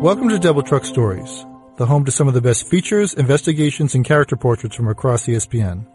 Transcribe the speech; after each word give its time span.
Welcome 0.00 0.28
to 0.28 0.38
Double 0.38 0.62
Truck 0.62 0.84
Stories, 0.84 1.44
the 1.76 1.86
home 1.86 2.04
to 2.04 2.12
some 2.12 2.28
of 2.28 2.34
the 2.34 2.40
best 2.40 2.68
features, 2.68 3.14
investigations, 3.14 3.96
and 3.96 4.04
character 4.04 4.36
portraits 4.36 4.76
from 4.76 4.86
across 4.86 5.26
ESPN. 5.26 5.86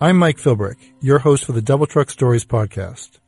I'm 0.00 0.16
Mike 0.16 0.38
Philbrick, 0.38 0.78
your 1.00 1.20
host 1.20 1.44
for 1.44 1.52
the 1.52 1.62
Double 1.62 1.86
Truck 1.86 2.10
Stories 2.10 2.44
podcast. 2.44 3.20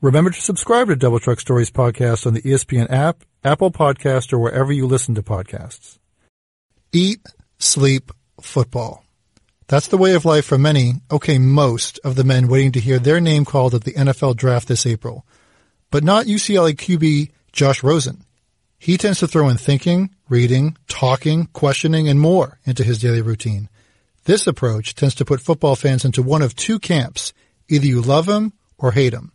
Remember 0.00 0.30
to 0.30 0.40
subscribe 0.40 0.88
to 0.88 0.96
Double 0.96 1.20
Truck 1.20 1.40
Stories 1.40 1.70
podcast 1.70 2.26
on 2.26 2.32
the 2.32 2.40
ESPN 2.40 2.90
app, 2.90 3.22
Apple 3.44 3.70
Podcast, 3.70 4.32
or 4.32 4.38
wherever 4.38 4.72
you 4.72 4.86
listen 4.86 5.14
to 5.14 5.22
podcasts. 5.22 5.98
Eat, 6.90 7.20
sleep, 7.58 8.12
football. 8.40 9.04
That's 9.68 9.88
the 9.88 9.98
way 9.98 10.14
of 10.14 10.24
life 10.24 10.46
for 10.46 10.56
many, 10.56 10.94
okay, 11.10 11.36
most 11.36 12.00
of 12.02 12.14
the 12.14 12.24
men 12.24 12.48
waiting 12.48 12.72
to 12.72 12.80
hear 12.80 12.98
their 12.98 13.20
name 13.20 13.44
called 13.44 13.74
at 13.74 13.84
the 13.84 13.92
NFL 13.92 14.36
draft 14.36 14.68
this 14.68 14.86
April. 14.86 15.26
But 15.90 16.02
not 16.02 16.24
UCLA 16.24 16.72
QB 16.72 17.30
Josh 17.52 17.82
Rosen. 17.82 18.25
He 18.78 18.96
tends 18.96 19.18
to 19.20 19.28
throw 19.28 19.48
in 19.48 19.56
thinking, 19.56 20.10
reading, 20.28 20.76
talking, 20.88 21.46
questioning, 21.52 22.08
and 22.08 22.20
more 22.20 22.58
into 22.64 22.84
his 22.84 23.00
daily 23.00 23.22
routine. 23.22 23.68
This 24.24 24.46
approach 24.46 24.94
tends 24.94 25.14
to 25.16 25.24
put 25.24 25.40
football 25.40 25.76
fans 25.76 26.04
into 26.04 26.22
one 26.22 26.42
of 26.42 26.56
two 26.56 26.78
camps. 26.78 27.32
Either 27.68 27.86
you 27.86 28.00
love 28.00 28.28
him 28.28 28.52
or 28.78 28.92
hate 28.92 29.12
him. 29.12 29.32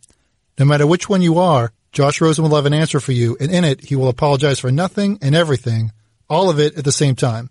No 0.58 0.64
matter 0.64 0.86
which 0.86 1.08
one 1.08 1.22
you 1.22 1.38
are, 1.38 1.72
Josh 1.92 2.20
Rosen 2.20 2.44
will 2.44 2.56
have 2.56 2.66
an 2.66 2.74
answer 2.74 3.00
for 3.00 3.12
you, 3.12 3.36
and 3.40 3.50
in 3.50 3.64
it, 3.64 3.84
he 3.84 3.96
will 3.96 4.08
apologize 4.08 4.58
for 4.58 4.70
nothing 4.70 5.18
and 5.20 5.34
everything, 5.34 5.92
all 6.28 6.48
of 6.48 6.58
it 6.58 6.76
at 6.78 6.84
the 6.84 6.92
same 6.92 7.14
time. 7.14 7.50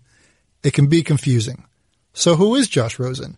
It 0.62 0.72
can 0.72 0.86
be 0.86 1.02
confusing. 1.02 1.64
So 2.12 2.36
who 2.36 2.54
is 2.54 2.68
Josh 2.68 2.98
Rosen? 2.98 3.36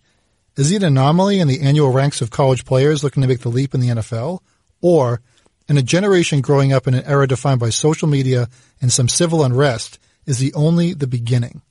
Is 0.56 0.70
he 0.70 0.76
an 0.76 0.84
anomaly 0.84 1.40
in 1.40 1.48
the 1.48 1.60
annual 1.60 1.90
ranks 1.90 2.20
of 2.20 2.30
college 2.30 2.64
players 2.64 3.02
looking 3.02 3.22
to 3.22 3.28
make 3.28 3.40
the 3.40 3.48
leap 3.48 3.74
in 3.74 3.80
the 3.80 3.88
NFL? 3.88 4.40
Or 4.80 5.20
and 5.68 5.78
a 5.78 5.82
generation 5.82 6.40
growing 6.40 6.72
up 6.72 6.86
in 6.86 6.94
an 6.94 7.04
era 7.04 7.26
defined 7.26 7.60
by 7.60 7.70
social 7.70 8.08
media 8.08 8.48
and 8.80 8.92
some 8.92 9.08
civil 9.08 9.42
unrest 9.42 9.98
is 10.26 10.38
the 10.38 10.52
only 10.54 10.92
the 10.92 11.06
beginning. 11.06 11.62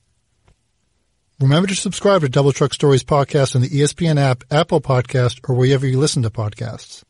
Remember 1.40 1.66
to 1.66 1.74
subscribe 1.74 2.20
to 2.20 2.28
Double 2.28 2.52
Truck 2.52 2.72
Stories 2.72 3.02
podcast 3.02 3.56
on 3.56 3.62
the 3.62 3.68
ESPN 3.68 4.18
app, 4.18 4.44
Apple 4.50 4.80
Podcast, 4.80 5.40
or 5.48 5.56
wherever 5.56 5.86
you 5.86 5.98
listen 5.98 6.22
to 6.22 6.30
podcasts. 6.30 7.02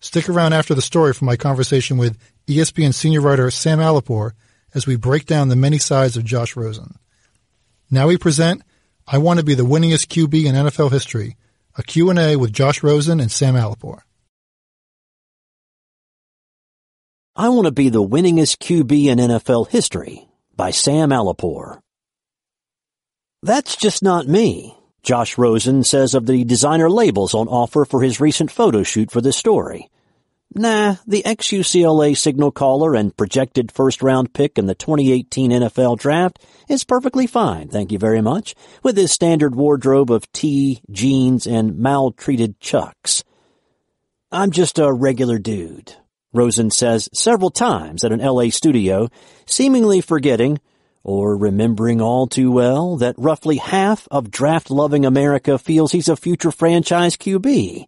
Stick 0.00 0.28
around 0.28 0.52
after 0.52 0.74
the 0.74 0.82
story 0.82 1.12
for 1.12 1.24
my 1.24 1.36
conversation 1.36 1.96
with 1.96 2.18
ESPN 2.46 2.94
senior 2.94 3.20
writer 3.20 3.50
Sam 3.50 3.78
Alipour 3.78 4.32
as 4.74 4.86
we 4.86 4.96
break 4.96 5.26
down 5.26 5.48
the 5.48 5.56
many 5.56 5.78
sides 5.78 6.16
of 6.16 6.24
Josh 6.24 6.56
Rosen. 6.56 6.94
Now 7.90 8.06
we 8.08 8.16
present 8.16 8.62
I 9.06 9.18
Want 9.18 9.38
to 9.38 9.44
Be 9.44 9.54
the 9.54 9.64
Winningest 9.64 10.06
QB 10.06 10.46
in 10.46 10.54
NFL 10.54 10.92
History, 10.92 11.36
a 11.76 11.82
Q&A 11.82 12.36
with 12.36 12.52
Josh 12.52 12.82
Rosen 12.82 13.20
and 13.20 13.30
Sam 13.30 13.54
Alipour. 13.54 14.00
I 17.36 17.48
Want 17.48 17.66
to 17.66 17.72
Be 17.72 17.88
the 17.88 18.00
Winningest 18.00 18.58
QB 18.58 19.06
in 19.06 19.18
NFL 19.18 19.68
History 19.68 20.28
by 20.54 20.70
Sam 20.70 21.10
Alipour. 21.10 21.80
That's 23.42 23.74
just 23.74 24.04
not 24.04 24.28
me, 24.28 24.78
Josh 25.02 25.36
Rosen 25.36 25.82
says 25.82 26.14
of 26.14 26.26
the 26.26 26.44
designer 26.44 26.88
labels 26.88 27.34
on 27.34 27.48
offer 27.48 27.84
for 27.84 28.02
his 28.02 28.20
recent 28.20 28.52
photo 28.52 28.84
shoot 28.84 29.10
for 29.10 29.20
this 29.20 29.36
story. 29.36 29.90
Nah, 30.54 30.98
the 31.08 31.26
ex-UCLA 31.26 32.16
signal 32.16 32.52
caller 32.52 32.94
and 32.94 33.16
projected 33.16 33.72
first 33.72 34.00
round 34.00 34.32
pick 34.32 34.56
in 34.56 34.66
the 34.66 34.76
2018 34.76 35.50
NFL 35.50 35.98
draft 35.98 36.38
is 36.68 36.84
perfectly 36.84 37.26
fine, 37.26 37.66
thank 37.66 37.90
you 37.90 37.98
very 37.98 38.22
much, 38.22 38.54
with 38.84 38.96
his 38.96 39.10
standard 39.10 39.56
wardrobe 39.56 40.12
of 40.12 40.30
tee, 40.30 40.82
jeans, 40.88 41.48
and 41.48 41.78
maltreated 41.78 42.60
chucks. 42.60 43.24
I'm 44.30 44.52
just 44.52 44.78
a 44.78 44.92
regular 44.92 45.40
dude, 45.40 45.96
Rosen 46.34 46.70
says 46.70 47.08
several 47.12 47.50
times 47.50 48.02
at 48.02 48.10
an 48.10 48.18
LA 48.18 48.50
studio, 48.50 49.08
seemingly 49.46 50.00
forgetting 50.00 50.58
or 51.04 51.36
remembering 51.36 52.00
all 52.00 52.26
too 52.26 52.50
well 52.50 52.96
that 52.96 53.14
roughly 53.16 53.58
half 53.58 54.08
of 54.10 54.32
draft-loving 54.32 55.06
America 55.06 55.58
feels 55.58 55.92
he's 55.92 56.08
a 56.08 56.16
future 56.16 56.50
franchise 56.50 57.16
QB, 57.16 57.86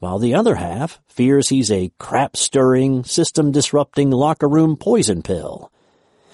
while 0.00 0.18
the 0.18 0.34
other 0.34 0.56
half 0.56 1.00
fears 1.06 1.48
he's 1.48 1.70
a 1.70 1.92
crap-stirring, 1.98 3.04
system-disrupting 3.04 4.10
locker 4.10 4.48
room 4.48 4.76
poison 4.76 5.22
pill. 5.22 5.70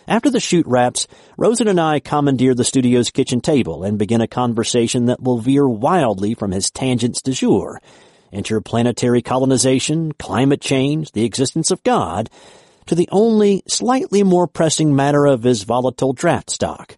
After 0.09 0.31
the 0.31 0.41
shoot 0.41 0.67
wraps, 0.67 1.07
Rosen 1.37 1.69
and 1.69 1.81
I 1.81 2.01
commandeer 2.01 2.55
the 2.55 2.65
studio's 2.65 3.11
kitchen 3.11 3.41
table 3.41 3.85
and 3.85 3.99
begin 3.99 4.21
a 4.21 4.27
conversation 4.27 5.07
that 5.07 5.23
will 5.23 5.39
veer 5.39 5.69
wildly 5.69 6.35
from 6.35 6.51
his 6.51 6.71
tangents 6.71 7.21
du 7.21 7.33
jour, 7.33 7.81
interplanetary 8.33 9.23
colonization, 9.23 10.13
climate 10.13 10.61
change, 10.61 11.13
the 11.13 11.25
existence 11.25 11.71
of 11.71 11.83
God, 11.83 12.31
to 12.87 12.95
the 12.95 13.09
only 13.13 13.63
slightly 13.69 14.23
more 14.23 14.47
pressing 14.49 14.97
matter 14.97 15.27
of 15.27 15.43
his 15.43 15.63
volatile 15.63 16.13
draft 16.13 16.51
stock. 16.51 16.97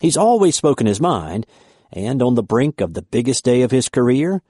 He's 0.00 0.16
always 0.16 0.56
spoken 0.56 0.86
his 0.86 1.00
mind, 1.00 1.46
and 1.92 2.22
on 2.22 2.34
the 2.34 2.42
brink 2.42 2.80
of 2.80 2.94
the 2.94 3.02
biggest 3.02 3.44
day 3.44 3.62
of 3.62 3.70
his 3.70 3.88
career, 3.88 4.42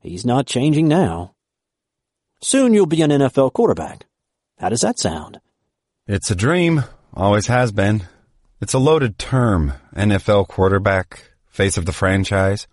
he's 0.00 0.24
not 0.24 0.46
changing 0.46 0.88
now. 0.88 1.34
Soon 2.40 2.74
you'll 2.74 2.86
be 2.86 3.02
an 3.02 3.10
NFL 3.10 3.52
quarterback. 3.52 4.06
How 4.58 4.68
does 4.68 4.80
that 4.80 4.98
sound? 4.98 5.40
It's 6.06 6.30
a 6.30 6.34
dream. 6.34 6.84
Always 7.14 7.46
has 7.46 7.72
been. 7.72 8.04
It's 8.60 8.74
a 8.74 8.78
loaded 8.78 9.18
term. 9.18 9.74
NFL 9.94 10.48
quarterback, 10.48 11.32
face 11.46 11.76
of 11.76 11.84
the 11.84 11.92
franchise. 11.92 12.66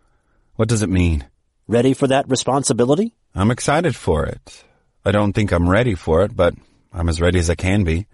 What 0.56 0.70
does 0.70 0.82
it 0.82 0.90
mean? 0.90 1.26
Ready 1.74 1.96
for 1.96 2.06
that 2.06 2.30
responsibility? 2.30 3.16
I'm 3.34 3.50
excited 3.50 3.96
for 3.96 4.28
it. 4.28 4.64
I 5.04 5.12
don't 5.12 5.34
think 5.34 5.52
I'm 5.52 5.68
ready 5.68 5.96
for 5.96 6.22
it, 6.22 6.36
but 6.36 6.54
I'm 6.94 7.10
as 7.10 7.20
ready 7.20 7.40
as 7.40 7.50
I 7.50 7.56
can 7.56 7.84
be. 7.84 8.06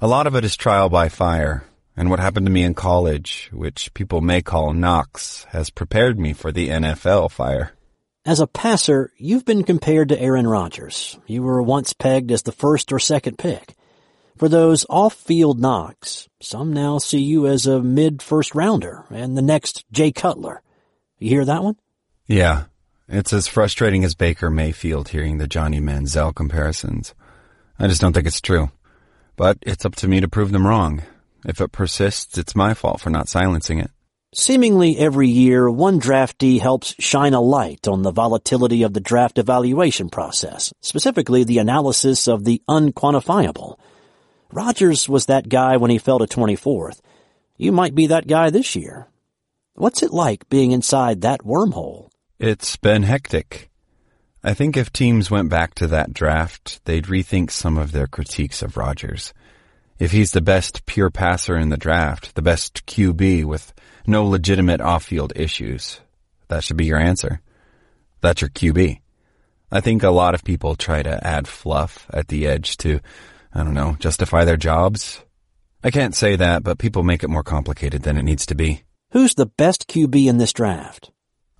A 0.00 0.08
lot 0.08 0.26
of 0.26 0.34
it 0.34 0.42
is 0.42 0.56
trial 0.56 0.88
by 0.88 1.10
fire, 1.10 1.64
and 1.98 2.08
what 2.08 2.18
happened 2.18 2.46
to 2.46 2.52
me 2.52 2.62
in 2.62 2.72
college, 2.72 3.50
which 3.52 3.92
people 3.92 4.22
may 4.22 4.40
call 4.40 4.72
knocks, 4.72 5.44
has 5.50 5.68
prepared 5.68 6.18
me 6.18 6.32
for 6.32 6.50
the 6.50 6.70
NFL 6.70 7.30
fire. 7.30 7.72
As 8.24 8.40
a 8.40 8.46
passer, 8.46 9.12
you've 9.18 9.44
been 9.44 9.64
compared 9.64 10.08
to 10.08 10.18
Aaron 10.18 10.46
Rodgers. 10.46 11.18
You 11.26 11.42
were 11.42 11.60
once 11.60 11.92
pegged 11.92 12.32
as 12.32 12.44
the 12.44 12.52
first 12.52 12.90
or 12.90 12.98
second 12.98 13.36
pick. 13.36 13.74
For 14.38 14.48
those 14.48 14.86
off-field 14.88 15.60
knocks, 15.60 16.26
some 16.40 16.72
now 16.72 16.96
see 16.96 17.20
you 17.20 17.48
as 17.48 17.66
a 17.66 17.82
mid-first 17.82 18.54
rounder 18.54 19.04
and 19.10 19.36
the 19.36 19.42
next 19.42 19.84
Jay 19.92 20.10
Cutler. 20.10 20.62
You 21.18 21.28
hear 21.28 21.44
that 21.44 21.62
one? 21.62 21.76
Yeah, 22.26 22.64
it's 23.08 23.32
as 23.32 23.48
frustrating 23.48 24.04
as 24.04 24.14
Baker 24.14 24.50
Mayfield 24.50 25.08
hearing 25.08 25.38
the 25.38 25.48
Johnny 25.48 25.80
Manziel 25.80 26.34
comparisons. 26.34 27.14
I 27.78 27.86
just 27.86 28.00
don't 28.00 28.12
think 28.12 28.26
it's 28.26 28.40
true. 28.40 28.70
But 29.36 29.58
it's 29.62 29.84
up 29.84 29.94
to 29.96 30.08
me 30.08 30.20
to 30.20 30.28
prove 30.28 30.50
them 30.50 30.66
wrong. 30.66 31.02
If 31.46 31.60
it 31.60 31.72
persists, 31.72 32.36
it's 32.36 32.56
my 32.56 32.74
fault 32.74 33.00
for 33.00 33.10
not 33.10 33.28
silencing 33.28 33.78
it. 33.78 33.90
Seemingly 34.34 34.98
every 34.98 35.28
year, 35.28 35.70
one 35.70 36.00
draftee 36.00 36.60
helps 36.60 36.94
shine 36.98 37.32
a 37.32 37.40
light 37.40 37.88
on 37.88 38.02
the 38.02 38.10
volatility 38.10 38.82
of 38.82 38.92
the 38.92 39.00
draft 39.00 39.38
evaluation 39.38 40.10
process, 40.10 40.72
specifically 40.80 41.44
the 41.44 41.58
analysis 41.58 42.28
of 42.28 42.44
the 42.44 42.60
unquantifiable. 42.68 43.78
Rodgers 44.52 45.08
was 45.08 45.26
that 45.26 45.48
guy 45.48 45.78
when 45.78 45.90
he 45.90 45.98
fell 45.98 46.18
to 46.18 46.26
24th. 46.26 47.00
You 47.56 47.72
might 47.72 47.94
be 47.94 48.08
that 48.08 48.26
guy 48.26 48.50
this 48.50 48.76
year. 48.76 49.06
What's 49.74 50.02
it 50.02 50.12
like 50.12 50.48
being 50.50 50.72
inside 50.72 51.22
that 51.22 51.40
wormhole? 51.40 52.07
It's 52.40 52.76
been 52.76 53.02
hectic. 53.02 53.68
I 54.44 54.54
think 54.54 54.76
if 54.76 54.92
teams 54.92 55.28
went 55.28 55.50
back 55.50 55.74
to 55.74 55.88
that 55.88 56.14
draft, 56.14 56.80
they'd 56.84 57.06
rethink 57.06 57.50
some 57.50 57.76
of 57.76 57.90
their 57.90 58.06
critiques 58.06 58.62
of 58.62 58.76
Rodgers. 58.76 59.34
If 59.98 60.12
he's 60.12 60.30
the 60.30 60.40
best 60.40 60.86
pure 60.86 61.10
passer 61.10 61.58
in 61.58 61.70
the 61.70 61.76
draft, 61.76 62.36
the 62.36 62.42
best 62.42 62.86
QB 62.86 63.44
with 63.44 63.74
no 64.06 64.24
legitimate 64.24 64.80
off-field 64.80 65.32
issues, 65.34 66.00
that 66.46 66.62
should 66.62 66.76
be 66.76 66.84
your 66.84 67.00
answer. 67.00 67.40
That's 68.20 68.40
your 68.40 68.50
QB. 68.50 69.00
I 69.72 69.80
think 69.80 70.04
a 70.04 70.10
lot 70.10 70.34
of 70.34 70.44
people 70.44 70.76
try 70.76 71.02
to 71.02 71.26
add 71.26 71.48
fluff 71.48 72.06
at 72.10 72.28
the 72.28 72.46
edge 72.46 72.76
to, 72.76 73.00
I 73.52 73.64
don't 73.64 73.74
know, 73.74 73.96
justify 73.98 74.44
their 74.44 74.56
jobs. 74.56 75.24
I 75.82 75.90
can't 75.90 76.14
say 76.14 76.36
that, 76.36 76.62
but 76.62 76.78
people 76.78 77.02
make 77.02 77.24
it 77.24 77.30
more 77.30 77.42
complicated 77.42 78.04
than 78.04 78.16
it 78.16 78.22
needs 78.22 78.46
to 78.46 78.54
be. 78.54 78.84
Who's 79.10 79.34
the 79.34 79.46
best 79.46 79.88
QB 79.88 80.28
in 80.28 80.38
this 80.38 80.52
draft? 80.52 81.10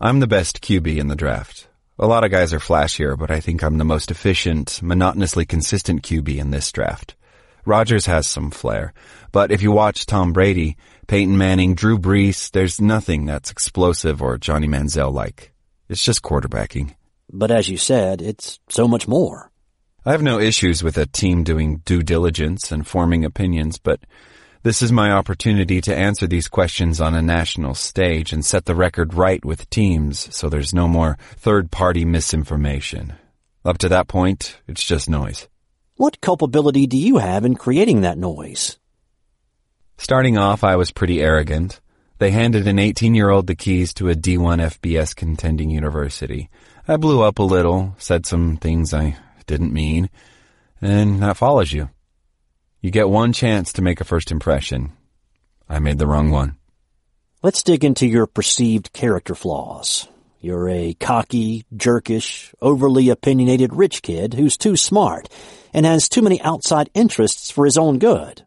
I'm 0.01 0.21
the 0.21 0.29
best 0.29 0.61
QB 0.61 0.97
in 0.97 1.09
the 1.09 1.17
draft. 1.17 1.67
A 1.99 2.07
lot 2.07 2.23
of 2.23 2.31
guys 2.31 2.53
are 2.53 2.61
flashier, 2.61 3.19
but 3.19 3.33
I 3.33 3.41
think 3.41 3.65
I'm 3.65 3.79
the 3.79 3.85
most 3.85 4.13
efficient, 4.13 4.81
monotonously 4.81 5.45
consistent 5.45 6.03
QB 6.03 6.39
in 6.39 6.53
this 6.53 6.71
draft. 6.71 7.17
Rodgers 7.65 8.07
has 8.07 8.29
some 8.29 8.53
flair, 8.53 8.93
but 9.33 9.51
if 9.51 9.61
you 9.61 9.73
watch 9.73 10.07
Tom 10.07 10.33
Brady, 10.33 10.77
Peyton 11.09 11.37
Manning, 11.37 11.75
Drew 11.75 11.99
Brees, 11.99 12.49
there's 12.53 12.81
nothing 12.81 13.27
that's 13.27 13.51
explosive 13.51 14.23
or 14.23 14.39
Johnny 14.39 14.69
Manziel 14.69 15.13
like. 15.13 15.53
It's 15.89 16.05
just 16.05 16.23
quarterbacking. 16.23 16.95
But 17.33 17.51
as 17.51 17.69
you 17.69 17.77
said, 17.77 18.23
it's 18.23 18.61
so 18.69 18.87
much 18.87 19.09
more. 19.09 19.51
I 20.07 20.13
have 20.13 20.23
no 20.23 20.39
issues 20.39 20.81
with 20.81 20.97
a 20.97 21.07
team 21.07 21.43
doing 21.43 21.79
due 21.79 22.05
diligence 22.05 22.71
and 22.71 22.87
forming 22.87 23.25
opinions, 23.25 23.79
but 23.79 23.99
this 24.63 24.83
is 24.83 24.91
my 24.91 25.13
opportunity 25.13 25.81
to 25.81 25.97
answer 25.97 26.27
these 26.27 26.49
questions 26.49 27.01
on 27.01 27.15
a 27.15 27.23
national 27.23 27.75
stage 27.75 28.33
and 28.33 28.45
set 28.45 28.65
the 28.65 28.75
record 28.75 29.15
right 29.15 29.45
with 29.45 29.71
teams 29.71 30.35
so 30.35 30.49
there's 30.49 30.75
no 30.75 30.89
more 30.89 31.17
third-party 31.37 32.05
misinformation. 32.05 33.15
Up 33.65 33.79
to 33.79 33.89
that 33.89 34.09
point, 34.09 34.61
it's 34.67 34.85
just 34.85 35.09
noise. 35.09 35.49
What 35.97 36.21
culpability 36.21 36.87
do 36.87 36.97
you 36.97 37.19
have 37.19 37.45
in 37.45 37.55
creating 37.55 38.01
that 38.01 38.19
noise? 38.19 38.79
Starting 39.97 40.39
off, 40.39 40.63
I 40.65 40.77
was 40.77 40.93
pretty 40.93 41.21
arrogant. 41.21 41.81
They 42.19 42.31
handed 42.31 42.67
an 42.67 42.79
18 42.79 43.15
year 43.15 43.31
old 43.31 43.47
the 43.47 43.55
keys 43.55 43.95
to 43.95 44.09
a 44.09 44.15
D1 44.15 44.61
FBS 44.61 45.15
contending 45.15 45.71
university. 45.71 46.51
I 46.87 46.97
blew 46.97 47.23
up 47.23 47.39
a 47.39 47.45
little, 47.45 47.95
said 47.99 48.27
some 48.27 48.57
things 48.57 48.93
I 48.93 49.17
didn't 49.47 49.73
mean, 49.73 50.09
and 50.81 51.23
that 51.23 51.37
follows 51.37 51.73
you. 51.73 51.91
You 52.81 52.93
get 52.93 53.09
one 53.09 53.33
chance 53.33 53.73
to 53.73 53.83
make 53.83 54.01
a 54.01 54.05
first 54.05 54.31
impression. 54.31 54.93
I 55.69 55.81
made 55.81 55.99
the 55.99 56.07
wrong 56.07 56.31
one. 56.31 56.57
Let's 57.43 57.65
dig 57.65 57.85
into 57.85 58.07
your 58.07 58.27
perceived 58.27 58.93
character 58.93 59.35
flaws. 59.35 60.07
You're 60.41 60.69
a 60.69 60.95
cocky, 60.95 61.65
jerkish, 61.75 62.55
overly 62.63 63.09
opinionated 63.09 63.75
rich 63.75 64.03
kid 64.03 64.35
who's 64.35 64.57
too 64.57 64.77
smart 64.77 65.29
and 65.75 65.85
has 65.85 66.09
too 66.09 66.23
many 66.23 66.41
outside 66.43 66.91
interests 66.95 67.51
for 67.51 67.65
his 67.65 67.77
own 67.77 67.99
good. 67.99 68.47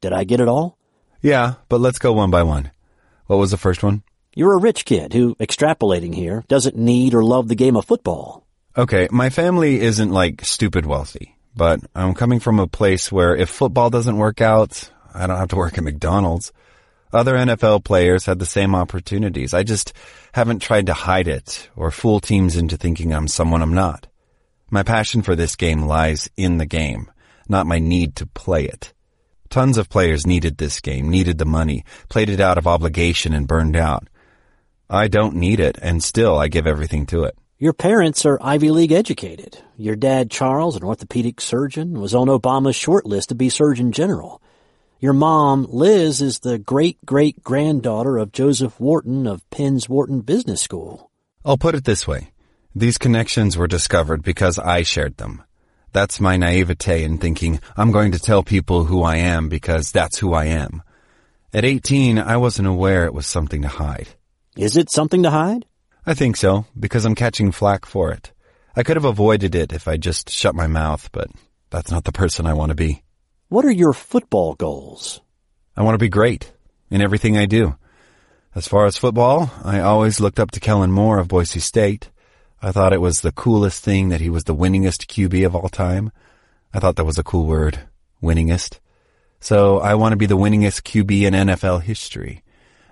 Did 0.00 0.14
I 0.14 0.24
get 0.24 0.40
it 0.40 0.48
all? 0.48 0.78
Yeah, 1.20 1.54
but 1.68 1.80
let's 1.80 1.98
go 1.98 2.14
one 2.14 2.30
by 2.30 2.44
one. 2.44 2.70
What 3.26 3.36
was 3.36 3.50
the 3.50 3.58
first 3.58 3.82
one? 3.82 4.02
You're 4.34 4.54
a 4.54 4.60
rich 4.60 4.86
kid 4.86 5.12
who, 5.12 5.34
extrapolating 5.34 6.14
here, 6.14 6.44
doesn't 6.48 6.76
need 6.76 7.12
or 7.12 7.22
love 7.22 7.48
the 7.48 7.54
game 7.54 7.76
of 7.76 7.84
football. 7.84 8.46
Okay, 8.76 9.08
my 9.10 9.28
family 9.28 9.80
isn't 9.80 10.10
like 10.10 10.44
stupid 10.44 10.86
wealthy, 10.86 11.36
but 11.58 11.80
I'm 11.94 12.14
coming 12.14 12.38
from 12.38 12.60
a 12.60 12.68
place 12.68 13.10
where 13.10 13.36
if 13.36 13.50
football 13.50 13.90
doesn't 13.90 14.16
work 14.16 14.40
out, 14.40 14.90
I 15.12 15.26
don't 15.26 15.36
have 15.36 15.48
to 15.48 15.56
work 15.56 15.76
at 15.76 15.82
McDonald's. 15.82 16.52
Other 17.12 17.34
NFL 17.34 17.84
players 17.84 18.26
had 18.26 18.38
the 18.38 18.46
same 18.46 18.76
opportunities. 18.76 19.52
I 19.52 19.64
just 19.64 19.92
haven't 20.32 20.62
tried 20.62 20.86
to 20.86 20.94
hide 20.94 21.26
it 21.26 21.68
or 21.74 21.90
fool 21.90 22.20
teams 22.20 22.56
into 22.56 22.76
thinking 22.76 23.12
I'm 23.12 23.26
someone 23.26 23.60
I'm 23.60 23.74
not. 23.74 24.06
My 24.70 24.84
passion 24.84 25.22
for 25.22 25.34
this 25.34 25.56
game 25.56 25.82
lies 25.82 26.30
in 26.36 26.58
the 26.58 26.66
game, 26.66 27.10
not 27.48 27.66
my 27.66 27.80
need 27.80 28.14
to 28.16 28.26
play 28.26 28.64
it. 28.64 28.92
Tons 29.50 29.78
of 29.78 29.88
players 29.88 30.26
needed 30.26 30.58
this 30.58 30.80
game, 30.80 31.10
needed 31.10 31.38
the 31.38 31.44
money, 31.44 31.84
played 32.08 32.30
it 32.30 32.40
out 32.40 32.58
of 32.58 32.68
obligation 32.68 33.34
and 33.34 33.48
burned 33.48 33.76
out. 33.76 34.06
I 34.88 35.08
don't 35.08 35.34
need 35.34 35.58
it, 35.58 35.76
and 35.82 36.04
still 36.04 36.38
I 36.38 36.46
give 36.46 36.68
everything 36.68 37.04
to 37.06 37.24
it. 37.24 37.36
Your 37.60 37.72
parents 37.72 38.24
are 38.24 38.38
Ivy 38.40 38.70
League 38.70 38.92
educated. 38.92 39.58
Your 39.76 39.96
dad, 39.96 40.30
Charles, 40.30 40.76
an 40.76 40.84
orthopedic 40.84 41.40
surgeon, 41.40 42.00
was 42.00 42.14
on 42.14 42.28
Obama's 42.28 42.76
short 42.76 43.04
list 43.04 43.30
to 43.30 43.34
be 43.34 43.48
Surgeon 43.48 43.90
General. 43.90 44.40
Your 45.00 45.12
mom, 45.12 45.66
Liz, 45.68 46.22
is 46.22 46.38
the 46.38 46.58
great 46.58 47.04
great 47.04 47.42
granddaughter 47.42 48.16
of 48.16 48.30
Joseph 48.30 48.78
Wharton 48.78 49.26
of 49.26 49.42
Penn's 49.50 49.88
Wharton 49.88 50.20
Business 50.20 50.62
School. 50.62 51.10
I'll 51.44 51.58
put 51.58 51.74
it 51.74 51.82
this 51.82 52.06
way. 52.06 52.30
These 52.76 52.96
connections 52.96 53.56
were 53.56 53.66
discovered 53.66 54.22
because 54.22 54.60
I 54.60 54.84
shared 54.84 55.16
them. 55.16 55.42
That's 55.90 56.20
my 56.20 56.36
naivete 56.36 57.02
in 57.02 57.18
thinking 57.18 57.58
I'm 57.76 57.90
going 57.90 58.12
to 58.12 58.20
tell 58.20 58.44
people 58.44 58.84
who 58.84 59.02
I 59.02 59.16
am 59.16 59.48
because 59.48 59.90
that's 59.90 60.18
who 60.18 60.32
I 60.32 60.44
am. 60.44 60.84
At 61.52 61.64
18, 61.64 62.20
I 62.20 62.36
wasn't 62.36 62.68
aware 62.68 63.04
it 63.04 63.14
was 63.14 63.26
something 63.26 63.62
to 63.62 63.68
hide. 63.68 64.10
Is 64.56 64.76
it 64.76 64.92
something 64.92 65.24
to 65.24 65.30
hide? 65.30 65.64
I 66.08 66.14
think 66.14 66.38
so, 66.38 66.64
because 66.80 67.04
I'm 67.04 67.14
catching 67.14 67.52
flack 67.52 67.84
for 67.84 68.10
it. 68.12 68.32
I 68.74 68.82
could 68.82 68.96
have 68.96 69.04
avoided 69.04 69.54
it 69.54 69.74
if 69.74 69.86
I 69.86 69.98
just 69.98 70.30
shut 70.30 70.54
my 70.54 70.66
mouth, 70.66 71.10
but 71.12 71.28
that's 71.68 71.90
not 71.90 72.04
the 72.04 72.12
person 72.12 72.46
I 72.46 72.54
want 72.54 72.70
to 72.70 72.74
be. 72.74 73.02
What 73.50 73.66
are 73.66 73.70
your 73.70 73.92
football 73.92 74.54
goals? 74.54 75.20
I 75.76 75.82
want 75.82 75.96
to 75.96 76.02
be 76.02 76.08
great 76.08 76.50
in 76.90 77.02
everything 77.02 77.36
I 77.36 77.44
do. 77.44 77.76
As 78.54 78.66
far 78.66 78.86
as 78.86 78.96
football, 78.96 79.50
I 79.62 79.80
always 79.80 80.18
looked 80.18 80.40
up 80.40 80.50
to 80.52 80.60
Kellen 80.60 80.90
Moore 80.90 81.18
of 81.18 81.28
Boise 81.28 81.60
State. 81.60 82.08
I 82.62 82.72
thought 82.72 82.94
it 82.94 83.02
was 83.02 83.20
the 83.20 83.30
coolest 83.30 83.84
thing 83.84 84.08
that 84.08 84.22
he 84.22 84.30
was 84.30 84.44
the 84.44 84.56
winningest 84.56 85.08
QB 85.08 85.44
of 85.44 85.54
all 85.54 85.68
time. 85.68 86.10
I 86.72 86.78
thought 86.78 86.96
that 86.96 87.04
was 87.04 87.18
a 87.18 87.22
cool 87.22 87.44
word, 87.44 87.80
winningest. 88.22 88.78
So 89.40 89.80
I 89.80 89.94
want 89.94 90.12
to 90.12 90.16
be 90.16 90.24
the 90.24 90.38
winningest 90.38 90.84
QB 90.84 91.20
in 91.20 91.34
NFL 91.34 91.82
history. 91.82 92.44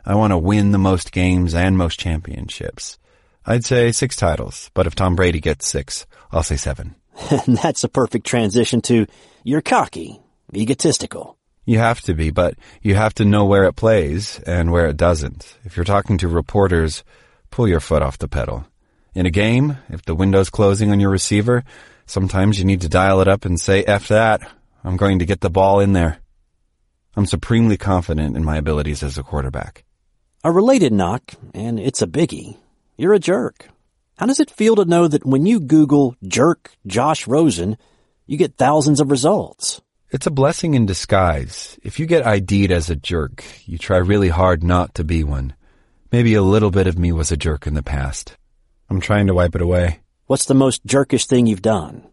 I 0.04 0.14
want 0.16 0.32
to 0.32 0.38
win 0.38 0.72
the 0.72 0.78
most 0.78 1.12
games 1.12 1.54
and 1.54 1.78
most 1.78 1.98
championships. 1.98 2.98
I'd 3.46 3.64
say 3.64 3.92
six 3.92 4.16
titles, 4.16 4.70
but 4.74 4.88
if 4.88 4.96
Tom 4.96 5.14
Brady 5.14 5.38
gets 5.40 5.68
six, 5.68 6.04
I'll 6.32 6.42
say 6.42 6.56
seven. 6.56 6.96
and 7.30 7.56
that's 7.56 7.84
a 7.84 7.88
perfect 7.88 8.26
transition 8.26 8.80
to 8.82 9.06
you're 9.44 9.62
cocky, 9.62 10.20
egotistical. 10.54 11.38
You 11.64 11.78
have 11.78 12.00
to 12.02 12.14
be, 12.14 12.30
but 12.30 12.54
you 12.82 12.96
have 12.96 13.14
to 13.14 13.24
know 13.24 13.44
where 13.44 13.64
it 13.64 13.76
plays 13.76 14.40
and 14.40 14.72
where 14.72 14.86
it 14.86 14.96
doesn't. 14.96 15.56
If 15.64 15.76
you're 15.76 15.84
talking 15.84 16.18
to 16.18 16.28
reporters, 16.28 17.04
pull 17.50 17.68
your 17.68 17.80
foot 17.80 18.02
off 18.02 18.18
the 18.18 18.28
pedal. 18.28 18.66
In 19.14 19.26
a 19.26 19.30
game, 19.30 19.78
if 19.88 20.02
the 20.04 20.14
window's 20.14 20.50
closing 20.50 20.90
on 20.90 21.00
your 21.00 21.10
receiver, 21.10 21.64
sometimes 22.04 22.58
you 22.58 22.64
need 22.64 22.80
to 22.82 22.88
dial 22.88 23.20
it 23.20 23.28
up 23.28 23.44
and 23.44 23.60
say, 23.60 23.82
F 23.84 24.08
that. 24.08 24.40
I'm 24.84 24.96
going 24.96 25.20
to 25.20 25.26
get 25.26 25.40
the 25.40 25.50
ball 25.50 25.80
in 25.80 25.92
there. 25.92 26.18
I'm 27.16 27.26
supremely 27.26 27.76
confident 27.76 28.36
in 28.36 28.44
my 28.44 28.56
abilities 28.56 29.02
as 29.02 29.18
a 29.18 29.22
quarterback. 29.22 29.84
A 30.44 30.52
related 30.52 30.92
knock, 30.92 31.32
and 31.54 31.80
it's 31.80 32.02
a 32.02 32.06
biggie. 32.06 32.58
You're 32.98 33.12
a 33.12 33.18
jerk. 33.18 33.68
How 34.16 34.24
does 34.24 34.40
it 34.40 34.50
feel 34.50 34.76
to 34.76 34.86
know 34.86 35.06
that 35.06 35.26
when 35.26 35.44
you 35.44 35.60
Google 35.60 36.16
jerk 36.26 36.72
Josh 36.86 37.26
Rosen, 37.26 37.76
you 38.26 38.38
get 38.38 38.56
thousands 38.56 39.00
of 39.00 39.10
results? 39.10 39.82
It's 40.10 40.26
a 40.26 40.30
blessing 40.30 40.72
in 40.72 40.86
disguise. 40.86 41.78
If 41.82 42.00
you 42.00 42.06
get 42.06 42.26
ID'd 42.26 42.72
as 42.72 42.88
a 42.88 42.96
jerk, 42.96 43.44
you 43.66 43.76
try 43.76 43.98
really 43.98 44.30
hard 44.30 44.64
not 44.64 44.94
to 44.94 45.04
be 45.04 45.24
one. 45.24 45.54
Maybe 46.10 46.32
a 46.32 46.42
little 46.42 46.70
bit 46.70 46.86
of 46.86 46.98
me 46.98 47.12
was 47.12 47.30
a 47.30 47.36
jerk 47.36 47.66
in 47.66 47.74
the 47.74 47.82
past. 47.82 48.34
I'm 48.88 49.00
trying 49.00 49.26
to 49.26 49.34
wipe 49.34 49.54
it 49.54 49.60
away. 49.60 50.00
What's 50.26 50.46
the 50.46 50.54
most 50.54 50.86
jerkish 50.86 51.26
thing 51.26 51.46
you've 51.46 51.60
done? 51.60 52.06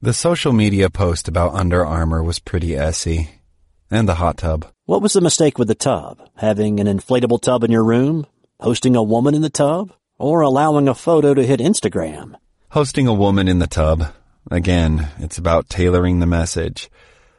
The 0.00 0.14
social 0.14 0.54
media 0.54 0.88
post 0.88 1.28
about 1.28 1.54
Under 1.54 1.84
Armour 1.84 2.22
was 2.22 2.38
pretty 2.38 2.74
essy. 2.74 3.28
And 3.90 4.08
the 4.08 4.14
hot 4.14 4.38
tub. 4.38 4.66
What 4.86 5.02
was 5.02 5.12
the 5.12 5.20
mistake 5.20 5.58
with 5.58 5.68
the 5.68 5.74
tub? 5.74 6.26
Having 6.36 6.80
an 6.80 6.86
inflatable 6.86 7.42
tub 7.42 7.64
in 7.64 7.70
your 7.70 7.84
room? 7.84 8.26
Hosting 8.60 8.94
a 8.94 9.02
woman 9.02 9.34
in 9.34 9.42
the 9.42 9.50
tub? 9.50 9.92
Or 10.16 10.40
allowing 10.40 10.86
a 10.86 10.94
photo 10.94 11.34
to 11.34 11.44
hit 11.44 11.58
Instagram? 11.58 12.36
Hosting 12.70 13.08
a 13.08 13.12
woman 13.12 13.48
in 13.48 13.58
the 13.58 13.66
tub. 13.66 14.14
Again, 14.48 15.08
it's 15.18 15.38
about 15.38 15.68
tailoring 15.68 16.20
the 16.20 16.26
message. 16.26 16.88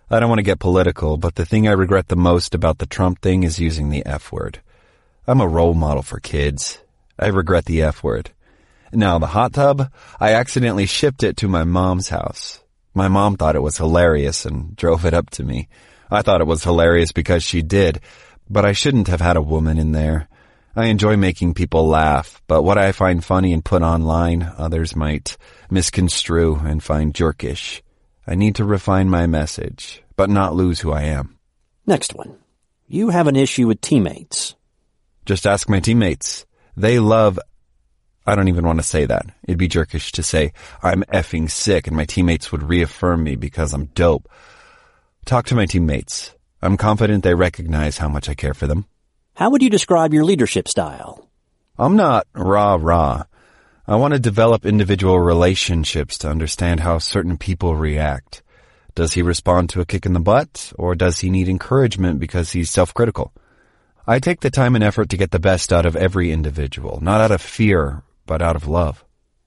I 0.09 0.19
don't 0.19 0.27
want 0.27 0.39
to 0.39 0.43
get 0.43 0.59
political, 0.59 1.15
but 1.15 1.35
the 1.35 1.45
thing 1.45 1.69
I 1.69 1.71
regret 1.71 2.09
the 2.09 2.17
most 2.17 2.53
about 2.53 2.79
the 2.79 2.85
Trump 2.85 3.21
thing 3.21 3.43
is 3.43 3.59
using 3.59 3.89
the 3.89 4.05
F 4.05 4.29
word. 4.33 4.59
I'm 5.25 5.39
a 5.39 5.47
role 5.47 5.73
model 5.73 6.03
for 6.03 6.19
kids. 6.19 6.79
I 7.17 7.27
regret 7.27 7.63
the 7.63 7.81
F 7.81 8.03
word. 8.03 8.31
Now, 8.91 9.17
the 9.17 9.27
hot 9.27 9.53
tub, 9.53 9.89
I 10.19 10.33
accidentally 10.33 10.85
shipped 10.85 11.23
it 11.23 11.37
to 11.37 11.47
my 11.47 11.63
mom's 11.63 12.09
house. 12.09 12.59
My 12.93 13.07
mom 13.07 13.37
thought 13.37 13.55
it 13.55 13.63
was 13.63 13.77
hilarious 13.77 14.45
and 14.45 14.75
drove 14.75 15.05
it 15.05 15.13
up 15.13 15.29
to 15.31 15.43
me. 15.43 15.69
I 16.11 16.23
thought 16.23 16.41
it 16.41 16.47
was 16.47 16.65
hilarious 16.65 17.13
because 17.13 17.41
she 17.41 17.61
did, 17.61 18.01
but 18.49 18.65
I 18.65 18.73
shouldn't 18.73 19.07
have 19.07 19.21
had 19.21 19.37
a 19.37 19.41
woman 19.41 19.79
in 19.79 19.93
there. 19.93 20.27
I 20.75 20.85
enjoy 20.87 21.15
making 21.15 21.53
people 21.53 21.87
laugh, 21.87 22.41
but 22.47 22.63
what 22.63 22.77
I 22.77 22.91
find 22.91 23.23
funny 23.23 23.53
and 23.53 23.63
put 23.63 23.81
online, 23.81 24.51
others 24.57 24.95
might 24.95 25.37
misconstrue 25.69 26.55
and 26.55 26.83
find 26.83 27.13
jerkish. 27.13 27.81
I 28.27 28.35
need 28.35 28.55
to 28.55 28.65
refine 28.65 29.09
my 29.09 29.25
message, 29.25 30.03
but 30.17 30.29
not 30.29 30.55
lose 30.55 30.81
who 30.81 30.91
I 30.91 31.03
am. 31.03 31.37
Next 31.85 32.13
one. 32.13 32.37
You 32.87 33.09
have 33.09 33.27
an 33.27 33.35
issue 33.35 33.67
with 33.67 33.79
teammates. 33.79 34.55
Just 35.25 35.47
ask 35.47 35.69
my 35.69 35.79
teammates. 35.79 36.45
They 36.75 36.99
love 36.99 37.39
I 38.27 38.35
don't 38.35 38.47
even 38.47 38.65
want 38.65 38.79
to 38.79 38.83
say 38.83 39.05
that. 39.05 39.27
It'd 39.43 39.59
be 39.59 39.69
jerkish 39.69 40.11
to 40.13 40.23
say 40.23 40.51
I'm 40.81 41.03
effing 41.03 41.49
sick 41.49 41.87
and 41.87 41.95
my 41.95 42.05
teammates 42.05 42.51
would 42.51 42.63
reaffirm 42.63 43.23
me 43.23 43.35
because 43.35 43.71
I'm 43.71 43.85
dope. 43.85 44.27
Talk 45.25 45.45
to 45.47 45.55
my 45.55 45.67
teammates. 45.67 46.33
I'm 46.61 46.75
confident 46.75 47.23
they 47.23 47.35
recognize 47.35 47.99
how 47.99 48.09
much 48.09 48.27
I 48.27 48.33
care 48.33 48.55
for 48.55 48.65
them. 48.65 48.87
How 49.35 49.49
would 49.49 49.61
you 49.61 49.69
describe 49.69 50.13
your 50.13 50.23
leadership 50.23 50.65
style? 50.65 51.27
I'm 51.77 51.97
not 51.97 52.25
rah 52.33 52.77
rah. 52.79 53.23
I 53.85 53.97
want 53.97 54.13
to 54.13 54.19
develop 54.19 54.65
individual 54.65 55.19
relationships 55.19 56.17
to 56.19 56.29
understand 56.29 56.79
how 56.79 56.99
certain 56.99 57.37
people 57.37 57.75
react. 57.75 58.43
Does 58.95 59.11
he 59.11 59.21
respond 59.21 59.71
to 59.71 59.81
a 59.81 59.85
kick 59.85 60.05
in 60.05 60.13
the 60.13 60.21
butt, 60.21 60.71
or 60.79 60.95
does 60.95 61.19
he 61.19 61.29
need 61.29 61.49
encouragement 61.49 62.17
because 62.17 62.53
he's 62.53 62.69
self-critical? 62.69 63.33
I 64.07 64.19
take 64.19 64.39
the 64.39 64.49
time 64.49 64.73
and 64.73 64.83
effort 64.85 65.09
to 65.09 65.17
get 65.17 65.31
the 65.31 65.39
best 65.39 65.73
out 65.73 65.85
of 65.85 65.97
every 65.97 66.31
individual, 66.31 66.99
not 67.01 67.19
out 67.19 67.31
of 67.31 67.41
fear, 67.41 68.03
but 68.25 68.41
out 68.41 68.55
of 68.55 68.69
love. 68.69 69.03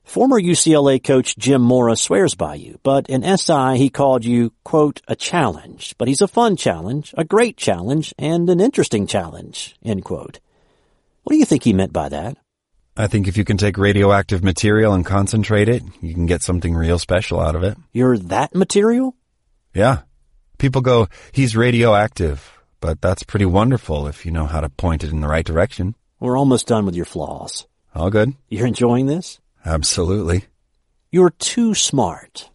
Former 0.09 0.41
UCLA 0.41 1.05
coach 1.05 1.37
Jim 1.37 1.61
Mora 1.61 1.95
swears 1.95 2.35
by 2.35 2.55
you, 2.55 2.81
but 2.83 3.11
in 3.11 3.37
SI 3.37 3.77
he 3.77 3.91
called 3.91 4.25
you, 4.25 4.55
quote, 4.65 5.03
a 5.07 5.15
challenge. 5.15 5.95
But 5.99 6.09
he's 6.09 6.23
a 6.23 6.27
fun 6.27 6.57
challenge, 6.57 7.13
a 7.19 7.25
great 7.25 7.59
challenge, 7.59 8.15
and 8.19 8.49
an 8.49 8.59
interesting 8.59 9.07
challenge, 9.07 9.77
end 9.85 10.07
quote. 10.07 10.41
What 11.25 11.35
do 11.35 11.39
you 11.39 11.45
think 11.45 11.63
he 11.63 11.75
meant 11.75 11.93
by 11.93 12.09
that? 12.09 12.39
I 12.97 13.07
think 13.07 13.29
if 13.29 13.37
you 13.37 13.45
can 13.45 13.59
take 13.59 13.77
radioactive 13.77 14.43
material 14.43 14.95
and 14.95 15.05
concentrate 15.05 15.69
it, 15.69 15.83
you 16.01 16.15
can 16.15 16.25
get 16.25 16.43
something 16.43 16.75
real 16.75 16.99
special 16.99 17.39
out 17.39 17.55
of 17.55 17.63
it. 17.63 17.77
You're 17.93 18.17
that 18.17 18.55
material? 18.55 19.15
Yeah. 19.75 19.99
People 20.57 20.81
go, 20.81 21.09
he's 21.33 21.55
radioactive, 21.55 22.51
but 22.81 23.03
that's 23.03 23.25
pretty 23.25 23.45
wonderful 23.45 24.07
if 24.07 24.25
you 24.25 24.33
know 24.33 24.47
how 24.47 24.63
to 24.63 24.71
point 24.71 25.05
it 25.05 25.11
in 25.11 25.21
the 25.21 25.29
right 25.29 25.45
direction. 25.45 25.97
We're 26.19 26.39
almost 26.39 26.67
done 26.67 26.87
with 26.87 26.97
your 26.97 27.05
flaws. 27.05 27.67
All 27.95 28.09
good. 28.09 28.33
You're 28.49 28.67
enjoying 28.67 29.05
this? 29.05 29.39
Absolutely. 29.65 30.45
You're 31.11 31.31
too 31.31 31.75
smart. 31.75 32.51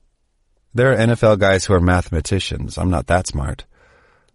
There 0.74 0.91
are 0.91 0.98
NFL 0.98 1.39
guys 1.39 1.65
who 1.65 1.74
are 1.74 1.79
mathematicians. 1.79 2.77
I'm 2.77 2.89
not 2.89 3.07
that 3.07 3.27
smart. 3.27 3.65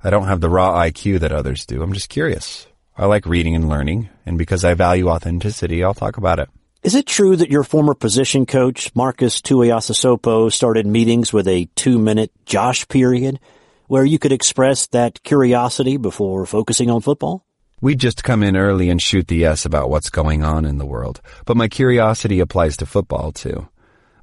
I 0.03 0.11
don't 0.11 0.29
have 0.29 0.41
the 0.41 0.49
raw 0.49 0.81
IQ 0.81 1.21
that 1.21 1.33
others 1.33 1.67
do. 1.67 1.83
I'm 1.83 1.93
just 1.93 2.09
curious. 2.09 2.67
I 2.97 3.07
like 3.07 3.27
reading 3.27 3.55
and 3.55 3.69
learning, 3.69 4.09
and 4.27 4.39
because 4.39 4.65
I 4.65 4.75
value 4.75 5.09
authenticity, 5.09 5.83
I'll 5.83 5.95
talk 5.95 6.17
about 6.17 6.39
it. 6.39 6.49
Is 6.83 6.95
it 6.95 7.07
true 7.07 7.35
that 7.35 7.51
your 7.51 7.65
former 7.65 7.95
position 7.95 8.47
coach, 8.47 8.95
Marcus 8.95 9.41
Tuiasosopo, 9.41 10.53
started 10.53 10.87
meetings 10.87 11.33
with 11.33 11.49
a 11.49 11.69
two-minute 11.75 12.31
Josh 12.45 12.87
period 12.87 13.41
where 13.89 14.05
you 14.05 14.19
could 14.21 14.33
express 14.33 14.87
that 14.89 15.23
curiosity 15.25 15.97
before 15.97 16.47
focusing 16.47 16.89
on 16.89 17.01
football? 17.01 17.45
We'd 17.81 18.01
just 18.01 18.25
come 18.25 18.43
in 18.43 18.57
early 18.57 18.91
and 18.91 19.01
shoot 19.01 19.29
the 19.29 19.45
S 19.45 19.65
about 19.65 19.89
what's 19.89 20.11
going 20.11 20.43
on 20.43 20.65
in 20.65 20.79
the 20.79 20.87
world, 20.87 21.21
but 21.45 21.57
my 21.57 21.69
curiosity 21.69 22.41
applies 22.41 22.77
to 22.79 22.87
football 22.87 23.31
too. 23.31 23.69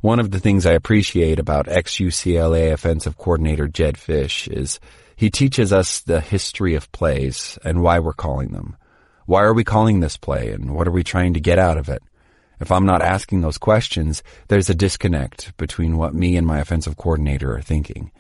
One 0.02 0.20
of 0.20 0.32
the 0.32 0.42
things 0.42 0.66
I 0.66 0.74
appreciate 0.74 1.40
about 1.40 1.70
ex-UCLA 1.70 2.74
offensive 2.74 3.18
coordinator 3.18 3.70
Jedd 3.70 3.96
Fisch 3.96 4.50
is 4.50 4.82
he 5.16 5.30
teaches 5.30 5.72
us 5.72 6.02
the 6.02 6.20
history 6.20 6.76
of 6.76 6.92
plays 6.92 7.58
and 7.64 7.82
why 7.82 8.00
we're 8.00 8.12
calling 8.12 8.50
them. 8.50 8.76
Why 9.26 9.44
are 9.44 9.54
we 9.54 9.64
calling 9.64 10.02
this 10.02 10.18
play 10.18 10.52
and 10.52 10.76
what 10.76 10.88
are 10.88 10.92
we 10.92 11.06
trying 11.06 11.34
to 11.36 11.40
get 11.40 11.58
out 11.58 11.78
of 11.78 11.88
it? 11.88 12.04
If 12.60 12.74
I'm 12.74 12.86
not 12.86 13.02
asking 13.02 13.40
those 13.40 13.58
questions, 13.58 14.22
there's 14.50 14.70
a 14.70 14.76
disconnect 14.76 15.56
between 15.56 15.96
what 15.96 16.14
me 16.14 16.36
and 16.36 16.46
my 16.46 16.60
offensive 16.60 16.98
coordinator 16.98 17.56
are 17.56 17.62
thinking. 17.62 18.12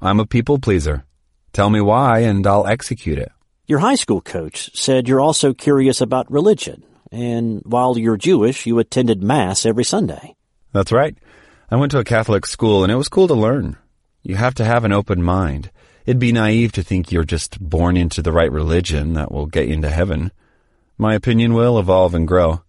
I'm 0.00 0.20
a 0.20 0.26
people 0.26 0.60
pleaser. 0.60 1.04
Tell 1.52 1.70
me 1.70 1.80
why 1.80 2.20
and 2.20 2.46
I'll 2.46 2.68
execute 2.68 3.18
it. 3.18 3.32
Your 3.68 3.80
high 3.80 3.96
school 3.96 4.20
coach 4.20 4.70
said 4.78 5.08
you're 5.08 5.20
also 5.20 5.52
curious 5.52 6.00
about 6.00 6.30
religion, 6.30 6.84
and 7.10 7.62
while 7.64 7.98
you're 7.98 8.16
Jewish, 8.16 8.64
you 8.64 8.78
attended 8.78 9.24
Mass 9.24 9.66
every 9.66 9.82
Sunday. 9.82 10.36
That's 10.72 10.92
right. 10.92 11.18
I 11.68 11.74
went 11.74 11.90
to 11.90 11.98
a 11.98 12.04
Catholic 12.04 12.46
school 12.46 12.84
and 12.84 12.92
it 12.92 12.96
was 12.96 13.08
cool 13.08 13.26
to 13.26 13.34
learn. 13.34 13.76
You 14.22 14.36
have 14.36 14.54
to 14.54 14.64
have 14.64 14.84
an 14.84 14.92
open 14.92 15.20
mind. 15.20 15.72
It'd 16.04 16.20
be 16.20 16.30
naive 16.30 16.70
to 16.72 16.84
think 16.84 17.10
you're 17.10 17.24
just 17.24 17.58
born 17.58 17.96
into 17.96 18.22
the 18.22 18.30
right 18.30 18.52
religion 18.52 19.14
that 19.14 19.32
will 19.32 19.46
get 19.46 19.66
you 19.66 19.74
into 19.74 19.90
heaven. 19.90 20.30
My 20.96 21.14
opinion 21.14 21.52
will 21.52 21.76
evolve 21.76 22.14
and 22.14 22.28
grow. 22.28 22.62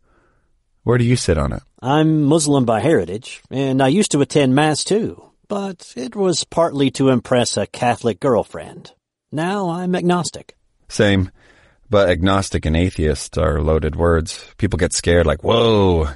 Where 0.81 0.97
do 0.97 1.03
you 1.03 1.15
sit 1.15 1.37
on 1.37 1.53
it? 1.53 1.61
I'm 1.79 2.23
Muslim 2.23 2.65
by 2.65 2.79
heritage, 2.79 3.43
and 3.51 3.83
I 3.83 3.89
used 3.89 4.09
to 4.13 4.21
attend 4.21 4.55
Mass 4.55 4.83
too, 4.83 5.29
but 5.47 5.93
it 5.95 6.15
was 6.15 6.43
partly 6.43 6.89
to 6.91 7.09
impress 7.09 7.55
a 7.55 7.67
Catholic 7.67 8.19
girlfriend. 8.19 8.93
Now 9.31 9.69
I'm 9.69 9.93
agnostic. 9.93 10.55
Same. 10.89 11.31
But 11.89 12.09
agnostic 12.09 12.65
and 12.65 12.75
atheist 12.75 13.37
are 13.37 13.61
loaded 13.61 13.95
words. 13.95 14.45
People 14.57 14.77
get 14.77 14.93
scared 14.93 15.25
like, 15.25 15.43
whoa. 15.43 16.09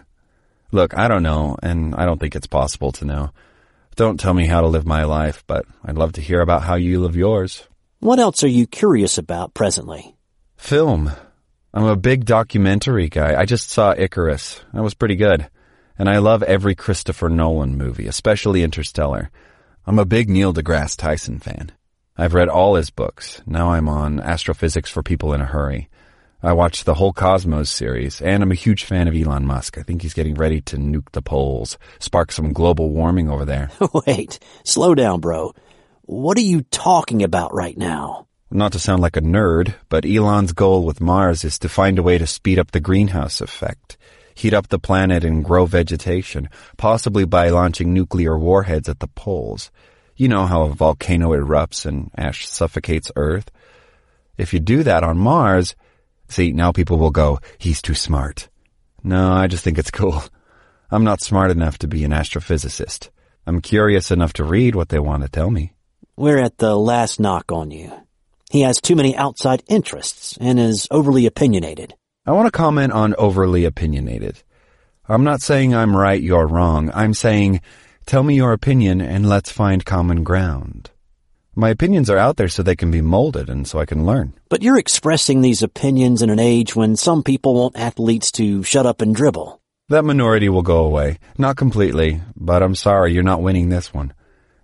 Look, 0.71 0.97
I 0.97 1.07
don't 1.07 1.23
know, 1.23 1.57
and 1.61 1.95
I 1.95 2.05
don't 2.05 2.19
think 2.19 2.35
it's 2.35 2.47
possible 2.47 2.91
to 2.93 3.05
know. 3.05 3.31
Don't 3.95 4.19
tell 4.19 4.33
me 4.33 4.47
how 4.47 4.61
to 4.61 4.67
live 4.67 4.85
my 4.85 5.03
life, 5.03 5.43
but 5.47 5.65
I'd 5.83 5.97
love 5.97 6.13
to 6.13 6.21
hear 6.21 6.41
about 6.41 6.63
how 6.63 6.75
you 6.75 7.01
live 7.01 7.15
yours. 7.15 7.67
What 7.99 8.19
else 8.19 8.43
are 8.43 8.47
you 8.47 8.65
curious 8.67 9.17
about 9.17 9.53
presently? 9.53 10.15
Film. 10.57 11.11
I'm 11.73 11.85
a 11.85 11.95
big 11.95 12.25
documentary 12.25 13.09
guy. 13.09 13.39
I 13.39 13.45
just 13.45 13.69
saw 13.69 13.93
Icarus. 13.97 14.61
That 14.73 14.83
was 14.83 14.93
pretty 14.93 15.15
good. 15.15 15.49
And 15.97 16.09
I 16.09 16.17
love 16.17 16.41
every 16.43 16.73
Christopher 16.73 17.29
Nolan 17.29 17.77
movie, 17.77 18.07
especially 18.07 18.63
Interstellar. 18.63 19.29
I'm 19.85 19.99
a 19.99 20.05
big 20.05 20.29
Neil 20.29 20.53
deGrasse 20.53 20.97
Tyson 20.97 21.39
fan. 21.39 21.71
I've 22.17 22.33
read 22.33 22.49
all 22.49 22.75
his 22.75 22.89
books. 22.89 23.41
Now 23.45 23.71
I'm 23.71 23.87
on 23.87 24.19
Astrophysics 24.19 24.89
for 24.89 25.01
People 25.01 25.33
in 25.33 25.41
a 25.41 25.45
Hurry. 25.45 25.89
I 26.43 26.53
watched 26.53 26.85
the 26.85 26.95
whole 26.95 27.13
Cosmos 27.13 27.69
series, 27.69 28.19
and 28.19 28.43
I'm 28.43 28.51
a 28.51 28.55
huge 28.55 28.83
fan 28.83 29.07
of 29.07 29.15
Elon 29.15 29.45
Musk. 29.45 29.77
I 29.77 29.83
think 29.83 30.01
he's 30.01 30.13
getting 30.13 30.33
ready 30.33 30.59
to 30.61 30.77
nuke 30.77 31.11
the 31.11 31.21
poles, 31.21 31.77
spark 31.99 32.31
some 32.31 32.51
global 32.51 32.89
warming 32.89 33.29
over 33.29 33.45
there. 33.45 33.69
Wait, 34.07 34.39
slow 34.65 34.95
down, 34.95 35.19
bro. 35.19 35.53
What 36.01 36.37
are 36.37 36.41
you 36.41 36.63
talking 36.63 37.23
about 37.23 37.53
right 37.53 37.77
now? 37.77 38.27
Not 38.49 38.73
to 38.73 38.79
sound 38.79 39.01
like 39.01 39.15
a 39.15 39.21
nerd, 39.21 39.75
but 39.87 40.05
Elon's 40.05 40.51
goal 40.51 40.83
with 40.83 40.99
Mars 40.99 41.45
is 41.45 41.57
to 41.59 41.69
find 41.69 41.97
a 41.97 42.03
way 42.03 42.17
to 42.17 42.27
speed 42.27 42.59
up 42.59 42.71
the 42.71 42.81
greenhouse 42.81 43.39
effect, 43.39 43.97
heat 44.35 44.53
up 44.53 44.67
the 44.67 44.79
planet 44.79 45.23
and 45.23 45.45
grow 45.45 45.65
vegetation, 45.65 46.49
possibly 46.75 47.23
by 47.23 47.49
launching 47.49 47.93
nuclear 47.93 48.37
warheads 48.37 48.89
at 48.89 48.99
the 48.99 49.07
poles. 49.07 49.71
You 50.21 50.27
know 50.27 50.45
how 50.45 50.61
a 50.63 50.69
volcano 50.69 51.31
erupts 51.31 51.85
and 51.85 52.11
ash 52.15 52.47
suffocates 52.47 53.11
Earth? 53.15 53.49
If 54.37 54.53
you 54.53 54.59
do 54.59 54.83
that 54.83 55.03
on 55.03 55.17
Mars, 55.17 55.75
See, 56.31 56.53
now 56.53 56.71
people 56.71 56.97
will 56.97 57.11
go, 57.11 57.39
he's 57.57 57.81
too 57.81 57.93
smart. 57.93 58.47
No, 59.03 59.33
I 59.33 59.47
just 59.47 59.65
think 59.65 59.77
it's 59.77 59.91
cool. 59.91 60.23
I'm 60.91 61.03
not 61.03 61.21
smart 61.21 61.51
enough 61.51 61.77
to 61.79 61.89
be 61.89 62.05
an 62.05 62.11
astrophysicist. 62.11 63.09
I'm 63.45 63.59
curious 63.59 64.11
enough 64.11 64.31
to 64.33 64.45
read 64.45 64.73
what 64.73 64.87
they 64.87 64.99
want 64.99 65.23
to 65.23 65.29
tell 65.29 65.51
me. 65.51 65.73
We're 66.15 66.39
at 66.39 66.57
the 66.57 66.77
last 66.77 67.19
knock 67.19 67.51
on 67.51 67.71
you. 67.71 67.91
He 68.49 68.61
has 68.61 68.79
too 68.79 68.95
many 68.95 69.13
outside 69.13 69.63
interests 69.67 70.37
and 70.39 70.57
is 70.57 70.87
overly 70.89 71.25
opinionated. 71.25 71.95
I 72.25 72.31
want 72.31 72.47
to 72.47 72.57
comment 72.57 72.93
on 72.93 73.13
overly 73.17 73.65
opinionated. 73.65 74.41
I'm 75.09 75.25
not 75.25 75.41
saying 75.41 75.75
I'm 75.75 75.97
right, 75.97 76.21
you're 76.21 76.47
wrong. 76.47 76.91
I'm 76.93 77.13
saying, 77.13 77.59
tell 78.05 78.23
me 78.23 78.35
your 78.35 78.53
opinion 78.53 79.01
and 79.01 79.27
let's 79.27 79.51
find 79.51 79.85
common 79.85 80.23
ground. 80.23 80.91
My 81.55 81.69
opinions 81.69 82.09
are 82.09 82.17
out 82.17 82.37
there 82.37 82.47
so 82.47 82.63
they 82.63 82.75
can 82.75 82.91
be 82.91 83.01
molded 83.01 83.49
and 83.49 83.67
so 83.67 83.79
I 83.79 83.85
can 83.85 84.05
learn. 84.05 84.33
But 84.49 84.63
you're 84.63 84.77
expressing 84.77 85.41
these 85.41 85.61
opinions 85.61 86.21
in 86.21 86.29
an 86.29 86.39
age 86.39 86.75
when 86.75 86.95
some 86.95 87.23
people 87.23 87.55
want 87.55 87.77
athletes 87.77 88.31
to 88.33 88.63
shut 88.63 88.85
up 88.85 89.01
and 89.01 89.13
dribble. 89.13 89.61
That 89.89 90.05
minority 90.05 90.47
will 90.47 90.61
go 90.61 90.85
away. 90.85 91.19
Not 91.37 91.57
completely, 91.57 92.21
but 92.35 92.63
I'm 92.63 92.75
sorry 92.75 93.11
you're 93.11 93.23
not 93.23 93.41
winning 93.41 93.67
this 93.67 93.93
one. 93.93 94.13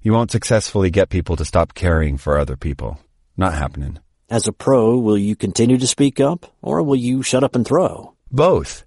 You 0.01 0.13
won't 0.13 0.31
successfully 0.31 0.89
get 0.89 1.09
people 1.09 1.35
to 1.35 1.43
stop 1.43 1.73
caring 1.73 2.17
for 2.17 2.37
other 2.37 2.55
people. 2.55 2.99
Not 3.35 3.53
happening. 3.53 3.99
As 4.29 4.47
a 4.47 4.53
pro, 4.53 4.97
will 4.97 5.17
you 5.17 5.35
continue 5.35 5.77
to 5.77 5.87
speak 5.87 6.21
up, 6.21 6.45
or 6.61 6.81
will 6.81 6.95
you 6.95 7.23
shut 7.23 7.43
up 7.43 7.55
and 7.55 7.65
throw? 7.65 8.13
Both. 8.31 8.85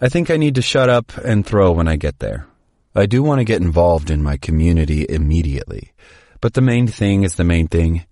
I 0.00 0.08
think 0.08 0.30
I 0.30 0.36
need 0.36 0.54
to 0.54 0.62
shut 0.62 0.88
up 0.88 1.16
and 1.18 1.44
throw 1.44 1.72
when 1.72 1.88
I 1.88 1.96
get 1.96 2.20
there. 2.20 2.46
I 2.94 3.06
do 3.06 3.22
want 3.22 3.38
to 3.38 3.44
get 3.44 3.62
involved 3.62 4.10
in 4.10 4.22
my 4.22 4.36
community 4.36 5.06
immediately. 5.08 5.92
But 6.40 6.54
the 6.54 6.60
main 6.60 6.88
thing 6.88 7.22
is 7.22 7.36
the 7.36 7.44
main 7.44 7.68
thing. 7.68 8.04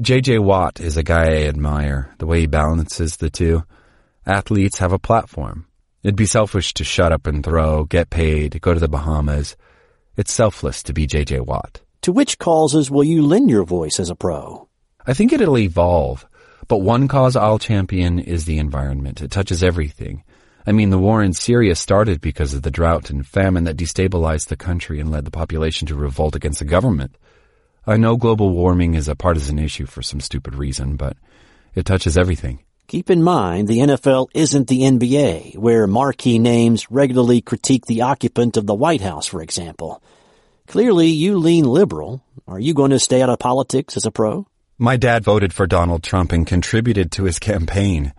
JJ 0.00 0.42
Watt 0.42 0.80
is 0.80 0.96
a 0.96 1.02
guy 1.02 1.24
I 1.24 1.44
admire, 1.44 2.14
the 2.18 2.26
way 2.26 2.40
he 2.40 2.46
balances 2.46 3.16
the 3.16 3.28
two. 3.28 3.64
Athletes 4.24 4.78
have 4.78 4.92
a 4.92 4.98
platform. 4.98 5.66
It'd 6.02 6.16
be 6.16 6.26
selfish 6.26 6.72
to 6.74 6.84
shut 6.84 7.12
up 7.12 7.26
and 7.26 7.44
throw, 7.44 7.84
get 7.84 8.08
paid, 8.08 8.60
go 8.62 8.72
to 8.72 8.80
the 8.80 8.88
Bahamas. 8.88 9.56
It's 10.16 10.32
selfless 10.32 10.82
to 10.84 10.94
be 10.94 11.06
JJ 11.06 11.44
Watt. 11.44 11.82
To 12.02 12.12
which 12.12 12.38
causes 12.38 12.90
will 12.90 13.04
you 13.04 13.20
lend 13.20 13.50
your 13.50 13.64
voice 13.64 14.00
as 14.00 14.08
a 14.08 14.14
pro? 14.14 14.68
I 15.06 15.12
think 15.12 15.32
it'll 15.32 15.58
evolve. 15.58 16.26
But 16.68 16.78
one 16.78 17.06
cause 17.06 17.36
I'll 17.36 17.58
champion 17.58 18.18
is 18.18 18.44
the 18.44 18.58
environment. 18.58 19.20
It 19.20 19.30
touches 19.30 19.62
everything. 19.62 20.24
I 20.66 20.72
mean, 20.72 20.90
the 20.90 20.98
war 20.98 21.22
in 21.22 21.32
Syria 21.32 21.76
started 21.76 22.20
because 22.20 22.52
of 22.52 22.62
the 22.62 22.72
drought 22.72 23.08
and 23.08 23.24
famine 23.24 23.64
that 23.64 23.76
destabilized 23.76 24.48
the 24.48 24.56
country 24.56 24.98
and 24.98 25.10
led 25.10 25.24
the 25.24 25.30
population 25.30 25.86
to 25.86 25.94
revolt 25.94 26.34
against 26.34 26.58
the 26.58 26.64
government. 26.64 27.16
I 27.86 27.96
know 27.98 28.16
global 28.16 28.50
warming 28.50 28.94
is 28.94 29.06
a 29.06 29.14
partisan 29.14 29.60
issue 29.60 29.86
for 29.86 30.02
some 30.02 30.20
stupid 30.20 30.56
reason, 30.56 30.96
but 30.96 31.16
it 31.76 31.86
touches 31.86 32.18
everything. 32.18 32.64
Keep 32.88 33.10
in 33.10 33.22
mind 33.22 33.68
the 33.68 33.78
NFL 33.78 34.28
isn't 34.34 34.66
the 34.66 34.80
NBA, 34.80 35.56
where 35.56 35.86
marquee 35.86 36.40
names 36.40 36.90
regularly 36.90 37.40
critique 37.40 37.86
the 37.86 38.02
occupant 38.02 38.56
of 38.56 38.66
the 38.66 38.74
White 38.74 39.02
House, 39.02 39.26
for 39.26 39.42
example. 39.42 40.02
Clearly, 40.66 41.06
you 41.06 41.38
lean 41.38 41.64
liberal. 41.64 42.24
Are 42.48 42.58
you 42.58 42.74
going 42.74 42.90
to 42.90 42.98
stay 42.98 43.22
out 43.22 43.30
of 43.30 43.38
politics 43.38 43.96
as 43.96 44.04
a 44.04 44.10
pro? 44.10 44.48
My 44.78 44.96
dad 44.96 45.24
voted 45.24 45.52
for 45.52 45.66
Donald 45.66 46.02
Trump 46.02 46.32
and 46.32 46.46
contributed 46.46 47.12
to 47.12 47.24
his 47.24 47.38
campaign. 47.38 48.12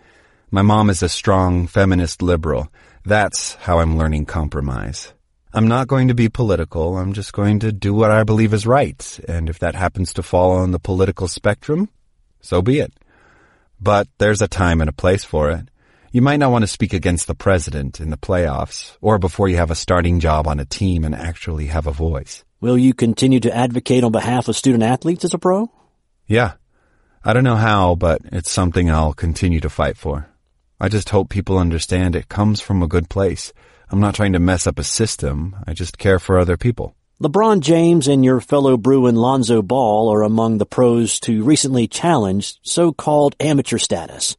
My 0.50 0.62
mom 0.62 0.90
is 0.90 1.04
a 1.04 1.10
strong 1.10 1.68
feminist 1.68 2.22
liberal. 2.22 2.72
That's 3.04 3.56
how 3.56 3.80
I'm 3.80 3.98
learning 3.98 4.28
compromise. 4.28 5.12
I'm 5.54 5.68
not 5.68 5.90
going 5.90 6.08
to 6.08 6.14
be 6.14 6.30
political. 6.30 6.98
I'm 6.98 7.12
just 7.12 7.34
going 7.34 7.60
to 7.60 7.74
do 7.74 7.94
what 7.94 8.12
I 8.12 8.24
believe 8.24 8.54
is 8.54 8.66
right. 8.66 9.20
And 9.28 9.50
if 9.50 9.60
that 9.60 9.76
happens 9.76 10.14
to 10.14 10.24
fall 10.24 10.52
on 10.52 10.72
the 10.72 10.80
political 10.80 11.28
spectrum, 11.28 11.90
so 12.40 12.62
be 12.62 12.80
it. 12.80 12.94
But 13.82 14.08
there's 14.20 14.42
a 14.42 14.48
time 14.48 14.80
and 14.80 14.90
a 14.90 14.94
place 14.94 15.26
for 15.26 15.52
it. 15.52 15.68
You 16.14 16.22
might 16.22 16.38
not 16.38 16.54
want 16.54 16.64
to 16.64 16.68
speak 16.68 16.94
against 16.94 17.28
the 17.28 17.36
president 17.36 18.00
in 18.00 18.10
the 18.10 18.18
playoffs 18.18 18.96
or 19.02 19.20
before 19.20 19.50
you 19.50 19.58
have 19.58 19.70
a 19.70 19.76
starting 19.76 20.22
job 20.22 20.48
on 20.48 20.62
a 20.62 20.66
team 20.66 21.04
and 21.04 21.14
actually 21.14 21.68
have 21.68 21.88
a 21.88 21.92
voice. 21.92 22.46
Will 22.62 22.78
you 22.78 22.94
continue 22.94 23.42
to 23.42 23.54
advocate 23.54 24.06
on 24.06 24.14
behalf 24.14 24.48
of 24.48 24.56
student 24.56 24.84
athletes 24.84 25.26
as 25.26 25.34
a 25.34 25.40
pro? 25.40 25.70
Yeah. 26.26 26.54
I 27.22 27.34
don't 27.34 27.44
know 27.44 27.58
how, 27.58 27.96
but 27.96 28.22
it's 28.32 28.50
something 28.50 28.90
I'll 28.90 29.14
continue 29.14 29.60
to 29.60 29.70
fight 29.70 29.98
for. 29.98 30.30
I 30.80 30.90
just 30.90 31.10
hope 31.10 31.30
people 31.30 31.58
understand 31.58 32.16
it 32.16 32.30
comes 32.30 32.62
from 32.62 32.84
a 32.84 32.88
good 32.88 33.10
place 33.10 33.54
I'm 33.90 34.02
not 34.02 34.16
trying 34.16 34.34
to 34.34 34.40
mess 34.40 34.68
up 34.68 34.80
a 34.80 34.84
system. 34.84 35.56
I 35.66 35.74
just 35.74 35.98
care 35.98 36.20
for 36.20 36.38
other 36.38 36.58
people. 36.58 36.94
LeBron 37.22 37.62
James 37.62 38.08
and 38.08 38.24
your 38.24 38.42
fellow 38.42 38.76
Bruin 38.76 39.16
Lonzo 39.16 39.62
Ball 39.62 40.14
are 40.14 40.24
among 40.24 40.58
the 40.58 40.66
pros 40.66 41.20
to 41.22 41.44
recently 41.44 41.88
challenge 41.88 42.60
so-called 42.64 43.36
amateur 43.40 43.78
status. 43.78 44.36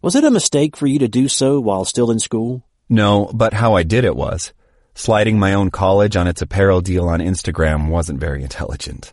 Was 0.00 0.14
it 0.14 0.24
a 0.24 0.30
mistake 0.30 0.76
for 0.76 0.86
you 0.86 1.00
to 1.00 1.08
do 1.08 1.26
so 1.26 1.58
while 1.58 1.84
still 1.84 2.10
in 2.10 2.20
school? 2.20 2.62
No, 2.88 3.30
but 3.34 3.52
how 3.52 3.74
I 3.74 3.82
did 3.82 4.04
it 4.04 4.16
was. 4.16 4.52
Sliding 4.94 5.38
my 5.38 5.54
own 5.54 5.70
college 5.70 6.16
on 6.16 6.28
its 6.28 6.40
apparel 6.40 6.80
deal 6.80 7.08
on 7.08 7.18
Instagram 7.18 7.88
wasn't 7.88 8.20
very 8.20 8.42
intelligent. 8.42 9.12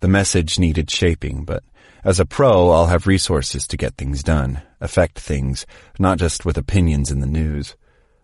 The 0.00 0.08
message 0.08 0.58
needed 0.58 0.90
shaping, 0.90 1.44
but 1.44 1.64
As 2.08 2.18
a 2.18 2.24
pro, 2.24 2.70
I'll 2.70 2.86
have 2.86 3.06
resources 3.06 3.66
to 3.66 3.76
get 3.76 3.98
things 3.98 4.22
done, 4.22 4.62
affect 4.80 5.18
things, 5.18 5.66
not 5.98 6.16
just 6.16 6.46
with 6.46 6.56
opinions 6.56 7.10
in 7.10 7.20
the 7.20 7.26
news. 7.26 7.76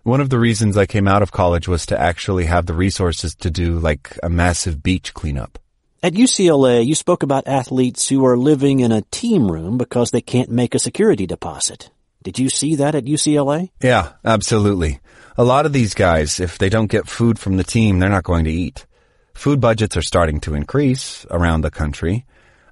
One 0.04 0.22
of 0.22 0.30
the 0.30 0.38
reasons 0.38 0.78
I 0.78 0.86
came 0.86 1.06
out 1.06 1.20
of 1.20 1.32
college 1.32 1.68
was 1.68 1.84
to 1.86 2.00
actually 2.00 2.46
have 2.46 2.64
the 2.64 2.72
resources 2.72 3.34
to 3.34 3.50
do 3.50 3.78
like 3.78 4.18
a 4.22 4.30
massive 4.30 4.82
beach 4.82 5.12
cleanup. 5.12 5.58
At 6.02 6.14
UCLA, 6.14 6.86
you 6.86 6.94
spoke 6.94 7.22
about 7.22 7.46
athletes 7.46 8.08
who 8.08 8.24
are 8.24 8.38
living 8.38 8.80
in 8.80 8.90
a 8.90 9.02
team 9.10 9.52
room 9.52 9.76
because 9.76 10.12
they 10.12 10.22
can't 10.22 10.48
make 10.48 10.74
a 10.74 10.78
security 10.78 11.26
deposit. 11.26 11.90
Did 12.22 12.38
you 12.38 12.48
see 12.48 12.76
that 12.76 12.94
at 12.94 13.04
UCLA? 13.04 13.68
Yeah, 13.82 14.12
absolutely. 14.24 15.00
A 15.36 15.44
lot 15.44 15.66
of 15.66 15.74
these 15.74 15.92
guys, 15.92 16.40
if 16.40 16.56
they 16.56 16.70
don't 16.70 16.90
get 16.90 17.06
food 17.06 17.38
from 17.38 17.58
the 17.58 17.64
team, 17.64 17.98
they're 17.98 18.08
not 18.08 18.24
going 18.24 18.44
to 18.44 18.50
eat. 18.50 18.86
Food 19.34 19.60
budgets 19.60 19.94
are 19.94 20.00
starting 20.00 20.40
to 20.40 20.54
increase 20.54 21.26
around 21.30 21.60
the 21.60 21.70
country. 21.70 22.24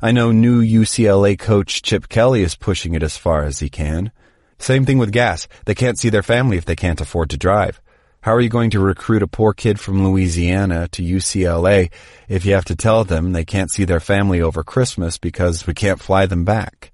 I 0.05 0.11
know 0.11 0.33
new 0.33 0.61
UCLA 0.61 1.39
coach 1.39 1.81
Chip 1.81 2.09
Kelly 2.09 2.43
is 2.43 2.57
pushing 2.57 2.95
it 2.95 3.05
as 3.05 3.17
far 3.17 3.45
as 3.45 3.61
he 3.61 3.69
can. 3.69 4.11
Same 4.59 4.85
thing 4.85 4.99
with 4.99 5.13
gas. 5.13 5.47
They 5.65 5.77
can't 5.77 5.97
see 5.97 6.09
their 6.09 6.25
family 6.25 6.57
if 6.57 6.65
they 6.65 6.75
can't 6.75 7.01
afford 7.01 7.31
to 7.31 7.37
drive. 7.37 7.81
How 8.23 8.35
are 8.35 8.41
you 8.41 8.49
going 8.49 8.71
to 8.71 8.81
recruit 8.81 9.23
a 9.23 9.29
poor 9.29 9.53
kid 9.53 9.79
from 9.79 10.05
Louisiana 10.05 10.89
to 10.89 11.05
UCLA 11.05 11.93
if 12.29 12.45
you 12.45 12.53
have 12.53 12.65
to 12.65 12.75
tell 12.75 13.05
them 13.05 13.31
they 13.31 13.45
can't 13.45 13.71
see 13.71 13.85
their 13.85 14.01
family 14.01 14.43
over 14.43 14.65
Christmas 14.65 15.19
because 15.19 15.69
we 15.69 15.75
can't 15.75 16.01
fly 16.01 16.27
them 16.27 16.45
back? 16.45 16.91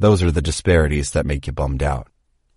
Those 0.00 0.20
are 0.20 0.32
the 0.32 0.42
disparities 0.42 1.12
that 1.12 1.26
make 1.26 1.46
you 1.46 1.52
bummed 1.52 1.84
out. 1.84 2.08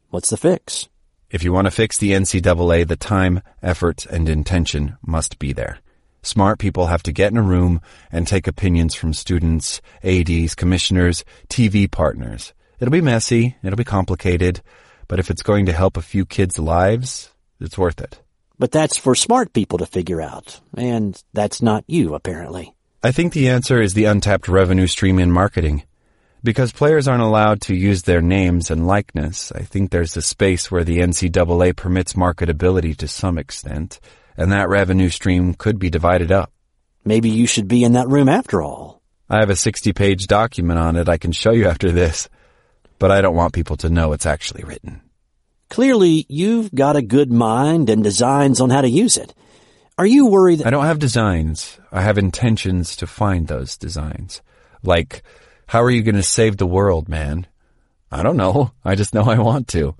What's 0.09 0.31
the 0.31 0.37
fix? 0.37 0.89
If 1.29 1.43
you 1.43 1.53
want 1.53 1.65
to 1.65 1.71
fix 1.71 1.99
the 1.99 2.13
NCAA, 2.13 2.87
the 2.87 2.95
time, 2.95 3.43
effort, 3.61 4.07
and 4.07 4.27
intention 4.27 4.97
must 5.03 5.37
be 5.37 5.53
there. 5.53 5.77
Smart 6.23 6.57
people 6.57 6.87
have 6.87 7.03
to 7.03 7.11
get 7.11 7.31
in 7.31 7.37
a 7.37 7.41
room 7.41 7.81
and 8.09 8.25
take 8.25 8.47
opinions 8.47 8.95
from 8.95 9.13
students, 9.13 9.81
ADs, 10.03 10.55
commissioners, 10.55 11.25
TV 11.49 11.91
partners. 11.91 12.53
It'll 12.79 12.93
be 12.93 13.01
messy, 13.01 13.57
it'll 13.61 13.77
be 13.77 13.83
complicated, 13.83 14.61
but 15.09 15.19
if 15.19 15.29
it's 15.29 15.43
going 15.43 15.65
to 15.65 15.73
help 15.73 15.97
a 15.97 16.01
few 16.01 16.25
kids' 16.25 16.57
lives, 16.57 17.29
it's 17.59 17.77
worth 17.77 17.99
it. 17.99 18.21
But 18.57 18.71
that's 18.71 18.97
for 18.97 19.15
smart 19.15 19.51
people 19.51 19.79
to 19.79 19.85
figure 19.85 20.21
out, 20.21 20.61
and 20.77 21.21
that's 21.33 21.61
not 21.61 21.83
you, 21.87 22.15
apparently. 22.15 22.73
I 23.03 23.11
think 23.11 23.33
the 23.33 23.49
answer 23.49 23.81
is 23.81 23.93
the 23.93 24.05
untapped 24.05 24.47
revenue 24.47 24.87
stream 24.87 25.19
in 25.19 25.29
marketing. 25.29 25.83
Because 26.41 26.71
players 26.71 27.07
aren't 27.07 27.21
allowed 27.21 27.61
to 27.63 27.75
use 27.75 28.03
their 28.03 28.21
names 28.21 28.71
and 28.71 28.87
likeness, 28.87 29.51
I 29.53 29.63
think 29.63 29.91
there's 29.91 30.15
a 30.15 30.21
space 30.21 30.71
where 30.71 30.85
the 30.85 30.99
NCAA 30.99 31.75
permits 31.75 32.13
marketability 32.13 32.95
to 32.97 33.07
some 33.09 33.37
extent, 33.37 33.99
and 34.37 34.51
that 34.51 34.69
revenue 34.69 35.09
stream 35.09 35.53
could 35.53 35.79
be 35.79 35.89
divided 35.89 36.31
up. 36.31 36.51
Maybe 37.05 37.29
you 37.29 37.47
should 37.47 37.67
be 37.67 37.83
in 37.83 37.93
that 37.93 38.07
room 38.07 38.29
after 38.29 38.61
all. 38.61 39.01
I 39.29 39.39
have 39.39 39.49
a 39.49 39.55
60 39.55 39.93
page 39.93 40.27
document 40.27 40.79
on 40.79 40.95
it 40.95 41.09
I 41.09 41.17
can 41.17 41.31
show 41.31 41.51
you 41.51 41.67
after 41.67 41.91
this, 41.91 42.29
but 42.99 43.11
I 43.11 43.21
don't 43.21 43.35
want 43.35 43.53
people 43.53 43.77
to 43.77 43.89
know 43.89 44.13
it's 44.13 44.25
actually 44.25 44.63
written. 44.63 45.01
Clearly, 45.69 46.25
you've 46.29 46.73
got 46.73 46.95
a 46.95 47.01
good 47.01 47.31
mind 47.31 47.89
and 47.89 48.03
designs 48.03 48.61
on 48.61 48.69
how 48.69 48.81
to 48.81 48.89
use 48.89 49.17
it. 49.17 49.33
Are 49.97 50.05
you 50.05 50.27
worried? 50.27 50.63
I 50.63 50.69
don't 50.69 50.85
have 50.85 50.99
designs. 50.99 51.79
I 51.91 52.01
have 52.01 52.17
intentions 52.17 52.95
to 52.97 53.07
find 53.07 53.47
those 53.47 53.77
designs. 53.77 54.41
Like, 54.83 55.23
how 55.67 55.81
are 55.81 55.91
you 55.91 56.03
going 56.03 56.15
to 56.15 56.23
save 56.23 56.57
the 56.57 56.67
world, 56.67 57.09
man? 57.09 57.47
I 58.11 58.23
don't 58.23 58.37
know. 58.37 58.71
I 58.85 58.95
just 58.95 59.13
know 59.13 59.23
I 59.23 59.39
want 59.39 59.67
to. 59.69 59.95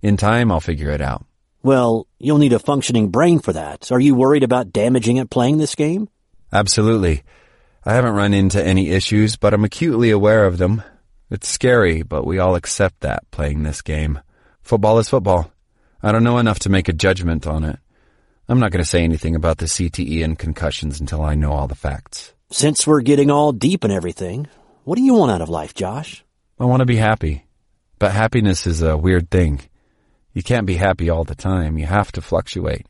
In 0.00 0.16
time, 0.16 0.50
I'll 0.50 0.60
figure 0.60 0.90
it 0.90 1.00
out. 1.00 1.26
Well, 1.62 2.06
you'll 2.18 2.38
need 2.38 2.52
a 2.52 2.58
functioning 2.58 3.10
brain 3.10 3.38
for 3.38 3.52
that. 3.52 3.92
Are 3.92 4.00
you 4.00 4.14
worried 4.14 4.42
about 4.42 4.72
damaging 4.72 5.18
it 5.18 5.30
playing 5.30 5.58
this 5.58 5.74
game? 5.74 6.08
Absolutely. 6.52 7.22
I 7.84 7.94
haven't 7.94 8.14
run 8.14 8.34
into 8.34 8.62
any 8.62 8.90
issues, 8.90 9.36
but 9.36 9.54
I'm 9.54 9.64
acutely 9.64 10.10
aware 10.10 10.46
of 10.46 10.58
them. 10.58 10.82
It's 11.30 11.48
scary, 11.48 12.02
but 12.02 12.26
we 12.26 12.38
all 12.38 12.56
accept 12.56 13.00
that 13.00 13.30
playing 13.30 13.62
this 13.62 13.80
game. 13.80 14.20
Football 14.62 14.98
is 14.98 15.08
football. 15.08 15.50
I 16.02 16.12
don't 16.12 16.24
know 16.24 16.38
enough 16.38 16.58
to 16.60 16.68
make 16.68 16.88
a 16.88 16.92
judgment 16.92 17.46
on 17.46 17.64
it. 17.64 17.78
I'm 18.48 18.60
not 18.60 18.72
going 18.72 18.82
to 18.82 18.88
say 18.88 19.02
anything 19.02 19.36
about 19.36 19.58
the 19.58 19.66
CTE 19.66 20.24
and 20.24 20.38
concussions 20.38 21.00
until 21.00 21.22
I 21.22 21.34
know 21.34 21.52
all 21.52 21.68
the 21.68 21.74
facts. 21.74 22.34
Since 22.50 22.86
we're 22.86 23.00
getting 23.00 23.30
all 23.30 23.52
deep 23.52 23.82
and 23.84 23.92
everything, 23.92 24.48
what 24.84 24.96
do 24.96 25.02
you 25.02 25.14
want 25.14 25.30
out 25.30 25.40
of 25.40 25.48
life, 25.48 25.74
Josh? 25.74 26.24
I 26.58 26.64
want 26.64 26.80
to 26.80 26.86
be 26.86 26.96
happy. 26.96 27.46
But 27.98 28.12
happiness 28.12 28.66
is 28.66 28.82
a 28.82 28.96
weird 28.96 29.30
thing. 29.30 29.60
You 30.32 30.42
can't 30.42 30.66
be 30.66 30.76
happy 30.76 31.10
all 31.10 31.24
the 31.24 31.34
time. 31.34 31.78
You 31.78 31.86
have 31.86 32.12
to 32.12 32.22
fluctuate. 32.22 32.86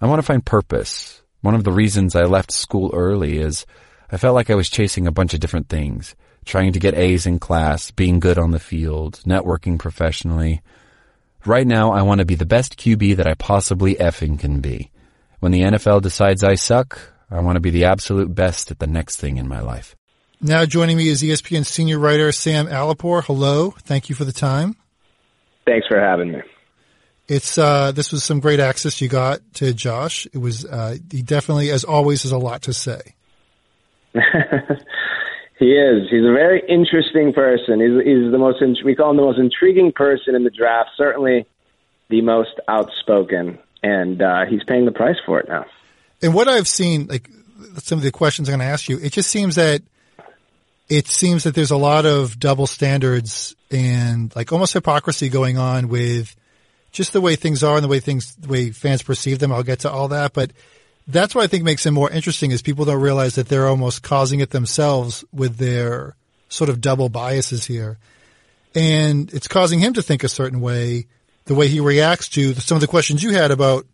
I 0.00 0.06
want 0.06 0.18
to 0.18 0.26
find 0.26 0.44
purpose. 0.44 1.22
One 1.40 1.54
of 1.54 1.64
the 1.64 1.72
reasons 1.72 2.14
I 2.14 2.22
left 2.22 2.52
school 2.52 2.90
early 2.94 3.38
is 3.38 3.66
I 4.10 4.16
felt 4.16 4.34
like 4.34 4.50
I 4.50 4.54
was 4.54 4.68
chasing 4.70 5.06
a 5.06 5.12
bunch 5.12 5.34
of 5.34 5.40
different 5.40 5.68
things. 5.68 6.14
Trying 6.44 6.72
to 6.72 6.80
get 6.80 6.94
A's 6.94 7.26
in 7.26 7.38
class, 7.38 7.90
being 7.90 8.20
good 8.20 8.38
on 8.38 8.50
the 8.50 8.58
field, 8.58 9.20
networking 9.24 9.78
professionally. 9.78 10.60
Right 11.44 11.66
now, 11.66 11.92
I 11.92 12.02
want 12.02 12.20
to 12.20 12.24
be 12.24 12.34
the 12.34 12.46
best 12.46 12.76
QB 12.76 13.16
that 13.16 13.26
I 13.26 13.34
possibly 13.34 13.94
effing 13.96 14.38
can 14.38 14.60
be. 14.60 14.90
When 15.40 15.50
the 15.50 15.62
NFL 15.62 16.02
decides 16.02 16.44
I 16.44 16.54
suck, 16.54 16.98
I 17.30 17.40
want 17.40 17.56
to 17.56 17.60
be 17.60 17.70
the 17.70 17.84
absolute 17.84 18.34
best 18.34 18.70
at 18.70 18.78
the 18.78 18.86
next 18.86 19.16
thing 19.16 19.36
in 19.36 19.48
my 19.48 19.60
life. 19.60 19.96
Now 20.40 20.64
joining 20.66 20.96
me 20.96 21.08
is 21.08 21.22
ESPN 21.22 21.64
senior 21.64 21.98
writer 21.98 22.30
Sam 22.32 22.66
Alipour. 22.66 23.24
Hello. 23.24 23.70
Thank 23.70 24.08
you 24.08 24.14
for 24.14 24.24
the 24.24 24.32
time. 24.32 24.76
Thanks 25.66 25.86
for 25.86 26.00
having 26.00 26.32
me. 26.32 26.42
It's 27.28 27.56
uh, 27.56 27.92
this 27.92 28.10
was 28.12 28.24
some 28.24 28.40
great 28.40 28.60
access 28.60 29.00
you 29.00 29.08
got 29.08 29.40
to 29.54 29.72
Josh. 29.72 30.26
It 30.32 30.38
was 30.38 30.64
uh, 30.64 30.96
he 31.10 31.22
definitely, 31.22 31.70
as 31.70 31.84
always, 31.84 32.24
has 32.24 32.32
a 32.32 32.38
lot 32.38 32.62
to 32.62 32.72
say. 32.72 33.00
he 34.14 35.72
is. 35.72 36.10
He's 36.10 36.24
a 36.24 36.34
very 36.34 36.62
interesting 36.68 37.32
person. 37.32 37.80
He's, 37.80 38.04
he's 38.04 38.30
the 38.32 38.38
most 38.38 38.62
we 38.84 38.94
call 38.94 39.10
him 39.10 39.16
the 39.16 39.22
most 39.22 39.38
intriguing 39.38 39.92
person 39.92 40.34
in 40.34 40.44
the 40.44 40.50
draft. 40.50 40.90
Certainly, 40.96 41.46
the 42.10 42.20
most 42.22 42.60
outspoken, 42.68 43.58
and 43.82 44.20
uh, 44.20 44.44
he's 44.48 44.62
paying 44.64 44.84
the 44.84 44.92
price 44.92 45.16
for 45.24 45.40
it 45.40 45.48
now. 45.48 45.64
And 46.20 46.34
what 46.34 46.48
I've 46.48 46.68
seen, 46.68 47.06
like 47.06 47.30
some 47.78 47.98
of 47.98 48.04
the 48.04 48.12
questions 48.12 48.48
I'm 48.48 48.58
going 48.58 48.66
to 48.66 48.72
ask 48.72 48.88
you, 48.88 48.98
it 48.98 49.12
just 49.12 49.30
seems 49.30 49.54
that 49.54 49.82
it 50.92 51.08
seems 51.08 51.44
that 51.44 51.54
there's 51.54 51.70
a 51.70 51.76
lot 51.78 52.04
of 52.04 52.38
double 52.38 52.66
standards 52.66 53.56
and 53.70 54.30
like 54.36 54.52
almost 54.52 54.74
hypocrisy 54.74 55.30
going 55.30 55.56
on 55.56 55.88
with 55.88 56.36
just 56.90 57.14
the 57.14 57.20
way 57.22 57.34
things 57.34 57.64
are 57.64 57.76
and 57.76 57.84
the 57.84 57.88
way 57.88 57.98
things, 57.98 58.34
the 58.36 58.48
way 58.48 58.70
fans 58.72 59.02
perceive 59.02 59.38
them. 59.38 59.52
I'll 59.52 59.62
get 59.62 59.80
to 59.80 59.90
all 59.90 60.08
that, 60.08 60.34
but 60.34 60.52
that's 61.08 61.34
what 61.34 61.44
I 61.44 61.46
think 61.46 61.64
makes 61.64 61.86
it 61.86 61.92
more 61.92 62.10
interesting 62.10 62.50
is 62.50 62.60
people 62.60 62.84
don't 62.84 63.00
realize 63.00 63.36
that 63.36 63.48
they're 63.48 63.68
almost 63.68 64.02
causing 64.02 64.40
it 64.40 64.50
themselves 64.50 65.24
with 65.32 65.56
their 65.56 66.14
sort 66.50 66.68
of 66.68 66.82
double 66.82 67.08
biases 67.08 67.64
here. 67.64 67.96
And 68.74 69.32
it's 69.32 69.48
causing 69.48 69.78
him 69.78 69.94
to 69.94 70.02
think 70.02 70.22
a 70.22 70.28
certain 70.28 70.60
way, 70.60 71.06
the 71.46 71.54
way 71.54 71.68
he 71.68 71.80
reacts 71.80 72.28
to 72.30 72.52
some 72.56 72.76
of 72.76 72.82
the 72.82 72.86
questions 72.86 73.22
you 73.22 73.32
had 73.32 73.50
about 73.50 73.86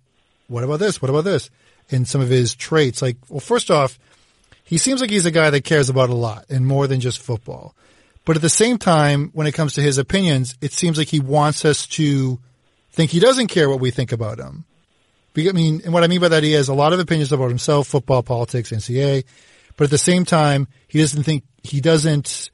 what 0.49 0.65
about 0.65 0.81
this? 0.81 1.01
What 1.01 1.11
about 1.11 1.25
this? 1.25 1.49
And 1.93 2.09
some 2.09 2.21
of 2.21 2.29
his 2.29 2.57
traits. 2.57 3.03
Like, 3.03 3.19
well, 3.29 3.39
first 3.39 3.71
off, 3.71 4.01
he 4.69 4.77
seems 4.77 5.01
like 5.01 5.09
he's 5.09 5.25
a 5.25 5.31
guy 5.31 5.49
that 5.49 5.65
cares 5.65 5.89
about 5.89 6.11
a 6.11 6.15
lot 6.15 6.45
and 6.51 6.67
more 6.67 6.87
than 6.87 7.01
just 7.01 7.23
football. 7.23 7.75
But 8.27 8.37
at 8.37 8.43
the 8.43 8.51
same 8.51 8.77
time, 8.77 9.31
when 9.33 9.47
it 9.47 9.53
comes 9.53 9.73
to 9.75 9.81
his 9.81 9.97
opinions, 9.97 10.57
it 10.61 10.73
seems 10.73 10.99
like 10.99 11.09
he 11.09 11.21
wants 11.21 11.65
us 11.65 11.87
to 11.87 12.39
think 12.91 13.11
he 13.11 13.19
doesn't 13.19 13.47
care 13.47 13.71
what 13.71 13.81
we 13.81 13.91
think 13.91 14.13
about 14.13 14.39
him. 14.39 14.67
I 15.39 15.53
mean, 15.53 15.81
and 15.85 15.95
what 15.95 16.05
I 16.05 16.09
mean 16.09 16.21
by 16.21 16.29
that, 16.29 16.43
he 16.43 16.53
has 16.53 16.69
a 16.69 16.75
lot 16.75 16.93
of 16.93 17.01
opinions 17.01 17.33
about 17.33 17.49
himself, 17.49 17.87
football, 17.87 18.23
politics, 18.23 18.71
NCAA, 18.71 19.25
but 19.79 19.85
at 19.85 19.91
the 19.91 19.97
same 19.97 20.27
time, 20.27 20.69
he 20.87 20.99
doesn't 20.99 21.23
think, 21.23 21.45
he 21.63 21.81
doesn't 21.81 22.51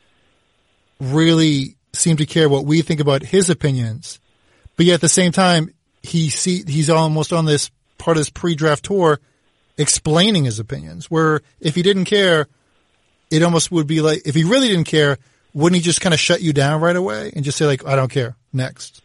really 1.01 1.77
seem 1.93 2.17
to 2.19 2.27
care 2.27 2.49
what 2.49 2.65
we 2.65 2.83
think 2.83 3.01
about 3.01 3.23
his 3.23 3.51
opinions. 3.51 4.21
But 4.77 4.87
yet 4.87 4.95
at 4.95 5.01
the 5.01 5.09
same 5.09 5.33
time, 5.33 5.75
he 6.01 6.31
see, 6.31 6.63
he's 6.65 6.91
almost 6.91 7.33
on 7.33 7.45
this 7.45 7.73
part 7.99 8.17
of 8.17 8.21
this 8.21 8.31
pre-draft 8.31 8.85
tour 8.85 9.19
explaining 9.79 10.45
his 10.45 10.59
opinions, 10.59 11.11
where 11.11 11.41
if 11.61 11.75
he 11.75 11.83
didn't 11.83 12.05
care, 12.05 12.47
it 13.31 13.43
almost 13.43 13.73
would 13.73 13.87
be 13.87 14.01
like, 14.01 14.23
if 14.27 14.35
he 14.35 14.45
really 14.45 14.69
didn't 14.69 14.85
care, 14.85 15.19
wouldn't 15.53 15.77
he 15.77 15.83
just 15.83 16.01
kind 16.01 16.13
of 16.13 16.21
shut 16.21 16.43
you 16.43 16.53
down 16.53 16.81
right 16.81 16.97
away 16.97 17.33
and 17.35 17.45
just 17.45 17.59
say 17.59 17.67
like, 17.67 17.87
I 17.87 17.97
don't 17.97 18.11
care, 18.11 18.37
next? 18.53 19.03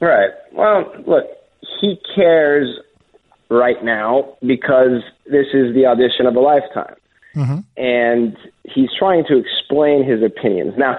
Right. 0.00 0.30
Well, 0.52 0.92
look, 1.06 1.24
he 1.80 1.98
cares 2.14 2.68
right 3.50 3.82
now 3.82 4.36
because 4.40 5.02
this 5.26 5.46
is 5.52 5.74
the 5.74 5.86
audition 5.86 6.26
of 6.26 6.36
a 6.36 6.40
lifetime. 6.40 6.94
Mm-hmm. 7.34 7.58
And 7.76 8.36
he's 8.64 8.88
trying 8.98 9.24
to 9.28 9.38
explain 9.38 10.04
his 10.04 10.22
opinions. 10.22 10.74
Now, 10.76 10.98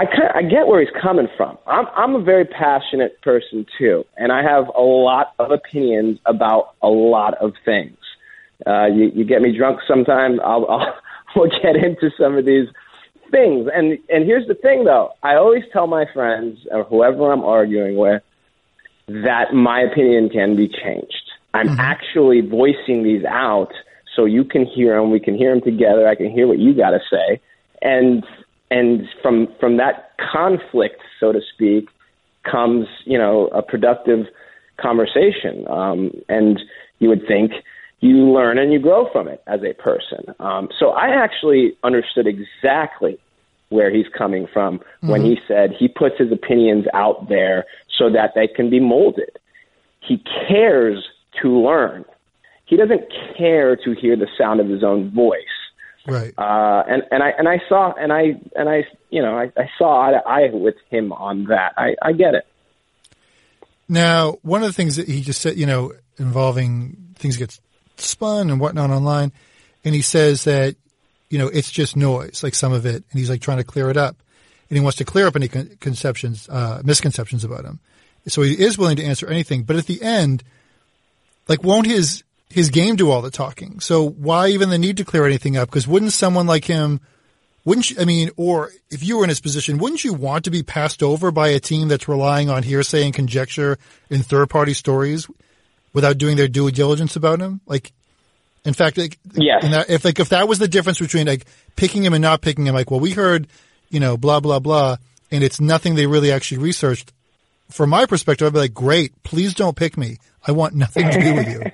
I 0.00 0.06
kind 0.06 0.30
of, 0.30 0.36
I 0.36 0.42
get 0.42 0.66
where 0.66 0.80
he's 0.80 0.94
coming 1.02 1.28
from. 1.36 1.58
I'm 1.66 1.84
I'm 1.94 2.14
a 2.14 2.22
very 2.22 2.46
passionate 2.46 3.20
person 3.20 3.66
too, 3.78 4.04
and 4.16 4.32
I 4.32 4.42
have 4.42 4.68
a 4.68 4.80
lot 4.80 5.34
of 5.38 5.50
opinions 5.50 6.18
about 6.24 6.74
a 6.80 6.88
lot 6.88 7.34
of 7.34 7.52
things. 7.66 7.98
Uh, 8.66 8.86
you, 8.86 9.12
you 9.14 9.24
get 9.26 9.42
me 9.42 9.54
drunk 9.54 9.80
sometime. 9.86 10.40
I'll, 10.40 10.66
I'll 10.70 10.94
we'll 11.36 11.50
get 11.50 11.76
into 11.76 12.10
some 12.18 12.38
of 12.38 12.46
these 12.46 12.68
things. 13.30 13.68
And 13.74 13.98
and 14.08 14.24
here's 14.24 14.48
the 14.48 14.54
thing, 14.54 14.84
though. 14.84 15.10
I 15.22 15.34
always 15.34 15.64
tell 15.70 15.86
my 15.86 16.06
friends 16.14 16.60
or 16.70 16.84
whoever 16.84 17.30
I'm 17.30 17.44
arguing 17.44 17.98
with 17.98 18.22
that 19.06 19.52
my 19.52 19.82
opinion 19.82 20.30
can 20.30 20.56
be 20.56 20.66
changed. 20.66 21.30
I'm 21.52 21.68
mm-hmm. 21.68 21.80
actually 21.80 22.40
voicing 22.40 23.02
these 23.02 23.24
out 23.26 23.72
so 24.16 24.24
you 24.24 24.44
can 24.44 24.64
hear 24.64 24.98
them. 24.98 25.10
We 25.10 25.20
can 25.20 25.34
hear 25.34 25.52
them 25.52 25.62
together. 25.62 26.08
I 26.08 26.14
can 26.14 26.30
hear 26.30 26.46
what 26.46 26.58
you 26.58 26.72
got 26.72 26.90
to 26.90 27.00
say, 27.10 27.38
and 27.82 28.24
and 28.70 29.06
from 29.22 29.48
from 29.58 29.76
that 29.78 30.12
conflict, 30.32 31.00
so 31.18 31.32
to 31.32 31.40
speak, 31.54 31.88
comes 32.50 32.86
you 33.04 33.18
know 33.18 33.48
a 33.48 33.62
productive 33.62 34.26
conversation, 34.80 35.66
um, 35.68 36.12
and 36.28 36.60
you 36.98 37.08
would 37.08 37.26
think 37.26 37.52
you 38.00 38.16
learn 38.32 38.58
and 38.58 38.72
you 38.72 38.78
grow 38.78 39.10
from 39.12 39.28
it 39.28 39.42
as 39.46 39.60
a 39.62 39.74
person. 39.74 40.34
Um, 40.38 40.68
so 40.78 40.90
I 40.90 41.08
actually 41.08 41.76
understood 41.84 42.26
exactly 42.26 43.18
where 43.68 43.94
he's 43.94 44.06
coming 44.16 44.46
from 44.52 44.78
mm-hmm. 44.78 45.10
when 45.10 45.22
he 45.22 45.38
said 45.46 45.70
he 45.78 45.88
puts 45.88 46.18
his 46.18 46.32
opinions 46.32 46.86
out 46.94 47.28
there 47.28 47.66
so 47.98 48.10
that 48.10 48.32
they 48.34 48.48
can 48.48 48.70
be 48.70 48.80
molded. 48.80 49.38
He 50.00 50.22
cares 50.48 51.06
to 51.42 51.48
learn. 51.48 52.04
He 52.64 52.76
doesn't 52.76 53.02
care 53.36 53.76
to 53.76 53.94
hear 53.94 54.16
the 54.16 54.28
sound 54.38 54.60
of 54.60 54.68
his 54.68 54.82
own 54.82 55.10
voice. 55.10 55.38
Right. 56.06 56.32
Uh, 56.36 56.82
and 56.88 57.02
and 57.10 57.22
I 57.22 57.30
and 57.30 57.48
I 57.48 57.60
saw 57.68 57.92
and 57.92 58.12
I 58.12 58.40
and 58.56 58.68
I 58.68 58.84
you 59.10 59.22
know 59.22 59.36
I, 59.36 59.52
I 59.56 59.70
saw 59.78 60.08
eye 60.08 60.12
to 60.12 60.22
eye 60.26 60.50
with 60.52 60.76
him 60.88 61.12
on 61.12 61.44
that. 61.44 61.74
I, 61.76 61.94
I 62.02 62.12
get 62.12 62.34
it. 62.34 62.46
Now, 63.88 64.38
one 64.42 64.62
of 64.62 64.68
the 64.68 64.72
things 64.72 64.96
that 64.96 65.08
he 65.08 65.20
just 65.20 65.40
said, 65.40 65.56
you 65.56 65.66
know, 65.66 65.92
involving 66.18 67.14
things 67.16 67.36
get 67.36 67.58
spun 67.96 68.48
and 68.50 68.60
whatnot 68.60 68.90
online, 68.90 69.32
and 69.84 69.94
he 69.94 70.00
says 70.00 70.44
that 70.44 70.76
you 71.28 71.38
know 71.38 71.48
it's 71.48 71.70
just 71.70 71.96
noise, 71.96 72.42
like 72.42 72.54
some 72.54 72.72
of 72.72 72.86
it, 72.86 73.04
and 73.10 73.18
he's 73.18 73.28
like 73.28 73.42
trying 73.42 73.58
to 73.58 73.64
clear 73.64 73.90
it 73.90 73.96
up, 73.96 74.16
and 74.70 74.78
he 74.78 74.82
wants 74.82 74.98
to 74.98 75.04
clear 75.04 75.26
up 75.26 75.36
any 75.36 75.48
con- 75.48 75.76
conceptions, 75.80 76.48
uh, 76.48 76.80
misconceptions 76.84 77.44
about 77.44 77.64
him. 77.64 77.78
So 78.28 78.42
he 78.42 78.52
is 78.52 78.78
willing 78.78 78.96
to 78.96 79.04
answer 79.04 79.26
anything, 79.26 79.64
but 79.64 79.76
at 79.76 79.86
the 79.86 80.02
end, 80.02 80.44
like, 81.48 81.64
won't 81.64 81.86
his 81.86 82.22
his 82.50 82.70
game 82.70 82.96
do 82.96 83.10
all 83.10 83.22
the 83.22 83.30
talking? 83.30 83.80
So 83.80 84.08
why 84.08 84.48
even 84.48 84.70
the 84.70 84.78
need 84.78 84.96
to 84.98 85.04
clear 85.04 85.24
anything 85.24 85.56
up? 85.56 85.68
Because 85.68 85.86
wouldn't 85.86 86.12
someone 86.12 86.46
like 86.46 86.64
him, 86.64 87.00
wouldn't 87.64 87.90
you, 87.90 87.96
I 88.00 88.04
mean, 88.04 88.30
or 88.36 88.70
if 88.90 89.02
you 89.02 89.18
were 89.18 89.24
in 89.24 89.28
his 89.28 89.40
position, 89.40 89.78
wouldn't 89.78 90.04
you 90.04 90.12
want 90.12 90.44
to 90.44 90.50
be 90.50 90.62
passed 90.62 91.02
over 91.02 91.30
by 91.30 91.48
a 91.48 91.60
team 91.60 91.88
that's 91.88 92.08
relying 92.08 92.50
on 92.50 92.62
hearsay 92.62 93.04
and 93.04 93.14
conjecture 93.14 93.78
and 94.10 94.24
third 94.24 94.50
party 94.50 94.74
stories 94.74 95.28
without 95.92 96.18
doing 96.18 96.36
their 96.36 96.48
due 96.48 96.70
diligence 96.70 97.16
about 97.16 97.40
him? 97.40 97.60
Like, 97.66 97.92
in 98.64 98.74
fact, 98.74 98.98
like, 98.98 99.18
yes. 99.32 99.62
That, 99.62 99.88
if 99.88 100.04
like 100.04 100.20
if 100.20 100.30
that 100.30 100.48
was 100.48 100.58
the 100.58 100.68
difference 100.68 100.98
between 100.98 101.26
like 101.26 101.46
picking 101.76 102.04
him 102.04 102.12
and 102.12 102.22
not 102.22 102.42
picking 102.42 102.66
him, 102.66 102.74
like, 102.74 102.90
well, 102.90 103.00
we 103.00 103.12
heard, 103.12 103.46
you 103.88 104.00
know, 104.00 104.16
blah 104.16 104.40
blah 104.40 104.58
blah, 104.58 104.96
and 105.30 105.42
it's 105.42 105.60
nothing 105.60 105.94
they 105.94 106.06
really 106.06 106.30
actually 106.30 106.58
researched 106.58 107.12
from 107.70 107.90
my 107.90 108.06
perspective, 108.06 108.46
I'd 108.46 108.52
be 108.52 108.58
like, 108.58 108.74
great, 108.74 109.22
please 109.22 109.54
don't 109.54 109.76
pick 109.76 109.96
me. 109.96 110.18
I 110.46 110.52
want 110.52 110.74
nothing 110.74 111.10
to 111.10 111.20
do 111.20 111.34
with 111.34 111.48
you. 111.48 111.62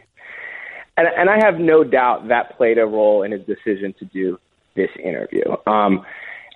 and, 0.97 1.09
and 1.17 1.31
I 1.31 1.39
have 1.45 1.59
no 1.59 1.85
doubt 1.85 2.29
that 2.29 2.57
played 2.57 2.79
a 2.79 2.87
role 2.87 3.23
in 3.23 3.33
his 3.33 3.43
decision 3.43 3.95
to 3.99 4.05
do 4.07 4.39
this 4.75 4.91
interview. 5.03 5.45
Um, 5.67 6.05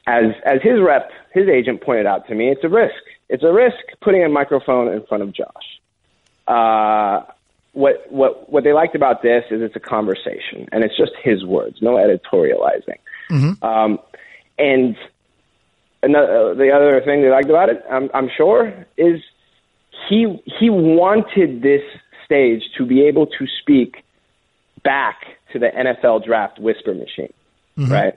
as 0.06 0.32
as 0.44 0.60
his 0.62 0.80
rep, 0.80 1.10
his 1.32 1.48
agent 1.48 1.82
pointed 1.82 2.06
out 2.06 2.26
to 2.28 2.34
me, 2.34 2.48
it's 2.50 2.64
a 2.64 2.68
risk. 2.68 3.02
It's 3.28 3.44
a 3.44 3.52
risk 3.52 3.76
putting 4.00 4.24
a 4.24 4.28
microphone 4.28 4.88
in 4.92 5.04
front 5.06 5.22
of 5.22 5.32
Josh. 5.32 5.80
Uh, 6.48 7.22
what 7.72 8.04
what 8.10 8.50
what 8.50 8.64
they 8.64 8.72
liked 8.72 8.94
about 8.94 9.22
this 9.22 9.44
is 9.50 9.62
it's 9.62 9.76
a 9.76 9.80
conversation 9.80 10.68
and 10.72 10.82
it's 10.82 10.96
just 10.96 11.12
his 11.22 11.44
words, 11.44 11.78
no 11.80 11.94
editorializing. 11.94 12.98
Mm-hmm. 13.30 13.64
Um, 13.64 13.98
and 14.58 14.96
another, 16.02 16.54
the 16.54 16.70
other 16.72 17.00
thing 17.04 17.22
they 17.22 17.30
liked 17.30 17.48
about 17.48 17.68
it, 17.68 17.82
I'm, 17.90 18.10
I'm 18.12 18.28
sure, 18.36 18.86
is 18.96 19.20
he 20.08 20.42
he 20.44 20.70
wanted 20.70 21.62
this 21.62 21.82
stage 22.24 22.62
to 22.78 22.86
be 22.86 23.02
able 23.02 23.26
to 23.26 23.46
speak 23.60 24.04
back 24.82 25.22
to 25.52 25.58
the 25.58 25.68
NFL 25.68 26.24
draft 26.24 26.58
whisper 26.58 26.94
machine, 26.94 27.32
mm-hmm. 27.76 27.92
right? 27.92 28.14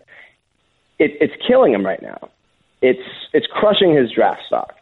It, 0.99 1.11
it's 1.19 1.33
killing 1.47 1.73
him 1.73 1.85
right 1.85 2.01
now. 2.01 2.29
It's 2.81 3.07
it's 3.31 3.47
crushing 3.47 3.95
his 3.95 4.11
draft 4.11 4.41
stock. 4.45 4.75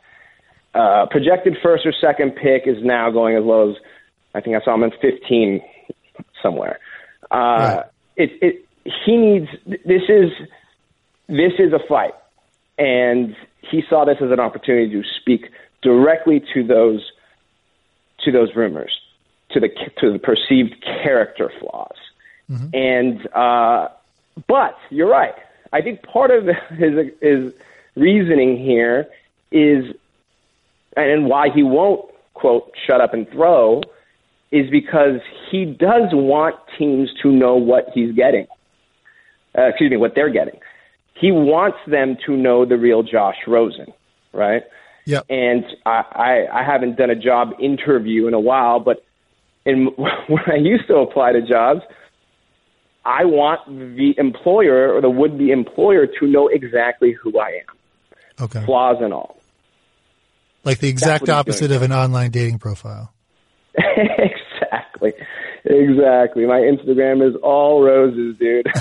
Uh, 0.73 1.05
projected 1.11 1.57
first 1.61 1.85
or 1.85 1.93
second 1.93 2.31
pick 2.35 2.63
is 2.65 2.77
now 2.81 3.11
going 3.11 3.35
as 3.35 3.43
low 3.43 3.71
as 3.71 3.77
I 4.33 4.41
think 4.41 4.55
I 4.55 4.63
saw 4.63 4.73
him 4.73 4.83
in 4.83 4.91
15 5.01 5.61
somewhere. 6.41 6.79
Uh, 7.29 7.35
right. 7.35 7.85
It 8.17 8.31
it 8.41 8.65
he 9.05 9.17
needs 9.17 9.47
this 9.65 10.03
is 10.09 10.31
this 11.27 11.53
is 11.59 11.73
a 11.73 11.79
fight, 11.87 12.13
and 12.77 13.35
he 13.61 13.83
saw 13.89 14.05
this 14.05 14.17
as 14.21 14.31
an 14.31 14.39
opportunity 14.39 14.89
to 14.91 15.03
speak 15.19 15.49
directly 15.81 16.43
to 16.53 16.63
those 16.63 17.11
to 18.23 18.31
those 18.31 18.55
rumors, 18.55 18.99
to 19.53 19.59
the 19.59 19.69
to 19.99 20.13
the 20.13 20.19
perceived 20.19 20.75
character 20.83 21.51
flaws. 21.59 21.97
Mm-hmm. 22.49 22.75
And 22.75 23.35
uh, 23.35 23.89
but 24.47 24.77
you're 24.89 25.09
right. 25.09 25.35
I 25.73 25.81
think 25.81 26.03
part 26.03 26.31
of 26.31 26.45
his 26.77 27.11
his 27.21 27.53
reasoning 27.95 28.57
here 28.57 29.07
is, 29.51 29.85
and 30.95 31.27
why 31.27 31.49
he 31.53 31.63
won't 31.63 32.05
quote 32.33 32.71
shut 32.87 33.01
up 33.01 33.13
and 33.13 33.29
throw, 33.29 33.81
is 34.51 34.69
because 34.69 35.19
he 35.49 35.65
does 35.65 36.09
want 36.11 36.55
teams 36.77 37.09
to 37.21 37.31
know 37.31 37.55
what 37.55 37.89
he's 37.93 38.13
getting. 38.15 38.47
Uh, 39.57 39.63
excuse 39.63 39.91
me, 39.91 39.97
what 39.97 40.15
they're 40.15 40.29
getting. 40.29 40.59
He 41.13 41.31
wants 41.31 41.77
them 41.85 42.17
to 42.25 42.35
know 42.35 42.65
the 42.65 42.77
real 42.77 43.03
Josh 43.03 43.35
Rosen, 43.45 43.93
right? 44.33 44.63
Yeah. 45.05 45.21
And 45.29 45.65
I, 45.85 46.47
I, 46.51 46.61
I 46.61 46.63
haven't 46.63 46.97
done 46.97 47.09
a 47.09 47.15
job 47.15 47.53
interview 47.59 48.27
in 48.27 48.33
a 48.33 48.39
while, 48.39 48.79
but 48.79 49.03
in 49.65 49.85
when 49.95 50.43
I 50.47 50.55
used 50.55 50.87
to 50.87 50.97
apply 50.97 51.33
to 51.33 51.41
jobs, 51.41 51.81
I 53.05 53.25
want 53.25 53.67
the 53.67 54.13
employer 54.17 54.93
or 54.93 55.01
the 55.01 55.09
would 55.09 55.37
be 55.37 55.51
employer 55.51 56.07
to 56.19 56.27
know 56.27 56.47
exactly 56.47 57.13
who 57.13 57.39
I 57.39 57.49
am. 57.49 57.75
Okay. 58.39 58.65
Flaws 58.65 58.97
and 59.01 59.13
all. 59.13 59.37
Like 60.63 60.79
the 60.79 60.89
exact 60.89 61.27
opposite 61.29 61.71
of 61.71 61.81
an 61.81 61.91
online 61.91 62.29
dating 62.31 62.59
profile. 62.59 63.11
exactly. 63.75 65.13
Exactly. 65.63 66.45
My 66.45 66.59
Instagram 66.59 67.27
is 67.27 67.35
all 67.41 67.81
roses, 67.83 68.37
dude. 68.37 68.67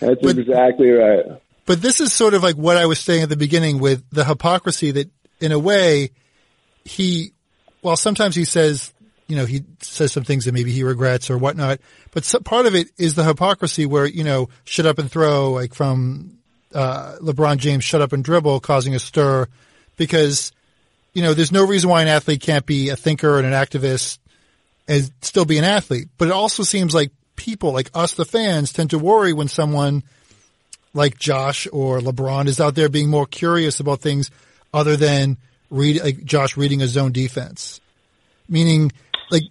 That's 0.00 0.22
but, 0.22 0.38
exactly 0.38 0.90
right. 0.90 1.24
But 1.66 1.82
this 1.82 2.00
is 2.00 2.12
sort 2.12 2.34
of 2.34 2.42
like 2.42 2.56
what 2.56 2.76
I 2.76 2.86
was 2.86 2.98
saying 2.98 3.22
at 3.22 3.28
the 3.28 3.36
beginning 3.36 3.78
with 3.80 4.02
the 4.10 4.24
hypocrisy 4.24 4.90
that 4.92 5.10
in 5.40 5.52
a 5.52 5.58
way 5.58 6.10
he, 6.84 7.32
while 7.82 7.96
sometimes 7.96 8.34
he 8.34 8.44
says, 8.44 8.92
you 9.26 9.36
know, 9.36 9.46
he 9.46 9.62
says 9.80 10.12
some 10.12 10.24
things 10.24 10.44
that 10.44 10.52
maybe 10.52 10.72
he 10.72 10.82
regrets 10.82 11.30
or 11.30 11.38
whatnot, 11.38 11.80
but 12.12 12.24
so, 12.24 12.40
part 12.40 12.66
of 12.66 12.74
it 12.74 12.88
is 12.98 13.14
the 13.14 13.24
hypocrisy 13.24 13.86
where, 13.86 14.06
you 14.06 14.24
know, 14.24 14.48
shut 14.64 14.86
up 14.86 14.98
and 14.98 15.10
throw, 15.10 15.52
like 15.52 15.74
from, 15.74 16.38
uh, 16.74 17.16
LeBron 17.20 17.58
James, 17.58 17.84
shut 17.84 18.02
up 18.02 18.12
and 18.12 18.24
dribble, 18.24 18.60
causing 18.60 18.94
a 18.94 18.98
stir 18.98 19.46
because, 19.96 20.52
you 21.14 21.22
know, 21.22 21.34
there's 21.34 21.52
no 21.52 21.66
reason 21.66 21.90
why 21.90 22.02
an 22.02 22.08
athlete 22.08 22.40
can't 22.40 22.66
be 22.66 22.88
a 22.88 22.96
thinker 22.96 23.38
and 23.38 23.46
an 23.46 23.52
activist 23.52 24.18
and 24.88 25.10
still 25.22 25.44
be 25.44 25.58
an 25.58 25.64
athlete. 25.64 26.08
But 26.18 26.28
it 26.28 26.32
also 26.32 26.62
seems 26.62 26.94
like 26.94 27.12
people, 27.36 27.72
like 27.72 27.90
us, 27.94 28.14
the 28.14 28.24
fans, 28.24 28.72
tend 28.72 28.90
to 28.90 28.98
worry 28.98 29.32
when 29.32 29.48
someone– 29.48 30.02
like 30.94 31.18
Josh 31.18 31.66
or 31.72 32.00
LeBron 32.00 32.46
is 32.46 32.60
out 32.60 32.74
there 32.74 32.88
being 32.88 33.10
more 33.10 33.26
curious 33.26 33.80
about 33.80 34.00
things 34.00 34.30
other 34.72 34.96
than 34.96 35.38
read 35.70 36.02
like 36.02 36.24
Josh 36.24 36.56
reading 36.56 36.82
a 36.82 36.86
zone 36.86 37.12
defense. 37.12 37.80
Meaning 38.48 38.92
like 39.30 39.44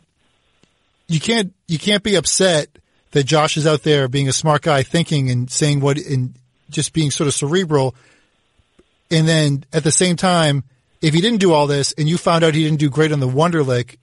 you 1.07 1.19
can't 1.19 1.53
you 1.67 1.79
can't 1.79 2.03
be 2.03 2.15
upset 2.15 2.69
that 3.11 3.23
Josh 3.23 3.57
is 3.57 3.65
out 3.65 3.83
there 3.83 4.07
being 4.07 4.27
a 4.27 4.33
smart 4.33 4.61
guy 4.61 4.83
thinking 4.83 5.31
and 5.31 5.49
saying 5.49 5.79
what 5.79 5.97
and 5.97 6.35
just 6.69 6.93
being 6.93 7.09
sort 7.09 7.27
of 7.27 7.33
cerebral 7.33 7.95
and 9.09 9.27
then 9.27 9.65
at 9.73 9.83
the 9.83 9.91
same 9.91 10.15
time 10.15 10.63
if 11.01 11.13
he 11.13 11.21
didn't 11.21 11.39
do 11.39 11.53
all 11.53 11.67
this 11.67 11.93
and 11.97 12.07
you 12.07 12.17
found 12.17 12.43
out 12.43 12.53
he 12.53 12.63
didn't 12.63 12.79
do 12.79 12.89
great 12.89 13.11
on 13.11 13.19
the 13.19 13.27
Wonderlic, 13.27 13.97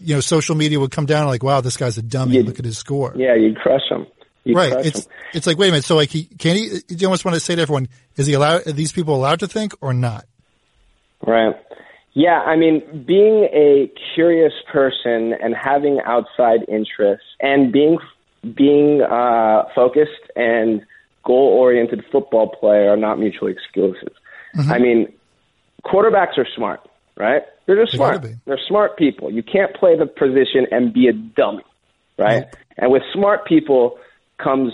you 0.00 0.14
know, 0.14 0.20
social 0.20 0.54
media 0.54 0.80
would 0.80 0.90
come 0.90 1.06
down 1.06 1.26
like, 1.26 1.42
wow, 1.42 1.60
this 1.60 1.76
guy's 1.76 1.98
a 1.98 2.02
dummy. 2.02 2.36
You'd, 2.36 2.46
Look 2.46 2.58
at 2.58 2.64
his 2.64 2.78
score. 2.78 3.12
Yeah, 3.16 3.34
you'd 3.34 3.56
crush 3.58 3.82
him. 3.90 4.06
You'd 4.44 4.56
right. 4.56 4.72
It's 4.84 5.06
him. 5.06 5.12
it's 5.34 5.46
like 5.46 5.58
wait 5.58 5.68
a 5.68 5.72
minute. 5.72 5.84
So 5.84 5.94
like 5.94 6.08
he 6.08 6.24
can 6.24 6.56
he? 6.56 6.80
You 6.88 7.06
almost 7.06 7.24
want 7.24 7.34
to 7.34 7.40
say 7.40 7.54
to 7.54 7.62
everyone, 7.62 7.88
is 8.16 8.26
he 8.26 8.32
allowed? 8.32 8.66
Are 8.66 8.72
these 8.72 8.92
people 8.92 9.14
allowed 9.14 9.40
to 9.40 9.48
think 9.48 9.74
or 9.80 9.92
not? 9.92 10.24
Right. 11.26 11.54
Yeah. 12.14 12.40
I 12.40 12.56
mean, 12.56 13.04
being 13.06 13.48
a 13.52 13.90
curious 14.14 14.52
person 14.70 15.34
and 15.40 15.54
having 15.54 16.00
outside 16.04 16.60
interests 16.68 17.26
and 17.40 17.72
being 17.72 17.98
being 18.56 19.02
uh, 19.02 19.64
focused 19.74 20.10
and 20.34 20.82
goal 21.24 21.48
oriented 21.58 22.04
football 22.10 22.48
player 22.48 22.90
are 22.90 22.96
not 22.96 23.18
mutually 23.18 23.52
exclusive. 23.52 24.12
Mm-hmm. 24.56 24.72
I 24.72 24.78
mean, 24.78 25.12
quarterbacks 25.84 26.36
are 26.38 26.46
smart, 26.56 26.80
right? 27.16 27.42
They're 27.66 27.80
just 27.80 27.94
smart. 27.94 28.26
They're 28.44 28.58
smart 28.66 28.96
people. 28.96 29.30
You 29.30 29.42
can't 29.42 29.74
play 29.74 29.96
the 29.96 30.06
position 30.06 30.66
and 30.70 30.92
be 30.92 31.06
a 31.08 31.12
dummy, 31.12 31.62
right? 32.18 32.42
Nope. 32.42 32.56
And 32.78 32.92
with 32.92 33.02
smart 33.12 33.46
people 33.46 33.98
comes 34.42 34.72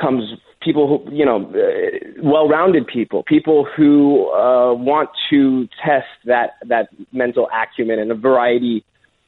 comes 0.00 0.24
people 0.66 0.86
who 0.88 1.14
you 1.14 1.24
know 1.24 1.38
uh, 1.46 2.22
well-rounded 2.22 2.86
people 2.86 3.22
people 3.22 3.66
who 3.76 4.28
uh, 4.32 4.74
want 4.74 5.08
to 5.30 5.66
test 5.82 6.12
that 6.26 6.50
that 6.66 6.88
mental 7.12 7.48
acumen 7.62 7.98
in 7.98 8.10
a 8.10 8.14
variety 8.14 8.84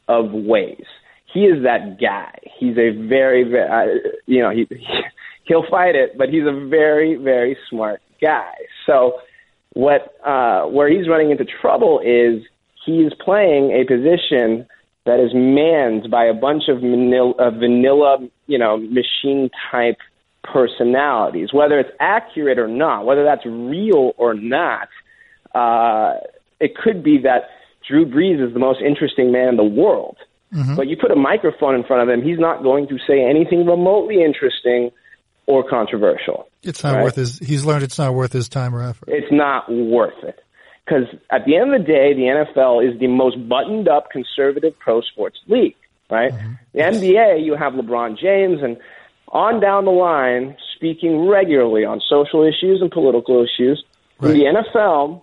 of 0.09 0.33
ways 0.33 0.85
he 1.33 1.41
is 1.41 1.63
that 1.63 1.99
guy 2.01 2.37
he's 2.59 2.77
a 2.77 2.91
very, 3.09 3.45
very 3.45 3.71
uh, 3.71 4.09
you 4.27 4.43
know 4.43 4.51
he 4.51 4.67
he'll 5.49 5.65
fight 5.69 5.97
it, 5.97 6.17
but 6.17 6.29
he's 6.29 6.47
a 6.47 6.69
very, 6.69 7.17
very 7.17 7.57
smart 7.69 8.01
guy. 8.21 8.53
So 8.87 9.21
what 9.73 10.15
uh, 10.25 10.65
where 10.67 10.89
he's 10.89 11.09
running 11.09 11.31
into 11.31 11.45
trouble 11.61 12.01
is 12.01 12.43
he's 12.85 13.13
playing 13.25 13.73
a 13.73 13.85
position 13.85 14.67
that 15.07 15.19
is 15.19 15.31
manned 15.35 16.11
by 16.11 16.25
a 16.27 16.35
bunch 16.35 16.65
of 16.69 16.81
vanilla, 16.81 17.33
uh, 17.39 17.51
vanilla 17.51 18.19
you 18.47 18.59
know, 18.59 18.77
machine 18.77 19.51
type 19.71 19.97
personalities. 20.53 21.53
Whether 21.53 21.79
it's 21.79 21.91
accurate 22.01 22.59
or 22.59 22.69
not, 22.69 23.05
whether 23.05 23.25
that's 23.25 23.45
real 23.47 24.13
or 24.17 24.35
not, 24.35 24.89
uh, 25.55 26.19
it 26.61 26.77
could 26.77 27.03
be 27.03 27.19
that 27.23 27.51
Drew 27.87 28.05
Brees 28.07 28.47
is 28.47 28.53
the 28.53 28.61
most 28.61 28.81
interesting 28.81 29.33
man 29.33 29.49
in 29.49 29.57
the 29.57 29.65
world. 29.65 30.17
Mm-hmm. 30.53 30.77
But 30.77 30.89
you 30.89 30.97
put 30.97 31.11
a 31.11 31.17
microphone 31.17 31.75
in 31.75 31.85
front 31.85 32.03
of 32.03 32.09
him, 32.09 32.25
he's 32.25 32.39
not 32.39 32.63
going 32.63 32.89
to 32.89 32.99
say 33.07 33.23
anything 33.23 33.67
remotely 33.67 34.23
interesting 34.25 34.91
or 35.47 35.69
controversial. 35.69 36.49
It's 36.63 36.83
not 36.83 36.95
right? 36.95 37.05
worth 37.05 37.17
his. 37.17 37.39
He's 37.39 37.65
learned 37.65 37.83
it's 37.83 37.99
not 37.99 38.15
worth 38.15 38.33
his 38.33 38.49
time 38.49 38.75
or 38.75 38.83
effort. 38.83 39.09
It's 39.09 39.31
not 39.33 39.71
worth 39.71 40.23
it 40.23 40.39
because 40.85 41.05
at 41.31 41.45
the 41.45 41.57
end 41.57 41.75
of 41.75 41.83
the 41.83 41.87
day, 41.87 42.15
the 42.15 42.23
NFL 42.23 42.87
is 42.87 42.99
the 42.99 43.09
most 43.09 43.37
buttoned 43.49 43.89
up 43.89 44.11
conservative 44.11 44.79
pro 44.79 45.01
sports 45.01 45.39
league. 45.47 45.77
Right? 46.11 46.33
Mm-hmm. 46.33 46.53
The 46.73 46.81
NBA, 46.81 47.45
you 47.45 47.55
have 47.55 47.75
LeBron 47.75 48.19
James 48.19 48.63
and 48.63 48.79
on 49.33 49.61
down 49.61 49.85
the 49.85 49.91
line 49.91 50.57
speaking 50.77 51.27
regularly 51.27 51.85
on 51.85 52.01
social 52.09 52.43
issues 52.43 52.81
and 52.81 52.91
political 52.91 53.43
issues. 53.43 53.85
Right. 54.21 54.35
In 54.35 54.39
the 54.39 54.63
NFL, 54.63 55.23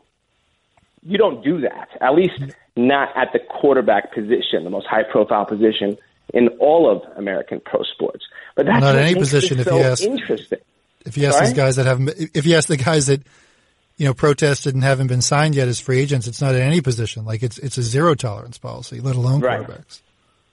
you 1.03 1.17
don't 1.17 1.43
do 1.43 1.61
that. 1.61 1.89
At 2.01 2.15
least 2.15 2.39
not 2.75 3.09
at 3.15 3.31
the 3.33 3.39
quarterback 3.39 4.13
position, 4.13 4.63
the 4.63 4.69
most 4.69 4.87
high 4.87 5.03
profile 5.03 5.45
position 5.45 5.97
in 6.33 6.49
all 6.59 6.91
of 6.91 7.17
American 7.17 7.61
pro 7.63 7.83
sports. 7.83 8.25
But 8.55 8.65
that's 8.65 8.81
not 8.81 8.95
any 8.95 9.15
position 9.15 9.59
if 9.59 9.65
so 9.65 9.77
you 9.77 9.83
ask 9.83 10.03
interesting. 10.03 10.59
If 11.05 11.17
you 11.17 11.27
ask 11.27 11.35
Sorry? 11.35 11.47
these 11.47 11.55
guys 11.55 11.75
that 11.75 11.85
haven't, 11.85 12.09
if 12.33 12.45
you 12.45 12.55
ask 12.55 12.67
the 12.67 12.77
guys 12.77 13.07
that 13.07 13.21
you 13.97 14.05
know 14.05 14.13
protested 14.13 14.73
and 14.73 14.83
haven't 14.83 15.07
been 15.07 15.21
signed 15.21 15.55
yet 15.55 15.67
as 15.67 15.79
free 15.79 15.99
agents, 15.99 16.27
it's 16.27 16.41
not 16.41 16.55
in 16.55 16.61
any 16.61 16.81
position. 16.81 17.25
Like 17.25 17.43
it's 17.43 17.57
it's 17.57 17.77
a 17.77 17.83
zero 17.83 18.15
tolerance 18.15 18.57
policy, 18.57 18.99
let 18.99 19.15
alone 19.15 19.41
right. 19.41 19.61
quarterbacks. 19.61 20.01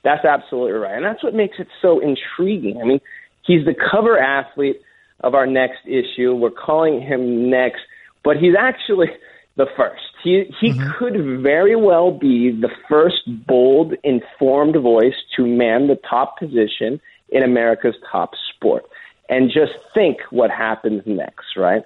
That's 0.05 0.25
absolutely 0.25 0.73
right, 0.73 0.97
and 0.97 1.05
that's 1.05 1.23
what 1.23 1.35
makes 1.35 1.59
it 1.59 1.69
so 1.81 2.01
intriguing. 2.01 2.81
I 2.83 2.85
mean, 2.85 3.01
he's 3.43 3.65
the 3.65 3.75
cover 3.75 4.19
athlete 4.19 4.81
of 5.21 5.35
our 5.35 5.47
next 5.47 5.87
issue. 5.87 6.35
We're 6.35 6.51
calling 6.51 7.01
him 7.01 7.51
next, 7.51 7.81
but 8.25 8.37
he's 8.37 8.55
actually 8.59 9.09
the 9.57 9.67
first. 9.77 10.03
He 10.23 10.45
he 10.61 10.71
mm-hmm. 10.71 10.91
could 10.99 11.43
very 11.43 11.77
well 11.77 12.11
be 12.11 12.51
the 12.51 12.71
first 12.89 13.23
bold, 13.47 13.95
informed 14.03 14.77
voice 14.77 15.15
to 15.37 15.47
man 15.47 15.89
the 15.89 15.99
top 16.09 16.39
position 16.39 17.01
in 17.29 17.43
America's 17.43 17.97
top 18.11 18.33
sport. 18.55 18.85
And 19.29 19.51
just 19.51 19.73
think 19.95 20.19
what 20.31 20.51
happens 20.51 21.03
next, 21.07 21.57
right? 21.57 21.83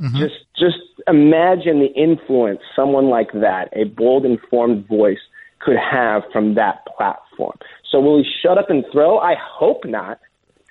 Mm-hmm. 0.00 0.18
Just 0.18 0.44
just 0.56 0.78
imagine 1.06 1.80
the 1.80 1.92
influence 1.94 2.60
someone 2.76 3.08
like 3.08 3.32
that, 3.32 3.68
a 3.72 3.84
bold, 3.84 4.24
informed 4.24 4.86
voice, 4.86 5.18
could 5.60 5.76
have 5.76 6.22
from 6.32 6.54
that 6.54 6.86
platform. 6.96 7.56
So 7.90 8.00
will 8.00 8.18
he 8.18 8.28
shut 8.42 8.58
up 8.58 8.70
and 8.70 8.84
throw? 8.92 9.18
I 9.18 9.34
hope 9.40 9.84
not. 9.84 10.20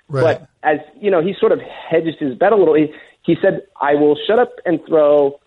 Right. 0.08 0.40
But 0.40 0.48
as 0.62 0.78
you 1.00 1.10
know, 1.10 1.22
he 1.22 1.34
sort 1.38 1.52
of 1.52 1.60
hedged 1.60 2.18
his 2.18 2.34
bet 2.36 2.52
a 2.52 2.56
little. 2.56 2.74
He, 2.74 2.92
he 3.22 3.36
said, 3.42 3.66
"I 3.80 3.94
will 3.94 4.16
shut 4.26 4.38
up 4.38 4.52
and 4.64 4.80
throw 4.86 5.38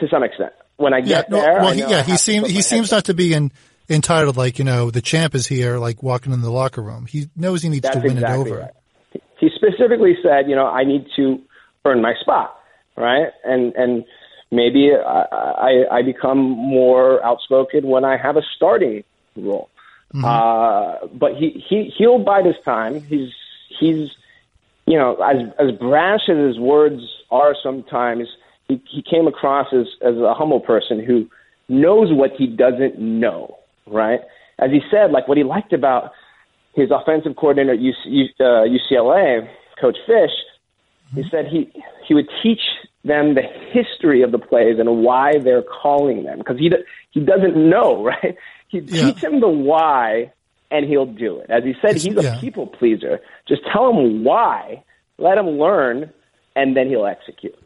to 0.00 0.08
some 0.08 0.22
extent 0.22 0.52
when 0.76 0.94
I 0.94 1.00
get 1.00 1.26
yeah, 1.30 1.40
there." 1.40 1.54
Well, 1.60 1.72
he, 1.72 1.80
yeah, 1.80 2.02
he 2.02 2.16
seems 2.16 2.48
he 2.50 2.62
seems 2.62 2.90
not 2.90 3.06
to 3.06 3.14
be 3.14 3.34
in, 3.34 3.52
entitled 3.88 4.36
like 4.36 4.58
you 4.58 4.64
know 4.64 4.90
the 4.90 5.02
champ 5.02 5.34
is 5.34 5.46
here, 5.46 5.78
like 5.78 6.02
walking 6.02 6.32
in 6.32 6.40
the 6.40 6.50
locker 6.50 6.82
room. 6.82 7.06
He 7.06 7.28
knows 7.36 7.62
he 7.62 7.68
needs 7.68 7.82
That's 7.82 7.96
to 7.96 8.02
win 8.02 8.12
exactly 8.12 8.50
it 8.50 8.54
over. 8.54 8.60
Right. 8.60 9.22
He 9.38 9.50
specifically 9.54 10.16
said, 10.22 10.48
you 10.48 10.56
know, 10.56 10.66
I 10.66 10.84
need 10.84 11.06
to 11.16 11.38
earn 11.84 12.00
my 12.00 12.14
spot, 12.20 12.58
right? 12.96 13.28
And 13.44 13.74
and 13.74 14.04
maybe 14.50 14.92
I, 14.94 15.24
I, 15.32 15.96
I 15.98 16.02
become 16.02 16.38
more 16.38 17.22
outspoken 17.24 17.86
when 17.86 18.04
I 18.04 18.16
have 18.16 18.36
a 18.36 18.42
starting 18.56 19.04
role. 19.36 19.68
Mm-hmm. 20.16 20.24
Uh, 20.24 21.08
but 21.08 21.36
he, 21.36 21.62
he 21.68 21.92
he'll 21.96 22.18
bide 22.18 22.46
his 22.46 22.56
time. 22.64 23.02
He's 23.02 23.32
he's 23.78 24.10
you 24.86 24.96
know 24.96 25.16
as 25.16 25.52
as 25.58 25.76
brash 25.78 26.28
as 26.28 26.38
his 26.38 26.58
words 26.58 27.02
are 27.30 27.54
sometimes. 27.62 28.28
He, 28.68 28.82
he 28.90 29.02
came 29.02 29.26
across 29.26 29.66
as 29.72 29.86
as 30.02 30.16
a 30.16 30.32
humble 30.32 30.60
person 30.60 31.04
who 31.04 31.28
knows 31.68 32.12
what 32.12 32.32
he 32.32 32.46
doesn't 32.46 32.98
know. 32.98 33.58
Right? 33.86 34.20
As 34.58 34.70
he 34.70 34.80
said, 34.90 35.10
like 35.10 35.28
what 35.28 35.36
he 35.36 35.44
liked 35.44 35.74
about 35.74 36.12
his 36.74 36.90
offensive 36.90 37.36
coordinator 37.36 37.74
at 37.74 37.78
UC, 37.78 38.28
uh, 38.40 38.66
UCLA, 38.68 39.48
Coach 39.80 39.96
Fisch, 40.08 40.30
He 41.14 41.20
mm-hmm. 41.20 41.28
said 41.30 41.46
he 41.46 41.70
he 42.08 42.14
would 42.14 42.28
teach 42.42 42.60
them 43.04 43.34
the 43.34 43.42
history 43.42 44.22
of 44.22 44.32
the 44.32 44.38
plays 44.38 44.78
and 44.78 45.02
why 45.02 45.38
they're 45.38 45.62
calling 45.62 46.24
them 46.24 46.38
because 46.38 46.58
he 46.58 46.70
he 47.10 47.20
doesn't 47.20 47.56
know, 47.56 48.02
right? 48.10 48.36
You 48.70 48.82
yeah. 48.86 49.06
teach 49.06 49.22
him 49.22 49.40
the 49.40 49.48
why, 49.48 50.32
and 50.70 50.86
he'll 50.86 51.06
do 51.06 51.38
it. 51.40 51.50
As 51.50 51.64
he 51.64 51.74
said, 51.80 51.96
it's, 51.96 52.04
he's 52.04 52.16
a 52.16 52.22
yeah. 52.22 52.40
people 52.40 52.66
pleaser. 52.66 53.20
Just 53.46 53.62
tell 53.72 53.90
him 53.90 54.24
why, 54.24 54.84
let 55.18 55.38
him 55.38 55.46
learn, 55.46 56.12
and 56.54 56.76
then 56.76 56.88
he'll 56.88 57.06
execute. 57.06 57.56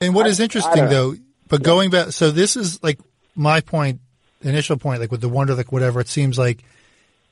And 0.00 0.14
what 0.14 0.26
I, 0.26 0.30
is 0.30 0.40
interesting 0.40 0.88
though, 0.88 1.14
but 1.48 1.60
yeah. 1.60 1.64
going 1.64 1.90
back, 1.90 2.12
so 2.12 2.30
this 2.30 2.56
is 2.56 2.82
like 2.82 2.98
my 3.34 3.60
point, 3.60 4.00
initial 4.42 4.76
point, 4.76 5.00
like 5.00 5.10
with 5.10 5.20
the 5.20 5.28
wonder, 5.28 5.54
like 5.54 5.72
whatever. 5.72 6.00
It 6.00 6.08
seems 6.08 6.38
like 6.38 6.64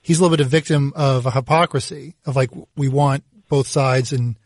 he's 0.02 0.18
a 0.18 0.22
little 0.22 0.36
bit 0.36 0.46
a 0.46 0.48
victim 0.48 0.92
of 0.94 1.26
a 1.26 1.30
hypocrisy 1.30 2.14
of 2.24 2.36
like 2.36 2.50
we 2.76 2.88
want 2.88 3.24
both 3.48 3.66
sides 3.66 4.12
and 4.12 4.36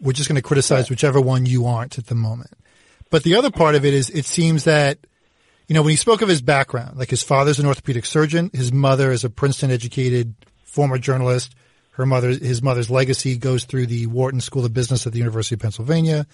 we're 0.00 0.12
just 0.12 0.28
going 0.28 0.36
to 0.36 0.42
criticize 0.42 0.90
whichever 0.90 1.20
one 1.20 1.46
you 1.46 1.66
aren't 1.66 1.98
at 1.98 2.06
the 2.06 2.14
moment. 2.14 2.50
But 3.10 3.22
the 3.22 3.36
other 3.36 3.50
part 3.50 3.74
of 3.74 3.84
it 3.84 3.94
is 3.94 4.10
it 4.10 4.24
seems 4.24 4.64
that 4.64 4.98
you 5.68 5.74
know, 5.74 5.82
when 5.82 5.90
he 5.90 5.96
spoke 5.96 6.22
of 6.22 6.28
his 6.28 6.42
background, 6.42 6.96
like 6.96 7.10
his 7.10 7.22
father's 7.22 7.58
an 7.58 7.66
orthopedic 7.66 8.06
surgeon, 8.06 8.50
his 8.52 8.72
mother 8.72 9.10
is 9.10 9.24
a 9.24 9.30
Princeton 9.30 9.70
educated 9.70 10.34
former 10.64 10.98
journalist. 10.98 11.54
Her 11.92 12.06
mother, 12.06 12.28
his 12.28 12.62
mother's 12.62 12.90
legacy 12.90 13.36
goes 13.36 13.64
through 13.64 13.86
the 13.86 14.06
Wharton 14.06 14.40
School 14.40 14.64
of 14.64 14.72
Business 14.72 15.06
at 15.06 15.12
the 15.12 15.18
University 15.18 15.54
of 15.56 15.60
Pennsylvania. 15.60 16.26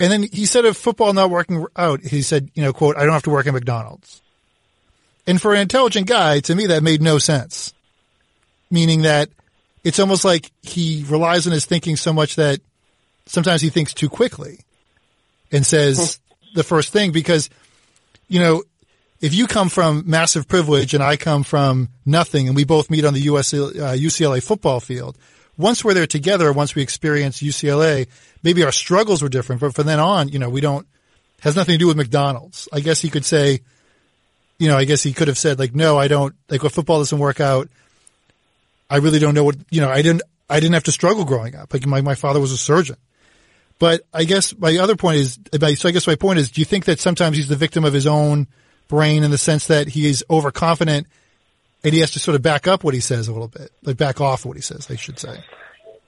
And 0.00 0.12
then 0.12 0.22
he 0.22 0.46
said 0.46 0.64
of 0.64 0.76
football 0.76 1.12
not 1.12 1.30
working 1.30 1.66
out, 1.76 2.00
he 2.02 2.22
said, 2.22 2.50
you 2.54 2.62
know, 2.62 2.72
quote, 2.72 2.96
I 2.96 3.04
don't 3.04 3.12
have 3.12 3.24
to 3.24 3.30
work 3.30 3.46
at 3.46 3.52
McDonald's. 3.52 4.22
And 5.26 5.40
for 5.40 5.52
an 5.52 5.60
intelligent 5.60 6.06
guy, 6.06 6.40
to 6.40 6.54
me, 6.54 6.66
that 6.66 6.82
made 6.82 7.02
no 7.02 7.18
sense. 7.18 7.74
Meaning 8.70 9.02
that 9.02 9.28
it's 9.84 9.98
almost 9.98 10.24
like 10.24 10.50
he 10.62 11.04
relies 11.08 11.46
on 11.46 11.52
his 11.52 11.66
thinking 11.66 11.96
so 11.96 12.12
much 12.12 12.36
that 12.36 12.60
sometimes 13.26 13.60
he 13.60 13.70
thinks 13.70 13.92
too 13.92 14.08
quickly 14.08 14.60
and 15.50 15.66
says 15.66 16.20
hmm. 16.40 16.54
the 16.54 16.64
first 16.64 16.90
thing 16.90 17.12
because– 17.12 17.50
you 18.28 18.40
know, 18.40 18.62
if 19.20 19.34
you 19.34 19.46
come 19.46 19.68
from 19.68 20.04
massive 20.06 20.46
privilege 20.46 20.94
and 20.94 21.02
I 21.02 21.16
come 21.16 21.42
from 21.42 21.88
nothing 22.04 22.48
and 22.48 22.56
we 22.56 22.64
both 22.64 22.90
meet 22.90 23.04
on 23.04 23.14
the 23.14 23.20
US, 23.20 23.54
uh, 23.54 23.94
UCLA 23.96 24.42
football 24.42 24.80
field, 24.80 25.16
once 25.56 25.84
we're 25.84 25.94
there 25.94 26.06
together, 26.06 26.52
once 26.52 26.74
we 26.74 26.82
experience 26.82 27.40
UCLA, 27.40 28.08
maybe 28.42 28.62
our 28.62 28.72
struggles 28.72 29.22
were 29.22 29.28
different, 29.28 29.60
but 29.60 29.74
from 29.74 29.86
then 29.86 30.00
on, 30.00 30.28
you 30.28 30.38
know, 30.38 30.50
we 30.50 30.60
don't, 30.60 30.86
has 31.40 31.56
nothing 31.56 31.74
to 31.74 31.78
do 31.78 31.86
with 31.86 31.96
McDonald's. 31.96 32.68
I 32.72 32.80
guess 32.80 33.00
he 33.00 33.08
could 33.08 33.24
say, 33.24 33.60
you 34.58 34.68
know, 34.68 34.76
I 34.76 34.84
guess 34.84 35.02
he 35.02 35.12
could 35.12 35.28
have 35.28 35.38
said 35.38 35.58
like, 35.58 35.74
no, 35.74 35.98
I 35.98 36.08
don't, 36.08 36.34
like 36.48 36.62
if 36.64 36.72
football 36.72 36.98
doesn't 36.98 37.18
work 37.18 37.40
out, 37.40 37.68
I 38.88 38.98
really 38.98 39.18
don't 39.18 39.34
know 39.34 39.44
what, 39.44 39.56
you 39.70 39.80
know, 39.80 39.90
I 39.90 40.02
didn't, 40.02 40.22
I 40.48 40.60
didn't 40.60 40.74
have 40.74 40.84
to 40.84 40.92
struggle 40.92 41.24
growing 41.24 41.56
up. 41.56 41.72
Like 41.72 41.86
my, 41.86 42.00
my 42.02 42.14
father 42.14 42.38
was 42.38 42.52
a 42.52 42.58
surgeon. 42.58 42.96
But 43.78 44.02
I 44.12 44.24
guess 44.24 44.56
my 44.56 44.76
other 44.78 44.96
point 44.96 45.18
is, 45.18 45.38
so 45.78 45.88
I 45.88 45.92
guess 45.92 46.06
my 46.06 46.14
point 46.14 46.38
is, 46.38 46.50
do 46.50 46.60
you 46.60 46.64
think 46.64 46.86
that 46.86 46.98
sometimes 46.98 47.36
he's 47.36 47.48
the 47.48 47.56
victim 47.56 47.84
of 47.84 47.92
his 47.92 48.06
own 48.06 48.46
brain 48.88 49.22
in 49.22 49.30
the 49.30 49.38
sense 49.38 49.66
that 49.66 49.88
he 49.88 50.06
is 50.06 50.24
overconfident 50.30 51.06
and 51.84 51.92
he 51.92 52.00
has 52.00 52.12
to 52.12 52.18
sort 52.18 52.34
of 52.34 52.42
back 52.42 52.66
up 52.66 52.84
what 52.84 52.94
he 52.94 53.00
says 53.00 53.28
a 53.28 53.32
little 53.32 53.48
bit, 53.48 53.70
like 53.82 53.96
back 53.96 54.20
off 54.20 54.46
what 54.46 54.56
he 54.56 54.62
says, 54.62 54.90
I 54.90 54.96
should 54.96 55.18
say. 55.18 55.42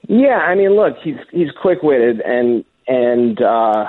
Yeah, 0.07 0.37
I 0.37 0.55
mean, 0.55 0.71
look, 0.71 0.95
he's 1.03 1.17
he's 1.31 1.49
quick 1.61 1.83
witted 1.83 2.21
and 2.21 2.65
and 2.87 3.39
uh, 3.41 3.85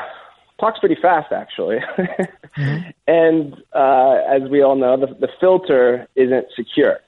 talks 0.61 0.79
pretty 0.79 0.97
fast, 1.01 1.33
actually. 1.33 1.79
mm-hmm. 1.99 2.91
And 3.07 3.55
uh, 3.73 4.19
as 4.29 4.49
we 4.51 4.63
all 4.63 4.77
know, 4.77 4.99
the, 4.99 5.15
the 5.19 5.29
filter 5.41 6.07
isn't 6.17 6.47
secure, 6.55 6.99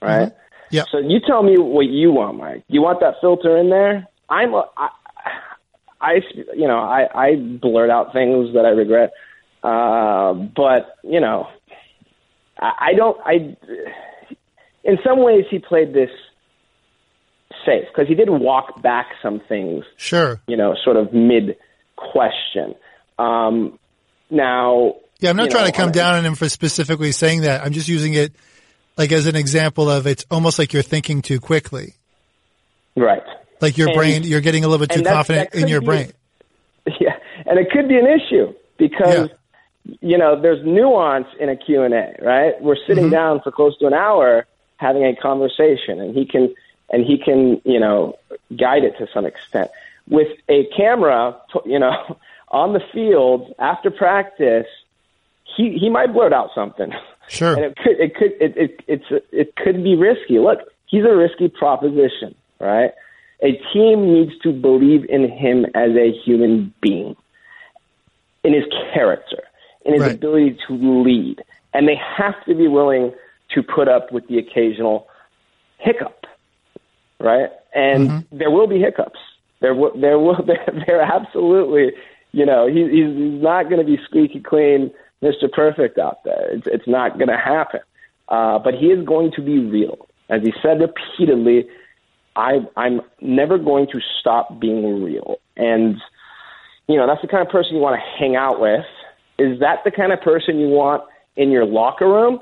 right? 0.00 0.28
Mm-hmm. 0.28 0.36
Yeah. 0.70 0.84
So 0.90 0.98
you 0.98 1.20
tell 1.26 1.42
me 1.42 1.58
what 1.58 1.86
you 1.86 2.12
want, 2.12 2.38
Mike. 2.38 2.64
You 2.68 2.80
want 2.80 3.00
that 3.00 3.16
filter 3.20 3.58
in 3.58 3.68
there? 3.68 4.08
I'm 4.30 4.54
a, 4.54 4.64
I, 4.78 4.88
I, 6.02 6.14
you 6.54 6.66
know, 6.66 6.78
I, 6.78 7.06
I 7.14 7.36
blurt 7.36 7.90
out 7.90 8.12
things 8.12 8.54
that 8.54 8.64
I 8.64 8.70
regret. 8.70 9.12
Uh, 9.62 10.34
but, 10.34 10.96
you 11.04 11.20
know, 11.20 11.46
I, 12.58 12.72
I 12.90 12.94
don't, 12.96 13.18
I, 13.24 13.56
in 14.84 14.98
some 15.06 15.22
ways 15.22 15.44
he 15.50 15.58
played 15.58 15.94
this 15.94 16.10
safe 17.64 17.84
because 17.92 18.08
he 18.08 18.14
did 18.14 18.28
walk 18.28 18.82
back 18.82 19.06
some 19.22 19.40
things. 19.48 19.84
Sure. 19.96 20.40
You 20.48 20.56
know, 20.56 20.74
sort 20.84 20.96
of 20.96 21.12
mid 21.12 21.56
question. 21.96 22.74
Um, 23.18 23.78
now, 24.30 24.96
yeah, 25.20 25.30
I'm 25.30 25.36
not 25.36 25.50
trying 25.50 25.64
know, 25.64 25.70
to 25.70 25.76
come 25.76 25.92
down 25.92 26.16
on 26.16 26.26
him 26.26 26.34
for 26.34 26.48
specifically 26.48 27.12
saying 27.12 27.42
that. 27.42 27.62
I'm 27.64 27.72
just 27.72 27.88
using 27.88 28.14
it 28.14 28.34
like 28.96 29.12
as 29.12 29.26
an 29.26 29.36
example 29.36 29.88
of 29.88 30.06
it's 30.06 30.24
almost 30.30 30.58
like 30.58 30.72
you're 30.72 30.82
thinking 30.82 31.22
too 31.22 31.38
quickly. 31.38 31.94
Right. 32.96 33.22
Like 33.62 33.78
your 33.78 33.88
And- 33.88 33.96
brain, 33.96 34.22
you're 34.24 34.40
getting 34.40 34.64
a 34.64 34.68
little 34.68 34.84
bit 34.86 34.94
too 34.94 35.02
confident 35.04 35.54
in 35.54 35.68
your 35.68 35.80
be- 35.80 35.86
brain. 35.86 36.12
Yeah, 37.00 37.16
and 37.46 37.60
it 37.60 37.70
could 37.70 37.86
be 37.86 37.96
an 37.96 38.08
issue 38.08 38.52
because 38.76 39.30
you 40.00 40.18
know 40.18 40.40
there's 40.40 40.64
nuance 40.66 41.28
in 41.38 41.48
a 41.48 41.54
Q 41.56 41.82
and 41.84 41.94
A, 41.94 42.16
right? 42.20 42.60
We're 42.60 42.74
sitting 42.88 43.04
Mm-hmm. 43.04 43.12
down 43.12 43.40
for 43.40 43.52
close 43.52 43.78
to 43.78 43.86
an 43.86 43.94
hour 43.94 44.46
having 44.78 45.04
a 45.04 45.14
conversation, 45.14 46.00
and 46.00 46.12
he 46.12 46.26
can 46.26 46.52
and 46.90 47.06
he 47.06 47.16
can 47.18 47.60
you 47.64 47.78
know 47.78 48.18
guide 48.58 48.82
it 48.82 48.98
to 48.98 49.06
some 49.14 49.24
extent. 49.26 49.70
With 50.08 50.26
a 50.48 50.64
camera, 50.76 51.36
you 51.64 51.78
know, 51.78 52.16
on 52.48 52.72
the 52.72 52.80
field 52.92 53.54
after 53.60 53.88
practice, 53.92 54.66
he 55.56 55.78
he 55.78 55.88
might 55.88 56.12
blurt 56.12 56.32
out 56.32 56.50
something. 56.52 56.92
Sure. 57.28 57.54
and 57.56 57.64
it 57.66 57.76
could 57.76 58.00
it 58.00 58.14
could 58.16 58.32
it, 58.40 58.56
it 58.56 58.80
it's 58.88 59.24
it 59.30 59.54
could 59.54 59.84
be 59.84 59.94
risky. 59.94 60.40
Look, 60.40 60.58
he's 60.86 61.04
a 61.04 61.14
risky 61.14 61.48
proposition, 61.48 62.34
right? 62.58 62.90
A 63.42 63.60
team 63.72 64.12
needs 64.12 64.32
to 64.42 64.52
believe 64.52 65.04
in 65.08 65.28
him 65.28 65.66
as 65.74 65.90
a 65.96 66.12
human 66.24 66.72
being, 66.80 67.16
in 68.44 68.52
his 68.54 68.64
character, 68.94 69.42
in 69.84 69.94
his 69.94 70.02
Right. 70.02 70.14
ability 70.14 70.56
to 70.68 71.02
lead, 71.02 71.42
and 71.74 71.88
they 71.88 71.96
have 71.96 72.34
to 72.46 72.54
be 72.54 72.68
willing 72.68 73.12
to 73.50 73.62
put 73.62 73.88
up 73.88 74.12
with 74.12 74.26
the 74.28 74.38
occasional 74.38 75.08
hiccup, 75.78 76.26
right? 77.20 77.50
And 77.74 78.24
there 78.30 78.50
will 78.50 78.66
be 78.66 78.78
hiccups. 78.80 79.18
There 79.60 79.74
will 79.74 79.92
there 79.98 80.18
will 80.18 80.36
there, 80.46 80.84
there 80.86 81.02
absolutely, 81.02 81.92
you 82.32 82.46
know, 82.46 82.66
he, 82.66 82.82
he's 82.88 83.16
he's 83.16 83.42
not 83.42 83.64
going 83.64 83.78
to 83.78 83.84
be 83.84 83.98
squeaky 84.04 84.40
clean, 84.40 84.92
Mr. 85.22 85.50
Perfect 85.50 85.98
out 85.98 86.22
there. 86.24 86.50
It's 86.52 86.66
it's 86.66 86.86
not 86.88 87.18
going 87.18 87.28
to 87.28 87.36
happen. 87.36 87.80
Uh, 88.28 88.58
but 88.58 88.74
he 88.74 88.86
is 88.86 89.04
going 89.04 89.32
to 89.32 89.42
be 89.42 89.58
real, 89.58 90.06
as 90.28 90.42
he 90.42 90.52
said 90.62 90.80
repeatedly. 90.80 91.66
I 92.36 92.60
I'm 92.76 93.00
never 93.20 93.58
going 93.58 93.86
to 93.92 94.00
stop 94.20 94.60
being 94.60 95.02
real, 95.02 95.36
and 95.56 95.96
you 96.88 96.96
know 96.96 97.06
that's 97.06 97.22
the 97.22 97.28
kind 97.28 97.46
of 97.46 97.52
person 97.52 97.76
you 97.76 97.80
want 97.80 98.00
to 98.00 98.18
hang 98.18 98.36
out 98.36 98.60
with. 98.60 98.84
Is 99.38 99.60
that 99.60 99.78
the 99.84 99.90
kind 99.90 100.12
of 100.12 100.20
person 100.20 100.58
you 100.58 100.68
want 100.68 101.02
in 101.36 101.50
your 101.50 101.66
locker 101.66 102.06
room? 102.06 102.40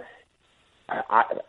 I, 0.88 1.02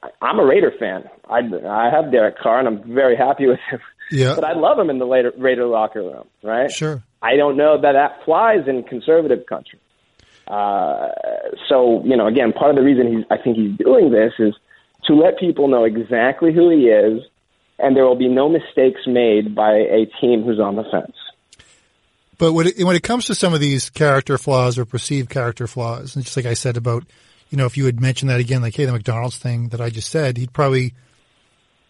I, 0.03 0.09
I'm 0.21 0.39
a 0.39 0.45
Raider 0.45 0.71
fan. 0.79 1.09
I, 1.29 1.39
I 1.67 1.89
have 1.91 2.11
Derek 2.11 2.37
Carr, 2.37 2.59
and 2.59 2.67
I'm 2.67 2.93
very 2.93 3.15
happy 3.15 3.47
with 3.47 3.59
him. 3.69 3.79
Yeah. 4.11 4.35
But 4.35 4.43
I 4.43 4.53
love 4.53 4.77
him 4.77 4.89
in 4.89 4.99
the 4.99 5.05
Raider, 5.05 5.31
Raider 5.37 5.65
locker 5.65 6.01
room, 6.01 6.27
right? 6.43 6.71
Sure. 6.71 7.01
I 7.21 7.37
don't 7.37 7.57
know 7.57 7.79
that 7.81 7.93
that 7.93 8.23
flies 8.25 8.67
in 8.67 8.83
conservative 8.83 9.45
country. 9.45 9.79
Uh, 10.47 11.09
so, 11.69 12.03
you 12.03 12.17
know, 12.17 12.27
again, 12.27 12.51
part 12.51 12.71
of 12.71 12.75
the 12.75 12.83
reason 12.83 13.07
he's, 13.07 13.25
I 13.31 13.37
think 13.41 13.55
he's 13.55 13.77
doing 13.77 14.11
this 14.11 14.33
is 14.37 14.53
to 15.05 15.13
let 15.13 15.39
people 15.39 15.67
know 15.67 15.85
exactly 15.85 16.53
who 16.53 16.69
he 16.69 16.87
is, 16.87 17.21
and 17.81 17.95
there 17.95 18.05
will 18.05 18.15
be 18.15 18.27
no 18.27 18.49
mistakes 18.49 19.01
made 19.07 19.55
by 19.55 19.73
a 19.73 20.05
team 20.19 20.43
who's 20.43 20.59
on 20.59 20.75
the 20.75 20.83
fence. 20.83 21.15
But 22.37 22.53
when 22.53 22.67
it, 22.67 22.83
when 22.83 22.95
it 22.95 23.03
comes 23.03 23.25
to 23.25 23.35
some 23.35 23.53
of 23.53 23.59
these 23.59 23.89
character 23.89 24.37
flaws 24.37 24.77
or 24.79 24.85
perceived 24.85 25.29
character 25.29 25.67
flaws, 25.67 26.15
and 26.15 26.25
just 26.25 26.35
like 26.35 26.45
I 26.45 26.55
said 26.55 26.75
about, 26.75 27.03
you 27.49 27.57
know, 27.57 27.65
if 27.65 27.77
you 27.77 27.85
had 27.85 28.01
mentioned 28.01 28.31
that 28.31 28.39
again, 28.39 28.61
like, 28.61 28.75
hey, 28.75 28.85
the 28.85 28.91
McDonald's 28.91 29.37
thing 29.37 29.69
that 29.69 29.81
I 29.81 29.89
just 29.89 30.09
said, 30.09 30.37
he'd 30.37 30.53
probably 30.53 30.93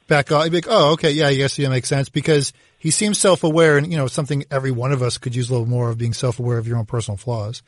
back 0.08 0.32
off. 0.32 0.44
He'd 0.44 0.50
be 0.50 0.58
like, 0.58 0.68
oh, 0.70 0.92
okay, 0.94 1.12
yeah, 1.12 1.28
I 1.28 1.36
guess 1.36 1.56
that 1.56 1.70
makes 1.70 1.88
sense 1.88 2.10
because 2.10 2.52
he 2.78 2.92
seems 2.92 3.18
self-aware 3.18 3.78
and, 3.78 3.90
you 3.90 3.98
know, 3.98 4.08
something 4.08 4.44
every 4.52 4.72
one 4.72 4.92
of 4.92 5.02
us 5.02 5.18
could 5.18 5.36
use 5.36 5.50
a 5.50 5.54
little 5.54 5.68
more 5.68 5.90
of 5.90 5.98
being 5.98 6.14
self-aware 6.14 6.58
of 6.58 6.68
your 6.68 6.78
own 6.78 6.86
personal 6.86 7.18
flaws. 7.18 7.64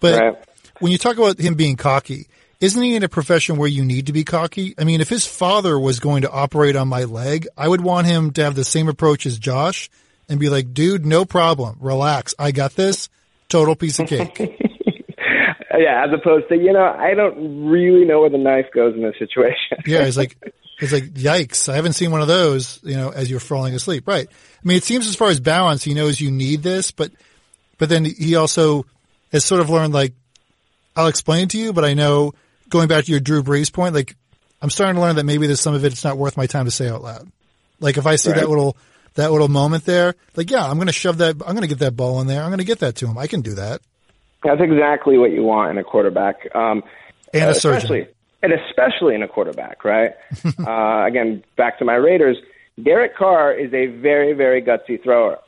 But 0.00 0.18
Right. 0.18 0.36
when 0.80 0.90
you 0.90 0.98
talk 0.98 1.18
about 1.18 1.38
him 1.38 1.54
being 1.54 1.76
cocky, 1.76 2.26
isn't 2.60 2.82
he 2.82 2.96
in 2.96 3.02
a 3.02 3.08
profession 3.08 3.56
where 3.56 3.68
you 3.68 3.84
need 3.84 4.06
to 4.06 4.12
be 4.12 4.24
cocky? 4.24 4.74
I 4.78 4.84
mean, 4.84 5.00
if 5.00 5.08
his 5.08 5.26
father 5.26 5.78
was 5.78 6.00
going 6.00 6.22
to 6.22 6.30
operate 6.30 6.76
on 6.76 6.88
my 6.88 7.04
leg, 7.04 7.46
I 7.56 7.68
would 7.68 7.80
want 7.80 8.06
him 8.06 8.32
to 8.32 8.44
have 8.44 8.54
the 8.54 8.64
same 8.64 8.88
approach 8.88 9.26
as 9.26 9.38
Josh 9.38 9.90
and 10.28 10.40
be 10.40 10.48
like, 10.48 10.74
dude, 10.74 11.06
no 11.06 11.24
problem. 11.24 11.76
Relax. 11.80 12.34
I 12.38 12.52
got 12.52 12.74
this. 12.74 13.08
Total 13.48 13.74
piece 13.74 13.98
of 13.98 14.08
cake. 14.08 14.56
Yeah, 15.78 16.04
as 16.04 16.10
opposed 16.12 16.48
to, 16.48 16.56
you 16.56 16.72
know, 16.72 16.84
I 16.84 17.14
don't 17.14 17.66
really 17.66 18.04
know 18.04 18.20
where 18.20 18.30
the 18.30 18.38
knife 18.38 18.66
goes 18.74 18.94
in 18.94 19.02
this 19.02 19.14
situation. 19.18 19.78
yeah. 19.86 20.02
It's 20.02 20.16
like, 20.16 20.36
it's 20.80 20.92
like, 20.92 21.04
yikes. 21.14 21.68
I 21.68 21.76
haven't 21.76 21.92
seen 21.92 22.10
one 22.10 22.20
of 22.20 22.26
those, 22.26 22.80
you 22.82 22.96
know, 22.96 23.10
as 23.10 23.30
you're 23.30 23.38
falling 23.38 23.74
asleep. 23.74 24.08
Right. 24.08 24.26
I 24.28 24.68
mean, 24.68 24.76
it 24.76 24.84
seems 24.84 25.06
as 25.06 25.14
far 25.14 25.28
as 25.28 25.38
balance, 25.38 25.84
he 25.84 25.94
knows 25.94 26.20
you 26.20 26.30
need 26.30 26.62
this, 26.62 26.90
but, 26.90 27.12
but 27.78 27.88
then 27.88 28.04
he 28.04 28.34
also 28.34 28.86
has 29.30 29.44
sort 29.44 29.60
of 29.60 29.70
learned 29.70 29.94
like, 29.94 30.14
I'll 30.96 31.06
explain 31.06 31.44
it 31.44 31.50
to 31.50 31.58
you, 31.58 31.72
but 31.72 31.84
I 31.84 31.94
know 31.94 32.34
going 32.68 32.88
back 32.88 33.04
to 33.04 33.10
your 33.10 33.20
Drew 33.20 33.42
Brees 33.42 33.72
point, 33.72 33.94
like 33.94 34.16
I'm 34.62 34.70
starting 34.70 34.96
to 34.96 35.00
learn 35.00 35.16
that 35.16 35.24
maybe 35.24 35.46
there's 35.46 35.60
some 35.60 35.74
of 35.74 35.84
it 35.84 35.92
it's 35.92 36.04
not 36.04 36.18
worth 36.18 36.36
my 36.36 36.46
time 36.46 36.64
to 36.64 36.70
say 36.70 36.88
out 36.88 37.02
loud. 37.02 37.28
Like 37.80 37.96
if 37.96 38.06
I 38.06 38.16
see 38.16 38.30
Right. 38.30 38.40
that 38.40 38.48
little 38.48 38.76
that 39.14 39.32
little 39.32 39.48
moment 39.48 39.84
there, 39.84 40.14
like 40.36 40.50
yeah, 40.50 40.64
I'm 40.68 40.76
going 40.76 40.86
to 40.88 40.92
shove 40.92 41.18
that. 41.18 41.36
I'm 41.44 41.54
going 41.54 41.62
to 41.62 41.66
get 41.68 41.78
that 41.80 41.96
ball 41.96 42.20
in 42.20 42.26
there. 42.26 42.42
I'm 42.42 42.48
going 42.50 42.58
to 42.58 42.64
get 42.64 42.80
that 42.80 42.96
to 42.96 43.06
him. 43.06 43.16
I 43.18 43.26
can 43.26 43.40
do 43.40 43.54
that. 43.54 43.80
That's 44.44 44.60
exactly 44.60 45.18
what 45.18 45.32
you 45.32 45.42
want 45.42 45.72
in 45.72 45.78
a 45.78 45.84
quarterback. 45.84 46.36
Um, 46.54 46.82
And 47.34 47.44
uh, 47.44 47.48
a 47.50 47.54
surgeon. 47.54 47.76
especially, 47.78 48.06
and 48.42 48.52
especially 48.52 49.14
in 49.16 49.22
a 49.22 49.28
quarterback, 49.28 49.84
right? 49.84 50.12
uh, 50.58 51.04
again, 51.06 51.42
back 51.56 51.78
to 51.80 51.84
my 51.84 51.94
Raiders. 51.94 52.36
Derek 52.80 53.16
Carr 53.16 53.52
is 53.52 53.72
a 53.74 53.86
very, 53.86 54.34
very 54.34 54.62
gutsy 54.62 55.02
thrower. 55.02 55.38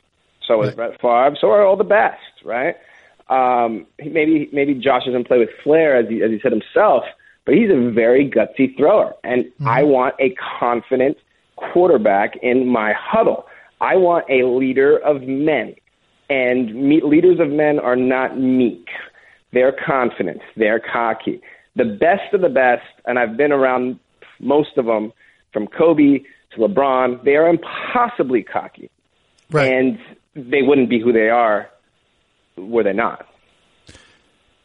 So 0.45 0.61
is 0.63 0.67
Right. 0.69 0.75
Brett 0.75 1.01
Favre. 1.01 1.37
So 1.39 1.47
are 1.51 1.65
all 1.65 1.77
the 1.77 1.85
best, 1.85 2.19
right? 2.43 2.75
Um, 3.31 3.85
maybe 3.97 4.49
maybe 4.51 4.73
Josh 4.73 5.05
doesn't 5.05 5.25
play 5.25 5.39
with 5.39 5.49
flair 5.63 5.95
as 5.95 6.09
he 6.09 6.21
as 6.21 6.31
he 6.31 6.39
said 6.43 6.51
himself, 6.51 7.05
but 7.45 7.55
he's 7.55 7.69
a 7.71 7.89
very 7.89 8.29
gutsy 8.29 8.75
thrower, 8.75 9.15
and 9.23 9.49
I 9.65 9.83
want 9.83 10.15
a 10.19 10.35
confident 10.59 11.17
quarterback 11.55 12.35
in 12.43 12.67
my 12.67 12.91
huddle. 12.93 13.45
I 13.79 13.95
want 13.95 14.25
a 14.29 14.43
leader 14.43 14.97
of 14.97 15.21
men, 15.21 15.75
and 16.29 16.75
me, 16.75 17.01
leaders 17.01 17.39
of 17.39 17.49
men 17.49 17.79
are 17.79 17.95
not 17.95 18.37
meek. 18.37 18.89
They're 19.53 19.71
confident. 19.71 20.41
They're 20.57 20.81
cocky. 20.81 21.41
The 21.77 21.85
best 21.85 22.33
of 22.33 22.41
the 22.41 22.49
best, 22.49 22.83
and 23.05 23.17
I've 23.17 23.37
been 23.37 23.53
around 23.53 23.97
most 24.41 24.77
of 24.77 24.85
them, 24.87 25.13
from 25.53 25.67
Kobe 25.67 26.19
to 26.51 26.57
LeBron. 26.57 27.23
They 27.23 27.37
are 27.37 27.47
impossibly 27.47 28.43
cocky, 28.43 28.89
Right. 29.49 29.71
and 29.71 29.97
they 30.35 30.63
wouldn't 30.63 30.89
be 30.89 30.99
who 30.99 31.13
they 31.13 31.29
are 31.29 31.69
were 32.57 32.83
they 32.83 32.93
not. 32.93 33.27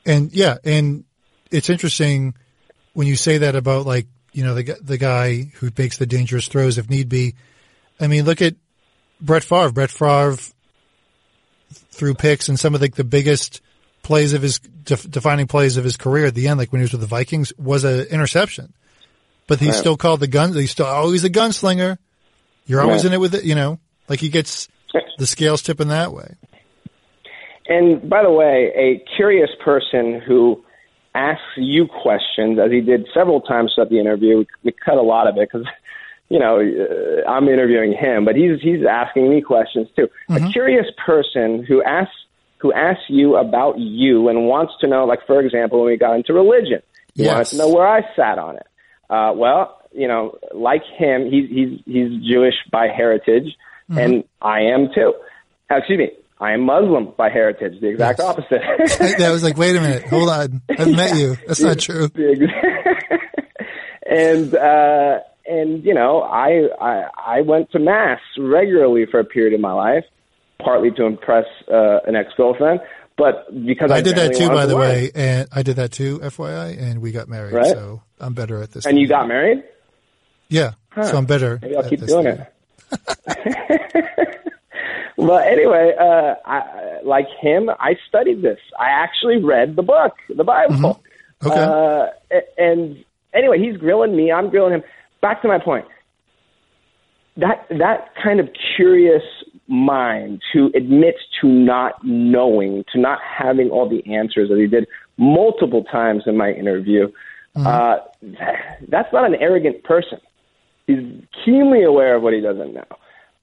And 0.04 0.32
yeah, 0.32 0.56
and 0.64 1.04
it's 1.50 1.70
interesting 1.70 2.34
when 2.92 3.06
you 3.06 3.16
say 3.16 3.38
that 3.38 3.54
about 3.56 3.86
like, 3.86 4.06
you 4.32 4.44
know, 4.44 4.54
the, 4.54 4.76
the 4.82 4.98
guy 4.98 5.50
who 5.56 5.70
makes 5.76 5.98
the 5.98 6.06
dangerous 6.06 6.48
throws 6.48 6.78
if 6.78 6.88
need 6.90 7.08
be. 7.08 7.34
I 7.98 8.06
mean, 8.06 8.24
look 8.24 8.42
at 8.42 8.54
Brett 9.20 9.42
Favre. 9.44 9.72
Brett 9.72 9.90
Favre 9.90 10.36
threw 11.70 12.14
picks 12.14 12.48
and 12.48 12.58
some 12.58 12.74
of 12.74 12.80
the, 12.80 12.88
the 12.88 13.04
biggest 13.04 13.60
plays 14.02 14.34
of 14.34 14.42
his 14.42 14.58
def- 14.58 15.10
defining 15.10 15.46
plays 15.46 15.76
of 15.76 15.84
his 15.84 15.96
career 15.96 16.26
at 16.26 16.34
the 16.34 16.48
end, 16.48 16.58
like 16.58 16.70
when 16.72 16.80
he 16.80 16.84
was 16.84 16.92
with 16.92 17.00
the 17.00 17.06
Vikings, 17.06 17.52
was 17.58 17.84
an 17.84 18.06
interception. 18.06 18.72
But 19.48 19.58
he's 19.58 19.70
Right. 19.70 19.78
still 19.78 19.96
called 19.96 20.20
the 20.20 20.26
gun. 20.26 20.54
He's 20.54 20.70
still 20.70 20.86
oh, 20.86 20.90
always 20.90 21.24
a 21.24 21.30
gunslinger. 21.30 21.98
You're 22.66 22.80
always 22.82 23.02
Right. 23.04 23.06
in 23.08 23.12
it 23.14 23.20
with 23.20 23.34
it, 23.34 23.44
you 23.44 23.54
know, 23.54 23.78
like 24.08 24.20
he 24.20 24.28
gets 24.28 24.68
the 25.18 25.26
scales 25.26 25.62
tipping 25.62 25.88
that 25.88 26.12
way. 26.12 26.34
And 27.68 28.08
by 28.08 28.22
the 28.22 28.30
way, 28.30 28.72
a 28.76 29.04
curious 29.16 29.50
person 29.64 30.20
who 30.26 30.62
asks 31.14 31.42
you 31.56 31.86
questions, 31.86 32.58
as 32.58 32.70
he 32.70 32.80
did 32.80 33.06
several 33.14 33.40
times 33.40 33.72
throughout 33.74 33.90
the 33.90 33.98
interview. 33.98 34.38
We, 34.38 34.46
we 34.64 34.72
cut 34.72 34.96
a 34.98 35.02
lot 35.02 35.26
of 35.26 35.36
it 35.38 35.48
because, 35.50 35.66
you 36.28 36.38
know, 36.38 36.60
uh, 36.60 37.28
I'm 37.28 37.48
interviewing 37.48 37.92
him, 37.92 38.24
but 38.24 38.36
he's 38.36 38.60
he's 38.60 38.84
asking 38.88 39.30
me 39.30 39.40
questions 39.40 39.88
too. 39.96 40.08
A 40.28 40.40
curious 40.50 40.86
person 41.04 41.64
who 41.66 41.82
asks 41.82 42.12
who 42.58 42.72
asks 42.72 43.04
you 43.08 43.36
about 43.36 43.78
you 43.78 44.28
and 44.28 44.46
wants 44.46 44.72
to 44.80 44.86
know, 44.88 45.04
like 45.04 45.26
for 45.26 45.40
example, 45.40 45.80
when 45.80 45.92
we 45.92 45.96
got 45.96 46.14
into 46.14 46.32
religion, 46.32 46.80
he 47.14 47.22
wanted 47.26 47.38
Yes. 47.38 47.50
to 47.50 47.58
know 47.58 47.68
where 47.68 47.86
I 47.86 48.00
sat 48.14 48.38
on 48.38 48.56
it. 48.56 48.66
Uh, 49.08 49.32
well, 49.36 49.80
you 49.92 50.08
know, 50.08 50.36
like 50.54 50.82
him, 50.98 51.30
he's 51.30 51.48
he's 51.48 51.80
he's 51.86 52.22
Jewish 52.30 52.54
by 52.70 52.88
heritage, 52.88 53.56
and 53.88 54.24
I 54.42 54.60
am 54.62 54.88
too. 54.94 55.14
Uh, 55.70 55.76
excuse 55.76 55.98
me, 55.98 56.10
I 56.38 56.52
am 56.52 56.62
Muslim 56.62 57.12
by 57.16 57.30
heritage. 57.30 57.80
The 57.80 57.88
exact 57.88 58.18
Yes. 58.18 58.28
opposite. 58.28 59.20
I 59.22 59.30
was 59.32 59.42
like, 59.42 59.56
wait 59.56 59.74
a 59.76 59.80
minute, 59.80 60.04
hold 60.06 60.28
on. 60.28 60.60
I've 60.68 60.90
met 60.94 61.16
you. 61.16 61.36
That's 61.46 61.60
not 61.62 61.78
true. 61.86 62.08
And 64.08 64.54
uh, 64.54 65.18
and 65.46 65.84
you 65.84 65.92
know, 65.92 66.22
I, 66.22 66.68
I 66.80 67.04
I 67.38 67.40
went 67.40 67.72
to 67.72 67.80
mass 67.80 68.20
regularly 68.38 69.04
for 69.10 69.18
a 69.18 69.24
period 69.24 69.52
of 69.52 69.60
my 69.60 69.72
life, 69.72 70.04
partly 70.62 70.92
to 70.92 71.04
impress 71.06 71.44
uh, 71.68 71.98
an 72.06 72.14
ex 72.14 72.30
girlfriend, 72.36 72.80
but 73.18 73.48
because 73.66 73.90
I, 73.90 73.96
I 73.96 74.00
did 74.02 74.14
that 74.14 74.36
too, 74.36 74.48
by 74.48 74.66
the 74.66 74.76
way, 74.76 75.10
and 75.12 75.48
I 75.52 75.64
did 75.64 75.74
that 75.76 75.90
too, 75.90 76.20
FYI, 76.20 76.80
and 76.80 77.02
we 77.02 77.10
got 77.10 77.28
married, 77.28 77.52
Right. 77.54 77.66
so 77.66 78.00
I'm 78.20 78.32
better 78.34 78.62
at 78.62 78.70
this. 78.70 78.86
And 78.86 78.96
you 78.96 79.08
got 79.08 79.26
married? 79.26 79.64
yeah, 80.48 80.74
so 81.02 81.16
I'm 81.18 81.26
better. 81.26 81.58
Maybe 81.60 81.76
I'll 81.76 81.88
keep 81.88 82.06
doing 82.06 82.24
thing. 82.36 82.46
it. 83.26 84.32
well, 85.16 85.38
anyway, 85.38 85.94
uh, 85.98 86.34
I, 86.44 87.00
like 87.04 87.26
him, 87.40 87.70
I 87.70 87.96
studied 88.08 88.42
this. 88.42 88.58
I 88.78 88.90
actually 88.90 89.42
read 89.42 89.76
the 89.76 89.82
book, 89.82 90.14
the 90.28 90.44
Bible. 90.44 91.00
Mm-hmm. 91.42 91.48
Okay. 91.48 91.60
Uh, 91.60 92.40
and 92.58 93.04
anyway, 93.34 93.58
he's 93.58 93.76
grilling 93.76 94.16
me. 94.16 94.32
I'm 94.32 94.50
grilling 94.50 94.74
him. 94.74 94.82
Back 95.20 95.42
to 95.42 95.48
my 95.48 95.58
point. 95.58 95.86
that 97.36 97.66
that 97.68 98.10
kind 98.22 98.40
of 98.40 98.48
curious 98.76 99.22
mind 99.68 100.42
who 100.52 100.70
admits 100.74 101.18
to 101.40 101.48
not 101.48 101.94
knowing, 102.02 102.84
to 102.92 103.00
not 103.00 103.18
having 103.22 103.70
all 103.70 103.88
the 103.88 104.04
answers 104.14 104.48
that 104.48 104.58
he 104.58 104.66
did 104.66 104.86
multiple 105.16 105.84
times 105.84 106.22
in 106.26 106.36
my 106.36 106.52
interview. 106.52 107.10
Mm-hmm. 107.56 107.66
Uh, 107.66 107.96
that's 108.88 109.12
not 109.12 109.26
an 109.26 109.34
arrogant 109.36 109.82
person. 109.84 110.18
He's 110.86 111.02
keenly 111.44 111.82
aware 111.82 112.16
of 112.16 112.22
what 112.22 112.32
he 112.32 112.40
doesn't 112.40 112.74
know. 112.74 112.84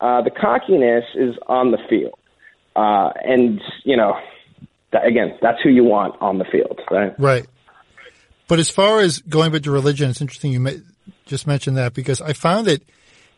Uh, 0.04 0.22
the 0.22 0.32
cockiness 0.32 1.06
is 1.16 1.34
on 1.48 1.72
the 1.72 1.78
field, 1.90 2.20
uh, 2.76 3.10
and 3.24 3.62
you 3.86 3.96
know, 3.96 4.14
that, 4.92 5.06
again, 5.06 5.38
that's 5.42 5.60
who 5.64 5.70
you 5.70 5.86
want 5.86 6.14
on 6.20 6.40
the 6.40 6.44
field, 6.44 6.78
right? 6.92 7.18
Right. 7.18 7.46
But 8.50 8.60
as 8.60 8.70
far 8.70 9.00
as 9.00 9.20
going 9.20 9.54
back 9.54 9.62
to 9.62 9.72
religion, 9.72 10.10
it's 10.10 10.20
interesting 10.20 10.52
you 10.52 10.60
may, 10.60 10.82
just 11.26 11.48
mentioned 11.48 11.78
that 11.78 11.94
because 11.94 12.20
I 12.20 12.34
found 12.34 12.68
that 12.68 12.84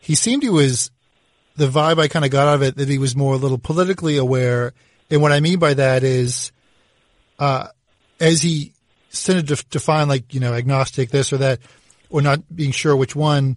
he 0.00 0.16
seemed 0.16 0.42
he 0.42 0.50
was 0.50 0.90
the 1.54 1.68
vibe 1.68 2.00
I 2.00 2.08
kind 2.08 2.24
of 2.24 2.32
got 2.32 2.48
out 2.48 2.56
of 2.56 2.62
it 2.62 2.76
that 2.78 2.88
he 2.88 2.98
was 2.98 3.14
more 3.14 3.34
a 3.34 3.38
little 3.38 3.58
politically 3.58 4.16
aware. 4.16 4.72
And 5.08 5.22
what 5.22 5.30
I 5.30 5.38
mean 5.38 5.60
by 5.60 5.74
that 5.74 6.02
is, 6.02 6.50
uh, 7.38 7.68
as 8.18 8.42
he 8.42 8.72
tended 9.12 9.46
to 9.48 9.64
define 9.70 10.08
like, 10.08 10.34
you 10.34 10.40
know, 10.40 10.52
agnostic, 10.52 11.10
this 11.10 11.32
or 11.32 11.36
that, 11.36 11.60
or 12.10 12.22
not 12.22 12.42
being 12.54 12.72
sure 12.72 12.96
which 12.96 13.14
one 13.14 13.56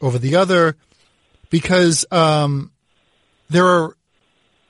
over 0.00 0.18
the 0.18 0.34
other, 0.34 0.76
because, 1.50 2.04
um, 2.10 2.72
there 3.50 3.66
are, 3.66 3.96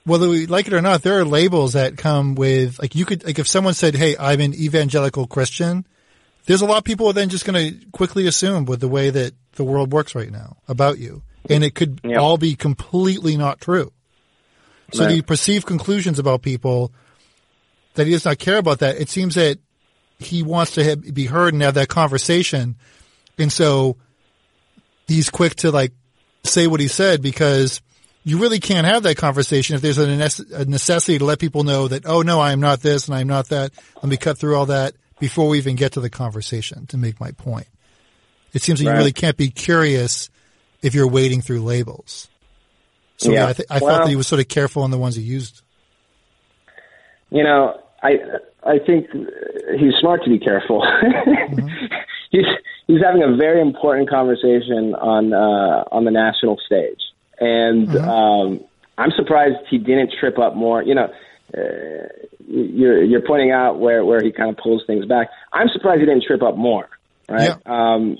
whether 0.04 0.28
we 0.28 0.46
like 0.46 0.66
it 0.66 0.72
or 0.72 0.80
not, 0.80 1.02
there 1.02 1.18
are 1.20 1.24
labels 1.24 1.74
that 1.74 1.96
come 1.96 2.34
with, 2.34 2.78
like 2.78 2.94
you 2.94 3.04
could, 3.04 3.24
like 3.24 3.38
if 3.38 3.46
someone 3.48 3.74
said, 3.74 3.94
Hey, 3.94 4.16
I'm 4.18 4.40
an 4.40 4.54
evangelical 4.54 5.26
Christian, 5.26 5.86
there's 6.46 6.62
a 6.62 6.66
lot 6.66 6.78
of 6.78 6.84
people 6.84 7.08
are 7.08 7.12
then 7.12 7.28
just 7.28 7.44
going 7.44 7.72
to 7.72 7.86
quickly 7.90 8.26
assume 8.26 8.64
with 8.64 8.80
the 8.80 8.88
way 8.88 9.10
that 9.10 9.34
the 9.56 9.64
world 9.64 9.92
works 9.92 10.14
right 10.14 10.30
now 10.30 10.56
about 10.66 10.98
you. 10.98 11.22
And 11.50 11.62
it 11.62 11.74
could 11.74 12.00
yep. 12.02 12.18
all 12.18 12.38
be 12.38 12.54
completely 12.54 13.36
not 13.36 13.60
true. 13.60 13.92
So 14.92 15.04
right. 15.04 15.16
the 15.16 15.22
perceived 15.22 15.66
conclusions 15.66 16.18
about 16.18 16.40
people 16.40 16.92
that 17.94 18.06
he 18.06 18.12
does 18.12 18.24
not 18.24 18.38
care 18.38 18.56
about 18.56 18.78
that. 18.78 18.96
It 18.96 19.10
seems 19.10 19.34
that 19.34 19.58
he 20.18 20.42
wants 20.42 20.72
to 20.72 20.84
have, 20.84 21.14
be 21.14 21.26
heard 21.26 21.52
and 21.52 21.62
have 21.62 21.74
that 21.74 21.88
conversation. 21.88 22.76
And 23.36 23.52
so 23.52 23.96
he's 25.06 25.28
quick 25.30 25.56
to 25.56 25.70
like 25.70 25.92
say 26.44 26.66
what 26.66 26.80
he 26.80 26.88
said 26.88 27.22
because 27.22 27.80
you 28.24 28.38
really 28.38 28.60
can't 28.60 28.86
have 28.86 29.04
that 29.04 29.16
conversation 29.16 29.76
if 29.76 29.82
there's 29.82 29.98
a 29.98 30.64
necessity 30.66 31.18
to 31.18 31.24
let 31.24 31.38
people 31.38 31.64
know 31.64 31.88
that, 31.88 32.04
oh 32.06 32.22
no, 32.22 32.40
I 32.40 32.52
am 32.52 32.60
not 32.60 32.80
this 32.80 33.06
and 33.06 33.14
I 33.14 33.20
am 33.20 33.26
not 33.26 33.48
that. 33.48 33.72
Let 33.96 34.06
me 34.06 34.16
cut 34.16 34.38
through 34.38 34.56
all 34.56 34.66
that 34.66 34.94
before 35.18 35.48
we 35.48 35.58
even 35.58 35.76
get 35.76 35.92
to 35.92 36.00
the 36.00 36.10
conversation 36.10 36.86
to 36.88 36.98
make 36.98 37.20
my 37.20 37.32
point. 37.32 37.66
It 38.52 38.62
seems 38.62 38.80
that 38.80 38.86
right. 38.86 38.92
you 38.92 38.98
really 38.98 39.12
can't 39.12 39.36
be 39.36 39.50
curious 39.50 40.30
if 40.82 40.94
you're 40.94 41.08
wading 41.08 41.42
through 41.42 41.62
labels. 41.62 42.28
So 43.16 43.32
yeah, 43.32 43.48
I, 43.48 43.52
th- 43.52 43.68
I 43.70 43.78
well, 43.78 43.90
thought 43.90 44.04
that 44.04 44.10
he 44.10 44.16
was 44.16 44.26
sort 44.26 44.40
of 44.40 44.48
careful 44.48 44.82
on 44.82 44.90
the 44.90 44.98
ones 44.98 45.16
he 45.16 45.22
used. 45.22 45.62
You 47.30 47.42
know, 47.42 47.80
I 48.02 48.12
I 48.62 48.78
think 48.78 49.08
he's 49.78 49.94
smart 50.00 50.22
to 50.24 50.30
be 50.30 50.38
careful. 50.38 50.80
mm-hmm. 51.02 51.68
He's 52.30 52.44
he's 52.88 53.00
having 53.04 53.22
a 53.22 53.36
very 53.36 53.60
important 53.60 54.10
conversation 54.10 54.94
on 54.96 55.32
uh, 55.32 55.84
on 55.92 56.04
the 56.04 56.10
national 56.10 56.58
stage, 56.66 57.00
and 57.38 57.86
mm-hmm. 57.86 58.08
um, 58.08 58.60
I'm 58.96 59.12
surprised 59.12 59.56
he 59.70 59.78
didn't 59.78 60.12
trip 60.18 60.38
up 60.38 60.56
more. 60.56 60.82
You 60.82 60.96
know, 60.96 61.12
uh, 61.56 62.08
you're 62.48 63.04
you're 63.04 63.22
pointing 63.24 63.52
out 63.52 63.78
where 63.78 64.04
where 64.04 64.20
he 64.20 64.32
kind 64.32 64.50
of 64.50 64.56
pulls 64.56 64.82
things 64.86 65.06
back. 65.06 65.28
I'm 65.52 65.68
surprised 65.68 66.00
he 66.00 66.06
didn't 66.06 66.24
trip 66.24 66.42
up 66.42 66.56
more. 66.56 66.88
Right. 67.28 67.50
Yeah. 67.50 67.56
Um, 67.66 68.16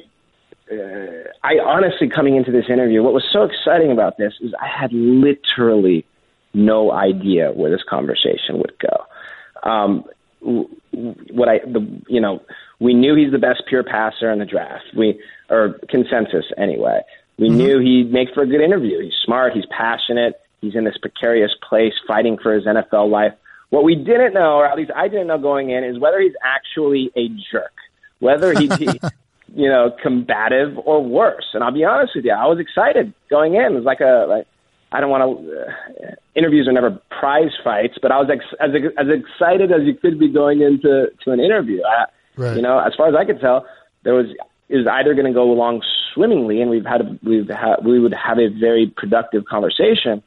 uh, 0.70 1.30
I 1.42 1.58
honestly, 1.64 2.08
coming 2.14 2.36
into 2.36 2.52
this 2.52 2.66
interview, 2.68 3.02
what 3.02 3.14
was 3.14 3.24
so 3.32 3.42
exciting 3.42 3.90
about 3.90 4.18
this 4.18 4.34
is 4.40 4.52
I 4.60 4.68
had 4.68 4.92
literally 4.92 6.04
no 6.52 6.92
idea 6.92 7.52
where 7.52 7.70
this 7.70 7.82
conversation 7.88 8.58
would 8.58 8.74
go. 8.78 9.68
Um, 9.68 10.04
what 10.40 11.48
I, 11.48 11.58
the, 11.60 12.02
you 12.08 12.20
know, 12.20 12.42
we 12.80 12.94
knew 12.94 13.14
he's 13.16 13.32
the 13.32 13.38
best 13.38 13.62
pure 13.68 13.82
passer 13.82 14.30
in 14.30 14.38
the 14.38 14.44
draft. 14.44 14.84
We, 14.96 15.20
or 15.50 15.78
consensus 15.88 16.44
anyway. 16.56 17.00
We 17.38 17.48
mm-hmm. 17.48 17.56
knew 17.56 17.78
he'd 17.80 18.12
make 18.12 18.28
for 18.34 18.42
a 18.42 18.46
good 18.46 18.60
interview. 18.60 19.00
He's 19.02 19.14
smart. 19.24 19.52
He's 19.52 19.66
passionate. 19.66 20.40
He's 20.60 20.74
in 20.74 20.84
this 20.84 20.96
precarious 20.98 21.52
place 21.68 21.94
fighting 22.06 22.36
for 22.42 22.52
his 22.52 22.64
NFL 22.64 23.10
life. 23.10 23.32
What 23.70 23.84
we 23.84 23.94
didn't 23.94 24.34
know, 24.34 24.56
or 24.56 24.66
at 24.66 24.76
least 24.76 24.90
I 24.94 25.08
didn't 25.08 25.26
know 25.26 25.38
going 25.38 25.70
in, 25.70 25.84
is 25.84 25.98
whether 25.98 26.20
he's 26.20 26.34
actually 26.42 27.12
a 27.16 27.28
jerk. 27.52 27.74
Whether 28.18 28.58
he'd 28.58 28.76
be, 28.78 28.88
you 29.54 29.68
know, 29.68 29.94
combative 30.02 30.78
or 30.78 31.04
worse. 31.04 31.46
And 31.54 31.62
I'll 31.62 31.72
be 31.72 31.84
honest 31.84 32.12
with 32.16 32.24
you, 32.24 32.32
I 32.32 32.46
was 32.46 32.58
excited 32.58 33.12
going 33.30 33.54
in. 33.54 33.62
It 33.62 33.74
was 33.74 33.84
like 33.84 34.00
a, 34.00 34.26
like, 34.28 34.46
I 34.90 35.00
don't 35.00 35.10
want 35.10 35.22
to. 35.22 35.60
Uh, 35.60 36.14
interviews 36.34 36.66
are 36.66 36.72
never 36.72 36.98
prize 37.20 37.52
fights, 37.62 37.98
but 38.00 38.10
I 38.10 38.18
was 38.18 38.30
ex- 38.32 38.56
as 38.58 38.70
as 38.96 39.06
excited 39.08 39.70
as 39.70 39.82
you 39.82 39.94
could 39.94 40.18
be 40.18 40.28
going 40.28 40.62
into 40.62 41.08
to 41.24 41.30
an 41.30 41.40
interview. 41.40 41.82
I, 41.84 42.06
right. 42.39 42.57
You 42.57 42.62
know, 42.62 42.78
as 42.78 42.95
far 42.97 43.09
as 43.09 43.14
I 43.14 43.24
could 43.24 43.41
tell, 43.41 43.66
there 44.05 44.14
was 44.14 44.26
is 44.68 44.86
either 44.86 45.14
going 45.14 45.26
to 45.26 45.32
go 45.32 45.51
along 45.51 45.82
swimmingly, 46.14 46.61
and 46.61 46.70
we've 46.70 46.84
had 46.84 47.01
a, 47.01 47.18
we've 47.22 47.49
had 47.49 47.76
we 47.84 47.99
would 47.99 48.14
have 48.14 48.39
a 48.39 48.49
very 48.49 48.93
productive 48.97 49.45
conversation, 49.47 50.22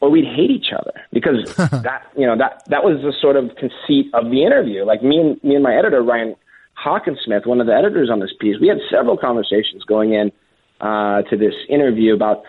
or 0.00 0.10
we'd 0.10 0.24
hate 0.24 0.50
each 0.50 0.72
other 0.76 0.92
because 1.12 1.54
that 1.56 2.02
you 2.16 2.26
know 2.26 2.36
that 2.36 2.62
that 2.68 2.84
was 2.84 3.00
the 3.02 3.12
sort 3.20 3.36
of 3.36 3.50
conceit 3.56 4.06
of 4.14 4.30
the 4.30 4.44
interview. 4.44 4.84
Like 4.84 5.02
me 5.02 5.18
and 5.18 5.42
me 5.42 5.54
and 5.54 5.62
my 5.62 5.74
editor 5.74 6.02
Ryan 6.02 6.34
Hockensmith, 6.82 7.46
one 7.46 7.60
of 7.60 7.66
the 7.66 7.74
editors 7.74 8.10
on 8.10 8.20
this 8.20 8.32
piece, 8.38 8.56
we 8.60 8.68
had 8.68 8.78
several 8.90 9.16
conversations 9.16 9.84
going 9.84 10.12
in 10.12 10.32
uh, 10.80 11.22
to 11.22 11.36
this 11.36 11.54
interview 11.68 12.14
about 12.14 12.42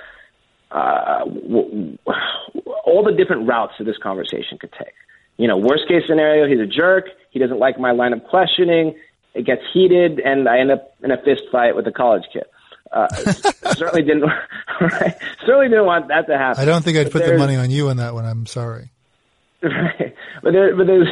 uh, 0.71 1.25
w- 1.25 1.97
all 2.85 3.03
the 3.03 3.11
different 3.15 3.47
routes 3.47 3.73
that 3.77 3.85
this 3.85 3.97
conversation 3.97 4.57
could 4.57 4.71
take. 4.73 4.93
You 5.37 5.47
know, 5.47 5.57
worst 5.57 5.87
case 5.87 6.03
scenario, 6.07 6.47
he's 6.47 6.59
a 6.59 6.65
jerk. 6.65 7.05
He 7.31 7.39
doesn't 7.39 7.59
like 7.59 7.79
my 7.79 7.91
line 7.91 8.13
of 8.13 8.23
questioning. 8.23 8.95
It 9.33 9.45
gets 9.45 9.61
heated, 9.73 10.19
and 10.19 10.47
I 10.47 10.59
end 10.59 10.71
up 10.71 10.95
in 11.03 11.11
a 11.11 11.17
fist 11.17 11.43
fight 11.51 11.75
with 11.75 11.85
a 11.87 11.91
college 11.91 12.23
kid. 12.31 12.45
Uh, 12.91 13.07
certainly 13.73 14.03
didn't. 14.03 14.29
Right? 14.81 15.15
Certainly 15.45 15.69
didn't 15.69 15.85
want 15.85 16.09
that 16.09 16.27
to 16.27 16.37
happen. 16.37 16.61
I 16.61 16.65
don't 16.65 16.83
think 16.83 16.97
I'd 16.97 17.05
but 17.05 17.13
put 17.13 17.25
the 17.25 17.37
money 17.37 17.55
on 17.55 17.71
you 17.71 17.87
on 17.87 17.95
that 17.97 18.13
one. 18.13 18.25
I'm 18.25 18.45
sorry. 18.45 18.91
Right, 19.63 20.13
but 20.43 20.51
there, 20.51 20.75
but 20.75 20.85
there's 20.85 21.07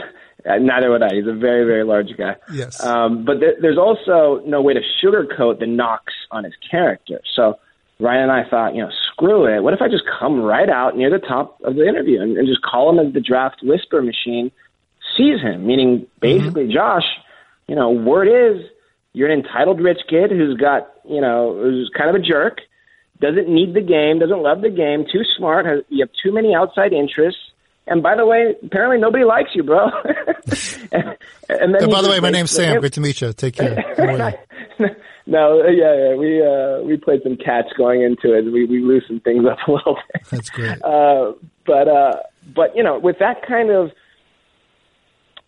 uh, 0.46 0.58
neither 0.58 0.92
would 0.92 1.02
I. 1.02 1.16
He's 1.16 1.28
a 1.28 1.34
very, 1.34 1.66
very 1.66 1.84
large 1.84 2.16
guy. 2.18 2.36
Yes. 2.52 2.84
Um, 2.84 3.24
but 3.24 3.40
there, 3.40 3.56
there's 3.62 3.78
also 3.78 4.42
no 4.46 4.62
way 4.62 4.74
to 4.74 4.82
sugarcoat 5.02 5.60
the 5.60 5.66
knocks 5.66 6.14
on 6.30 6.44
his 6.44 6.54
character. 6.70 7.22
So 7.34 7.58
Ryan 8.04 8.24
and 8.24 8.32
I 8.32 8.44
thought, 8.50 8.76
you 8.76 8.82
know, 8.82 8.92
screw 9.12 9.46
it. 9.46 9.64
What 9.64 9.74
if 9.74 9.82
I 9.82 9.88
just 9.88 10.04
come 10.20 10.42
right 10.42 10.70
out 10.70 10.98
near 10.98 11.10
the 11.10 11.26
top 11.26 11.60
of 11.64 11.76
the 11.76 11.88
interview 11.88 12.22
and, 12.22 12.38
and 12.38 12.48
just 12.48 12.62
call 12.62 12.90
him 12.90 13.06
as 13.06 13.14
the 13.14 13.22
draft 13.22 13.62
whisper 13.64 14.02
machine 14.02 14.52
sees 15.18 15.42
him? 15.42 15.66
Meaning, 15.66 16.06
basically, 16.20 16.64
mm-hmm. 16.64 16.74
Josh, 16.74 17.06
you 17.68 17.76
know, 17.76 17.92
word 17.92 18.28
is 18.28 18.66
you're 19.14 19.32
an 19.32 19.40
entitled 19.40 19.80
rich 19.80 20.02
kid 20.10 20.32
who's 20.32 20.58
got, 20.58 20.92
you 21.08 21.22
know, 21.22 21.54
who's 21.56 21.90
kind 21.98 22.10
of 22.10 22.22
a 22.22 22.26
jerk, 22.26 22.60
doesn't 23.22 23.48
need 23.48 23.74
the 23.74 23.82
game, 23.82 24.20
doesn't 24.20 24.42
love 24.42 24.62
the 24.62 24.70
game, 24.70 25.06
too 25.10 25.24
smart, 25.38 25.66
has, 25.66 25.80
you 25.88 26.04
have 26.04 26.14
too 26.22 26.34
many 26.34 26.54
outside 26.54 26.92
interests 26.92 27.40
and 27.86 28.02
by 28.02 28.16
the 28.16 28.26
way, 28.26 28.56
apparently 28.64 28.98
nobody 28.98 29.26
likes 29.26 29.50
you, 29.54 29.64
bro. 29.64 29.88
and, 30.92 31.18
and 31.50 31.76
then 31.76 31.90
by 31.90 32.02
the 32.02 32.10
way, 32.10 32.20
my 32.22 32.30
name's 32.30 32.52
Sam. 32.52 32.80
Good 32.80 32.94
to 32.94 33.02
meet 33.02 33.20
you. 33.20 33.34
Take 33.34 33.56
care. 33.56 34.38
no, 35.26 35.66
yeah, 35.68 35.96
yeah, 35.96 36.16
we 36.16 36.46
uh, 36.46 36.82
we 36.82 36.98
played 36.98 37.22
some 37.24 37.38
catch 37.38 37.68
going 37.78 38.02
into 38.02 38.34
it. 38.34 38.44
We 38.52 38.66
we 38.66 38.82
loosened 38.82 39.24
things 39.24 39.46
up 39.46 39.58
a 39.68 39.72
little 39.72 39.96
bit. 39.96 40.24
That's 40.30 40.50
great. 40.50 40.82
Uh, 40.84 41.34
but 41.66 41.88
uh, 41.88 42.14
but 42.54 42.76
you 42.76 42.84
know, 42.84 43.00
with 43.00 43.20
that 43.20 43.46
kind 43.48 43.70
of 43.70 43.92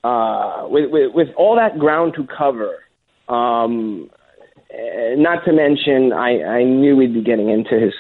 uh, 0.04 0.68
with, 0.70 0.90
with 0.92 1.14
with 1.14 1.28
all 1.36 1.56
that 1.56 1.78
ground 1.78 2.14
to 2.16 2.26
cover, 2.26 2.84
um, 3.28 4.10
eh, 4.72 5.16
not 5.18 5.44
to 5.46 5.52
mention, 5.52 6.14
I 6.14 6.42
I 6.44 6.64
knew 6.64 6.96
we'd 6.96 7.14
be 7.14 7.22
getting 7.22 7.50
into 7.50 7.78
his 7.80 7.94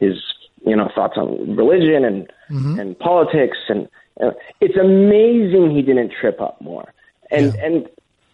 his 0.00 0.22
you 0.64 0.76
know 0.76 0.88
thoughts 0.94 1.14
on 1.16 1.56
religion 1.56 2.04
and 2.04 2.26
mm-hmm. 2.50 2.78
and 2.78 2.98
politics 2.98 3.58
and 3.68 3.88
uh, 4.20 4.30
it's 4.60 4.76
amazing 4.76 5.70
he 5.74 5.82
didn't 5.82 6.12
trip 6.20 6.40
up 6.40 6.60
more 6.60 6.92
and 7.30 7.54
yeah. 7.54 7.64
and 7.64 7.88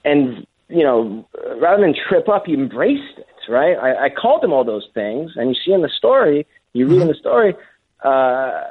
and 0.04 0.46
you 0.68 0.82
know 0.82 1.26
rather 1.60 1.82
than 1.82 1.94
trip 2.08 2.28
up 2.28 2.44
he 2.46 2.54
embraced 2.54 3.18
it 3.18 3.50
right 3.50 3.76
I, 3.76 4.06
I 4.06 4.08
called 4.10 4.42
him 4.42 4.52
all 4.52 4.64
those 4.64 4.86
things 4.94 5.32
and 5.36 5.50
you 5.50 5.56
see 5.64 5.72
in 5.72 5.82
the 5.82 5.90
story 5.96 6.46
you 6.72 6.86
read 6.86 6.94
mm-hmm. 6.94 7.02
in 7.02 7.08
the 7.08 7.14
story 7.14 7.54
uh 8.02 8.62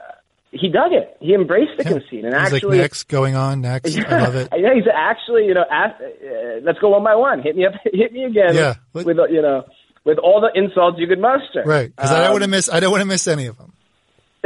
he 0.53 0.69
dug 0.69 0.93
it. 0.93 1.17
He 1.19 1.33
embraced 1.33 1.77
the 1.77 1.83
yeah. 1.83 1.97
conceit, 1.97 2.25
and 2.25 2.33
He's 2.33 2.53
actually 2.53 2.77
like, 2.77 2.81
next 2.81 3.07
going 3.07 3.35
on 3.35 3.61
next. 3.61 3.95
Yeah, 3.95 4.03
I 4.07 4.21
love 4.21 4.35
it. 4.35 4.49
Yeah, 4.55 4.73
he's 4.75 4.83
actually 4.93 5.47
you 5.47 5.55
know 5.55 5.65
asked, 5.69 5.99
uh, 6.01 6.59
let's 6.61 6.77
go 6.79 6.89
one 6.89 7.03
by 7.03 7.15
one. 7.15 7.41
Hit 7.41 7.55
me 7.55 7.65
up, 7.65 7.73
hit 7.83 8.13
me 8.13 8.23
again. 8.23 8.55
Yeah, 8.55 8.75
with, 8.93 9.07
with 9.07 9.17
you 9.31 9.41
know 9.41 9.65
with 10.05 10.19
all 10.19 10.41
the 10.41 10.51
insults 10.53 10.99
you 10.99 11.07
could 11.07 11.19
muster. 11.19 11.63
Right, 11.65 11.93
because 11.93 12.11
um, 12.11 12.17
I 12.17 12.19
don't 12.21 12.31
want 12.31 12.43
to 12.43 12.49
miss. 12.49 12.69
I 12.69 12.79
don't 12.79 12.91
want 12.91 13.01
to 13.01 13.07
miss 13.07 13.27
any 13.27 13.47
of 13.47 13.57
them. 13.57 13.73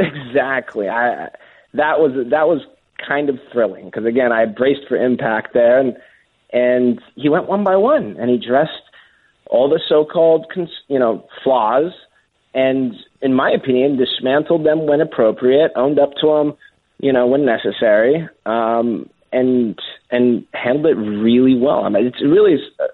Exactly. 0.00 0.88
I 0.88 1.28
that 1.74 1.98
was 1.98 2.12
that 2.30 2.46
was 2.46 2.60
kind 3.04 3.28
of 3.28 3.40
thrilling 3.50 3.86
because 3.86 4.04
again 4.04 4.30
I 4.30 4.44
braced 4.44 4.86
for 4.88 4.96
impact 4.96 5.54
there 5.54 5.80
and 5.80 5.96
and 6.52 7.00
he 7.14 7.28
went 7.28 7.48
one 7.48 7.64
by 7.64 7.76
one 7.76 8.16
and 8.18 8.30
he 8.30 8.36
addressed 8.36 8.82
all 9.46 9.68
the 9.68 9.80
so-called 9.88 10.46
you 10.88 10.98
know 10.98 11.26
flaws 11.42 11.92
and 12.54 12.94
in 13.20 13.34
my 13.34 13.50
opinion, 13.50 13.96
dismantled 13.96 14.64
them 14.64 14.86
when 14.86 15.00
appropriate, 15.00 15.72
owned 15.76 15.98
up 15.98 16.12
to 16.20 16.26
them, 16.26 16.56
you 16.98 17.12
know, 17.12 17.26
when 17.26 17.44
necessary, 17.44 18.28
um, 18.46 19.08
and 19.32 19.78
and 20.10 20.46
handled 20.54 20.86
it 20.86 20.96
really 20.96 21.56
well. 21.56 21.84
I 21.84 21.88
mean, 21.88 22.06
it's 22.06 22.22
really. 22.22 22.56
Uh, 22.80 22.84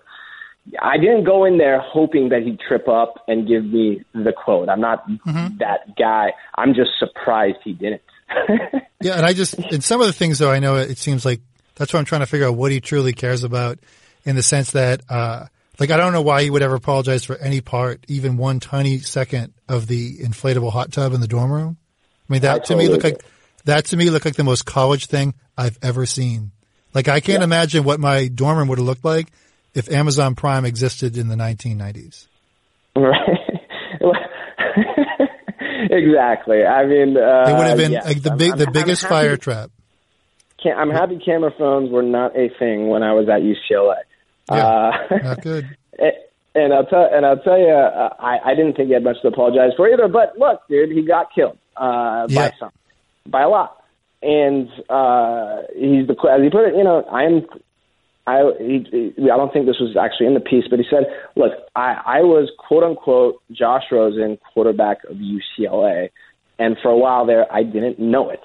I 0.80 0.96
didn't 0.96 1.24
go 1.24 1.44
in 1.44 1.59
there 1.59 1.78
hoping 1.78 2.30
that 2.30 2.42
he'd 2.42 2.59
trip 2.59 2.88
up 2.88 3.22
and 3.28 3.46
give 3.46 3.66
me 3.66 4.02
the 4.14 4.32
quote. 4.32 4.70
I'm 4.70 4.80
not 4.80 5.07
mm-hmm. 5.07 5.59
that 5.59 5.94
guy. 5.98 6.32
I'm 6.55 6.72
just 6.72 6.92
surprised 6.98 7.59
he 7.62 7.74
didn't. 7.74 8.00
yeah, 9.02 9.16
and 9.16 9.26
I 9.26 9.34
just 9.34 9.59
in 9.59 9.82
some 9.82 10.00
of 10.00 10.07
the 10.07 10.12
things 10.14 10.38
though, 10.38 10.50
I 10.50 10.61
know 10.61 10.76
it 10.76 10.96
seems 10.96 11.24
like 11.24 11.40
that's 11.75 11.93
what 11.93 11.99
I'm 11.99 12.05
trying 12.05 12.20
to 12.22 12.27
figure 12.27 12.47
out 12.47 12.57
what 12.57 12.72
he 12.72 12.81
truly 12.81 13.12
cares 13.12 13.45
about, 13.45 13.79
in 14.25 14.37
the 14.37 14.43
sense 14.43 14.72
that. 14.72 15.03
uh 15.09 15.47
like 15.81 15.91
I 15.91 15.97
don't 15.97 16.12
know 16.12 16.22
why 16.22 16.45
he 16.45 16.51
would 16.51 16.62
ever 16.62 16.77
apologize 16.77 17.25
for 17.25 17.37
any 17.37 17.61
part, 17.61 18.05
even 18.07 18.37
one 18.37 18.61
tiny 18.61 19.01
second 19.01 19.55
of 19.68 19.89
the 19.89 20.18
inflatable 20.18 20.70
hot 20.70 20.93
tub 20.93 21.12
in 21.12 21.20
the 21.20 21.27
dorm 21.27 21.51
room. 21.51 21.77
I 22.29 22.33
mean, 22.33 22.43
that 22.43 22.55
I 22.55 22.59
to 22.59 22.64
totally 22.64 22.85
me 22.85 22.93
looked 22.93 23.05
like 23.05 23.25
that 23.64 23.87
to 23.87 23.97
me 23.97 24.11
looked 24.11 24.25
like 24.25 24.37
the 24.37 24.45
most 24.45 24.64
college 24.64 25.07
thing 25.07 25.35
I've 25.57 25.79
ever 25.83 26.07
seen. 26.07 26.53
Like 26.95 27.09
I 27.09 27.20
can't 27.20 27.41
yeah. 27.41 27.45
imagine 27.45 27.85
what 27.85 27.99
my 27.99 28.29
dorm 28.29 28.59
room 28.59 28.68
would 28.68 28.79
have 28.79 28.87
looked 28.87 29.05
like 29.05 29.33
if 29.75 29.91
Amazon 29.91 30.37
Prime 30.37 30.64
existed 30.64 31.16
in 31.16 31.29
the 31.29 31.35
1990s. 31.35 32.27
Right. 32.97 33.18
exactly. 35.91 36.64
I 36.64 36.87
mean, 36.87 37.16
uh, 37.16 37.45
it 37.49 37.57
would 37.57 37.66
have 37.66 37.79
been 37.79 37.93
like 37.93 38.22
the 38.22 38.35
big, 38.37 38.53
I'm, 38.53 38.59
the 38.59 38.66
I'm, 38.66 38.72
biggest 38.72 39.05
I'm 39.05 39.11
fire 39.11 39.37
trap. 39.37 39.70
I'm 40.73 40.91
happy 40.91 41.19
camera 41.19 41.53
phones 41.57 41.91
were 41.91 42.03
not 42.03 42.37
a 42.37 42.49
thing 42.59 42.89
when 42.89 43.03
I 43.03 43.12
was 43.12 43.29
at 43.29 43.43
UCLA. 43.43 43.97
Yeah, 44.51 44.67
uh, 44.67 45.19
not 45.23 45.43
good. 45.43 45.77
And 46.57 46.73
I'll 46.73 46.87
tell 46.87 47.09
and 47.12 47.27
I'll 47.27 47.39
tell 47.39 47.59
you, 47.59 47.69
uh, 47.69 48.15
I, 48.21 48.39
I 48.45 48.55
didn't 48.55 48.75
think 48.75 48.87
he 48.89 48.95
had 48.95 49.03
much 49.03 49.17
to 49.23 49.29
apologize 49.29 49.73
for 49.77 49.89
either. 49.89 50.07
But 50.07 50.39
look, 50.39 50.61
dude, 50.69 50.93
he 50.93 51.03
got 51.03 51.35
killed 51.35 51.59
uh, 51.77 52.27
yeah. 52.29 52.51
by 52.51 52.53
some, 52.61 52.71
by 53.27 53.43
a 53.43 53.49
lot, 53.49 53.83
and 54.23 54.69
uh, 54.89 55.62
he's 55.75 56.07
the 56.07 56.15
as 56.31 56.43
he 56.43 56.51
put 56.51 56.69
it. 56.69 56.77
You 56.77 56.85
know, 56.85 57.05
I'm. 57.11 57.47
I 58.27 58.53
he, 58.59 59.12
he, 59.17 59.31
I 59.31 59.37
don't 59.37 59.53
think 59.53 59.67
this 59.67 59.81
was 59.81 59.97
actually 60.01 60.29
in 60.29 60.35
the 60.35 60.41
piece, 60.41 60.65
but 60.71 60.79
he 60.79 60.87
said, 60.89 61.07
"Look, 61.35 61.53
I, 61.75 62.01
I 62.07 62.21
was 62.21 62.51
quote 62.57 62.85
unquote 62.85 63.43
Josh 63.51 63.85
Rosen, 63.91 64.39
quarterback 64.55 65.05
of 65.05 65.17
UCLA, 65.17 66.11
and 66.59 66.77
for 66.81 66.89
a 66.89 66.97
while 66.97 67.27
there, 67.27 67.53
I 67.53 67.65
didn't 67.65 67.99
know 67.99 68.31
it, 68.31 68.41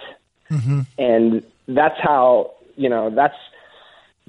mm-hmm. 0.49 0.81
and 0.97 1.43
that's 1.69 1.99
how 2.01 2.53
you 2.75 2.89
know 2.89 3.09
that's 3.13 3.35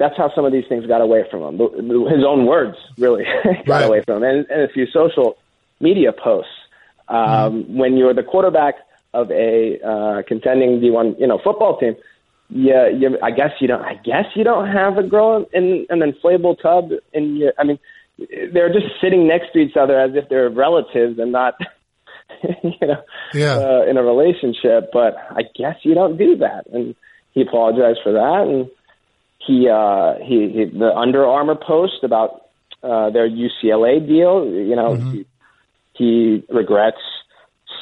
that's 0.01 0.17
how 0.17 0.33
some 0.35 0.45
of 0.45 0.53
these 0.53 0.65
things 0.69 0.87
got 0.87 1.03
away 1.03 1.25
from 1.31 1.43
him. 1.43 1.59
His 1.59 2.25
own 2.27 2.47
words 2.47 2.77
really 2.97 3.25
got 3.45 3.69
right. 3.69 3.85
away 3.85 4.03
from 4.03 4.23
him, 4.23 4.23
and, 4.23 4.47
and 4.51 4.63
a 4.63 4.69
few 4.69 4.87
social 4.87 5.37
media 5.79 6.13
posts. 6.13 6.51
Um, 7.09 7.19
mm-hmm. 7.65 7.79
When 7.79 7.97
you're 7.97 8.15
the 8.15 8.23
quarterback 8.23 8.77
of 9.13 9.31
a 9.31 9.79
uh, 9.85 10.23
contending 10.27 10.81
D1, 10.81 11.21
you 11.21 11.27
know, 11.27 11.41
football 11.43 11.79
team, 11.79 11.97
yeah, 12.49 12.89
you, 12.89 13.19
I 13.23 13.31
guess 13.31 13.51
you 13.61 13.69
don't. 13.69 13.83
I 13.83 13.95
guess 13.95 14.25
you 14.35 14.43
don't 14.43 14.69
have 14.69 14.97
a 14.97 15.03
girl 15.03 15.47
in 15.53 15.87
an 15.91 16.01
inflatable 16.01 16.61
tub. 16.61 16.91
In 17.13 17.37
your, 17.37 17.53
I 17.59 17.65
mean, 17.65 17.79
they're 18.53 18.73
just 18.73 18.87
sitting 19.01 19.29
next 19.29 19.53
to 19.53 19.59
each 19.59 19.77
other 19.77 19.99
as 20.01 20.13
if 20.15 20.29
they're 20.29 20.51
relatives 20.51 21.19
and 21.19 21.31
not, 21.31 21.55
you 22.63 22.87
know, 22.87 23.03
yeah. 23.35 23.57
uh, 23.57 23.83
in 23.89 23.97
a 23.97 24.03
relationship. 24.03 24.91
But 24.93 25.17
I 25.31 25.43
guess 25.55 25.77
you 25.83 25.95
don't 25.95 26.17
do 26.17 26.37
that, 26.37 26.67
and 26.73 26.95
he 27.33 27.43
apologized 27.43 28.01
for 28.03 28.13
that, 28.13 28.47
and 28.47 28.71
he, 29.39 29.69
uh, 29.69 30.15
he, 30.25 30.49
he 30.49 30.79
the 30.79 30.93
Under 30.95 31.25
Armour 31.27 31.55
post 31.55 32.03
about 32.03 32.47
uh, 32.83 33.11
their 33.11 33.29
UCLA 33.29 34.07
deal. 34.07 34.47
You 34.47 34.77
know, 34.77 34.97
mm-hmm. 34.97 35.11
he, 35.13 35.27
he 35.95 36.45
regrets 36.49 36.99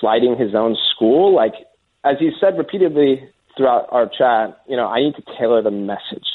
slighting 0.00 0.36
his 0.36 0.54
own 0.54 0.76
school. 0.94 1.34
Like 1.34 1.54
as 2.04 2.16
he 2.18 2.30
said 2.40 2.56
repeatedly 2.58 3.28
throughout 3.56 3.88
our 3.90 4.06
chat, 4.06 4.60
you 4.68 4.76
know, 4.76 4.86
I 4.86 5.00
need 5.00 5.14
to 5.16 5.22
tailor 5.38 5.62
the 5.62 5.70
message. 5.70 6.26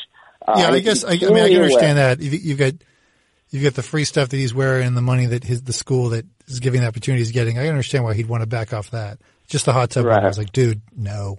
Uh, 0.45 0.55
yeah, 0.57 0.69
I, 0.69 0.73
I 0.73 0.79
guess 0.79 1.03
I, 1.03 1.11
I 1.11 1.13
mean 1.13 1.37
I 1.37 1.49
can 1.49 1.61
understand 1.61 1.97
aware. 1.97 2.15
that. 2.15 2.21
You've 2.21 2.57
got 2.57 2.73
you've 3.49 3.63
got 3.63 3.75
the 3.75 3.83
free 3.83 4.03
stuff 4.03 4.29
that 4.29 4.37
he's 4.37 4.53
wearing 4.53 4.87
and 4.87 4.97
the 4.97 5.01
money 5.01 5.27
that 5.27 5.43
his 5.43 5.61
the 5.63 5.73
school 5.73 6.09
that 6.09 6.25
is 6.47 6.59
giving 6.59 6.81
the 6.81 6.87
opportunity 6.87 7.21
he's 7.21 7.31
getting. 7.31 7.57
I 7.57 7.69
understand 7.69 8.03
why 8.03 8.13
he'd 8.13 8.27
want 8.27 8.41
to 8.41 8.47
back 8.47 8.73
off 8.73 8.91
that. 8.91 9.19
Just 9.47 9.65
the 9.65 9.73
hot 9.73 9.91
tub. 9.91 10.05
Right. 10.05 10.23
I 10.23 10.27
was 10.27 10.37
like, 10.37 10.51
dude, 10.51 10.81
no. 10.95 11.37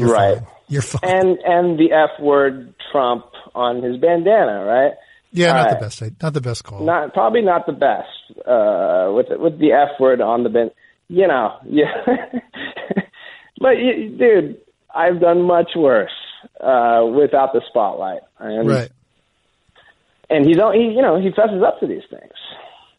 You're 0.00 0.12
right. 0.12 0.38
Fine. 0.38 0.46
You're 0.68 0.82
fine. 0.82 1.00
And 1.04 1.38
and 1.44 1.78
the 1.78 1.92
F 1.92 2.20
word 2.20 2.74
Trump 2.92 3.26
on 3.54 3.82
his 3.82 3.96
bandana, 3.96 4.64
right? 4.64 4.92
Yeah, 5.32 5.52
not 5.52 5.68
uh, 5.68 5.74
the 5.74 5.80
best. 5.80 6.02
Not 6.22 6.32
the 6.32 6.40
best 6.40 6.64
call. 6.64 6.84
Not 6.84 7.12
probably 7.14 7.42
not 7.42 7.66
the 7.66 7.72
best. 7.72 8.08
Uh, 8.46 9.12
with 9.12 9.26
with 9.30 9.58
the 9.58 9.72
F 9.72 10.00
word 10.00 10.20
on 10.20 10.42
the 10.42 10.48
band, 10.48 10.70
you 11.08 11.26
know, 11.26 11.56
yeah. 11.66 11.92
but 13.60 13.74
dude, 13.74 14.58
I've 14.94 15.20
done 15.20 15.42
much 15.42 15.70
worse 15.76 16.10
uh, 16.60 17.04
without 17.14 17.52
the 17.52 17.62
spotlight. 17.68 18.22
And, 18.38 18.68
right. 18.68 18.90
And 20.28 20.46
he's 20.46 20.56
he 20.56 20.92
you 20.94 21.02
know 21.02 21.20
he 21.20 21.30
fesses 21.30 21.62
up 21.66 21.80
to 21.80 21.86
these 21.86 22.04
things. 22.08 22.32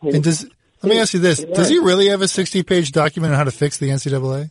He, 0.02 0.10
and 0.10 0.24
does 0.24 0.46
let 0.82 0.90
me 0.90 1.00
ask 1.00 1.14
you 1.14 1.20
this: 1.20 1.40
Does 1.40 1.70
he 1.70 1.80
really 1.80 2.08
have 2.08 2.22
a 2.22 2.28
sixty-page 2.28 2.92
document 2.92 3.34
on 3.34 3.38
how 3.38 3.46
to 3.46 3.52
fix 3.52 3.78
the 3.78 3.90
NCAA? 3.90 4.50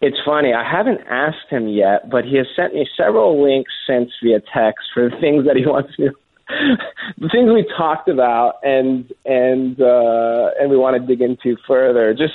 It's 0.00 0.18
funny. 0.24 0.52
I 0.52 0.68
haven't 0.68 1.00
asked 1.08 1.50
him 1.50 1.66
yet, 1.68 2.08
but 2.08 2.24
he 2.24 2.36
has 2.36 2.46
sent 2.54 2.74
me 2.74 2.86
several 2.96 3.42
links 3.42 3.72
since 3.86 4.12
via 4.22 4.40
text 4.40 4.86
for 4.94 5.10
the 5.10 5.16
things 5.16 5.44
that 5.46 5.56
he 5.56 5.66
wants 5.66 5.96
to, 5.96 6.10
the 7.18 7.28
things 7.28 7.50
we 7.52 7.66
talked 7.76 8.08
about, 8.08 8.60
and 8.62 9.12
and 9.24 9.80
uh, 9.80 10.50
and 10.60 10.70
we 10.70 10.76
want 10.76 11.00
to 11.00 11.06
dig 11.06 11.20
into 11.20 11.56
further. 11.66 12.14
Just 12.14 12.34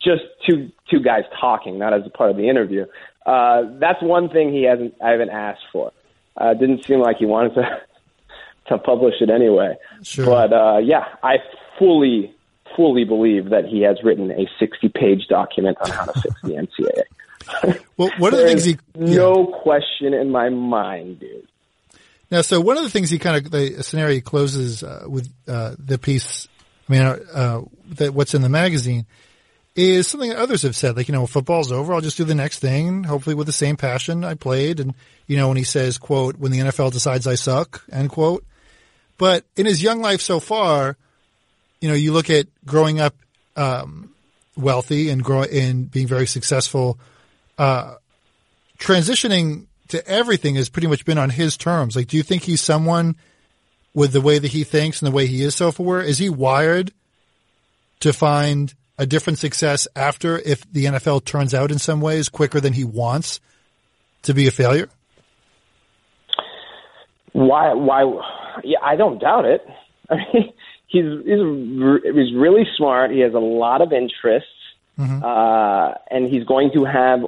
just 0.00 0.22
two 0.48 0.70
two 0.90 1.00
guys 1.00 1.24
talking, 1.38 1.78
not 1.78 1.92
as 1.92 2.06
a 2.06 2.10
part 2.10 2.30
of 2.30 2.36
the 2.36 2.48
interview. 2.48 2.86
Uh, 3.26 3.64
that's 3.78 4.02
one 4.02 4.30
thing 4.30 4.52
he 4.52 4.64
hasn't. 4.64 4.94
I 5.02 5.10
haven't 5.10 5.30
asked 5.30 5.64
for. 5.70 5.92
Uh, 6.36 6.54
didn't 6.54 6.86
seem 6.86 7.00
like 7.00 7.18
he 7.18 7.26
wanted 7.26 7.54
to 7.56 7.80
to 8.68 8.78
publish 8.78 9.14
it 9.20 9.28
anyway. 9.28 9.74
Sure. 10.02 10.24
But 10.24 10.52
uh, 10.52 10.78
yeah, 10.78 11.04
I 11.22 11.36
fully 11.78 12.34
fully 12.76 13.04
believe 13.04 13.50
that 13.50 13.64
he 13.66 13.82
has 13.82 14.02
written 14.02 14.30
a 14.30 14.48
60 14.58 14.88
page 14.88 15.26
document 15.28 15.78
on 15.80 15.90
how 15.90 16.04
to 16.04 16.20
fix 16.20 16.34
the 16.42 16.54
NCAA. 16.54 17.80
well, 17.96 18.10
one 18.18 18.32
of 18.32 18.40
the 18.40 18.46
things 18.46 18.64
he, 18.64 18.78
yeah. 18.94 19.16
no 19.16 19.46
question 19.46 20.14
in 20.14 20.30
my 20.30 20.48
mind, 20.48 21.20
dude. 21.20 21.48
Now, 22.30 22.40
so 22.40 22.60
one 22.60 22.78
of 22.78 22.82
the 22.82 22.90
things 22.90 23.10
he 23.10 23.18
kind 23.18 23.44
of, 23.44 23.50
the 23.50 23.82
scenario 23.82 24.14
he 24.14 24.20
closes 24.20 24.82
uh, 24.82 25.04
with 25.06 25.30
uh, 25.46 25.74
the 25.78 25.98
piece, 25.98 26.48
I 26.88 26.92
mean, 26.92 27.02
uh, 27.02 27.62
that 27.96 28.14
what's 28.14 28.34
in 28.34 28.42
the 28.42 28.48
magazine 28.48 29.04
is 29.74 30.06
something 30.06 30.30
that 30.30 30.38
others 30.38 30.62
have 30.62 30.76
said, 30.76 30.96
like, 30.96 31.08
you 31.08 31.12
know, 31.12 31.26
football's 31.26 31.72
over, 31.72 31.92
I'll 31.92 32.00
just 32.00 32.16
do 32.16 32.24
the 32.24 32.34
next 32.34 32.58
thing, 32.58 33.04
hopefully 33.04 33.34
with 33.34 33.46
the 33.46 33.52
same 33.52 33.76
passion 33.76 34.24
I 34.24 34.34
played. 34.34 34.80
And, 34.80 34.94
you 35.26 35.36
know, 35.36 35.48
when 35.48 35.56
he 35.56 35.64
says, 35.64 35.98
quote, 35.98 36.36
when 36.36 36.52
the 36.52 36.60
NFL 36.60 36.92
decides 36.92 37.26
I 37.26 37.34
suck, 37.34 37.84
end 37.90 38.10
quote. 38.10 38.44
But 39.18 39.44
in 39.56 39.66
his 39.66 39.82
young 39.82 40.00
life 40.00 40.20
so 40.20 40.40
far, 40.40 40.96
you 41.82 41.88
know, 41.88 41.94
you 41.94 42.12
look 42.12 42.30
at 42.30 42.46
growing 42.64 43.00
up 43.00 43.14
um, 43.56 44.14
wealthy 44.56 45.10
and 45.10 45.22
grow 45.22 45.42
and 45.42 45.90
being 45.90 46.06
very 46.06 46.28
successful. 46.28 46.98
Uh, 47.58 47.96
transitioning 48.78 49.66
to 49.88 50.06
everything 50.06 50.54
has 50.54 50.68
pretty 50.68 50.86
much 50.86 51.04
been 51.04 51.18
on 51.18 51.28
his 51.28 51.56
terms. 51.56 51.96
Like, 51.96 52.06
do 52.06 52.16
you 52.16 52.22
think 52.22 52.44
he's 52.44 52.60
someone 52.60 53.16
with 53.94 54.12
the 54.12 54.20
way 54.20 54.38
that 54.38 54.52
he 54.52 54.62
thinks 54.62 55.02
and 55.02 55.10
the 55.10 55.14
way 55.14 55.26
he 55.26 55.42
is 55.42 55.56
self-aware? 55.56 56.00
Is 56.00 56.18
he 56.18 56.30
wired 56.30 56.92
to 57.98 58.12
find 58.12 58.72
a 58.96 59.04
different 59.04 59.40
success 59.40 59.88
after 59.96 60.38
if 60.38 60.64
the 60.72 60.84
NFL 60.84 61.24
turns 61.24 61.52
out 61.52 61.72
in 61.72 61.80
some 61.80 62.00
ways 62.00 62.28
quicker 62.28 62.60
than 62.60 62.72
he 62.72 62.84
wants 62.84 63.40
to 64.22 64.34
be 64.34 64.46
a 64.46 64.52
failure? 64.52 64.88
Why? 67.32 67.74
Why? 67.74 68.04
Yeah, 68.62 68.78
I 68.82 68.94
don't 68.94 69.18
doubt 69.18 69.46
it. 69.46 69.66
I 70.10 70.16
mean, 70.32 70.52
he's 70.92 71.04
he's 71.24 71.40
he's 72.14 72.34
really 72.34 72.66
smart. 72.76 73.10
He 73.10 73.20
has 73.20 73.34
a 73.34 73.38
lot 73.38 73.80
of 73.80 73.92
interests, 73.92 74.48
mm-hmm. 74.98 75.24
uh, 75.24 75.94
and 76.10 76.32
he's 76.32 76.44
going 76.44 76.70
to 76.74 76.84
have 76.84 77.20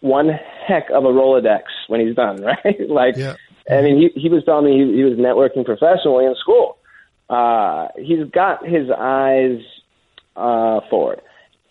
one 0.00 0.28
heck 0.28 0.90
of 0.90 1.04
a 1.04 1.08
Rolodex 1.08 1.62
when 1.86 2.00
he's 2.00 2.14
done. 2.14 2.42
Right? 2.64 2.90
like, 2.90 3.16
yeah. 3.16 3.36
I 3.70 3.80
mean, 3.80 3.96
he 3.96 4.20
he 4.20 4.28
was 4.28 4.44
telling 4.44 4.66
me 4.66 4.84
he, 4.84 4.96
he 4.96 5.04
was 5.04 5.18
networking 5.18 5.64
professionally 5.64 6.26
in 6.26 6.34
school. 6.38 6.76
Uh, 7.30 7.88
he's 7.96 8.28
got 8.30 8.66
his 8.66 8.90
eyes 8.90 9.60
uh, 10.36 10.80
forward 10.90 11.22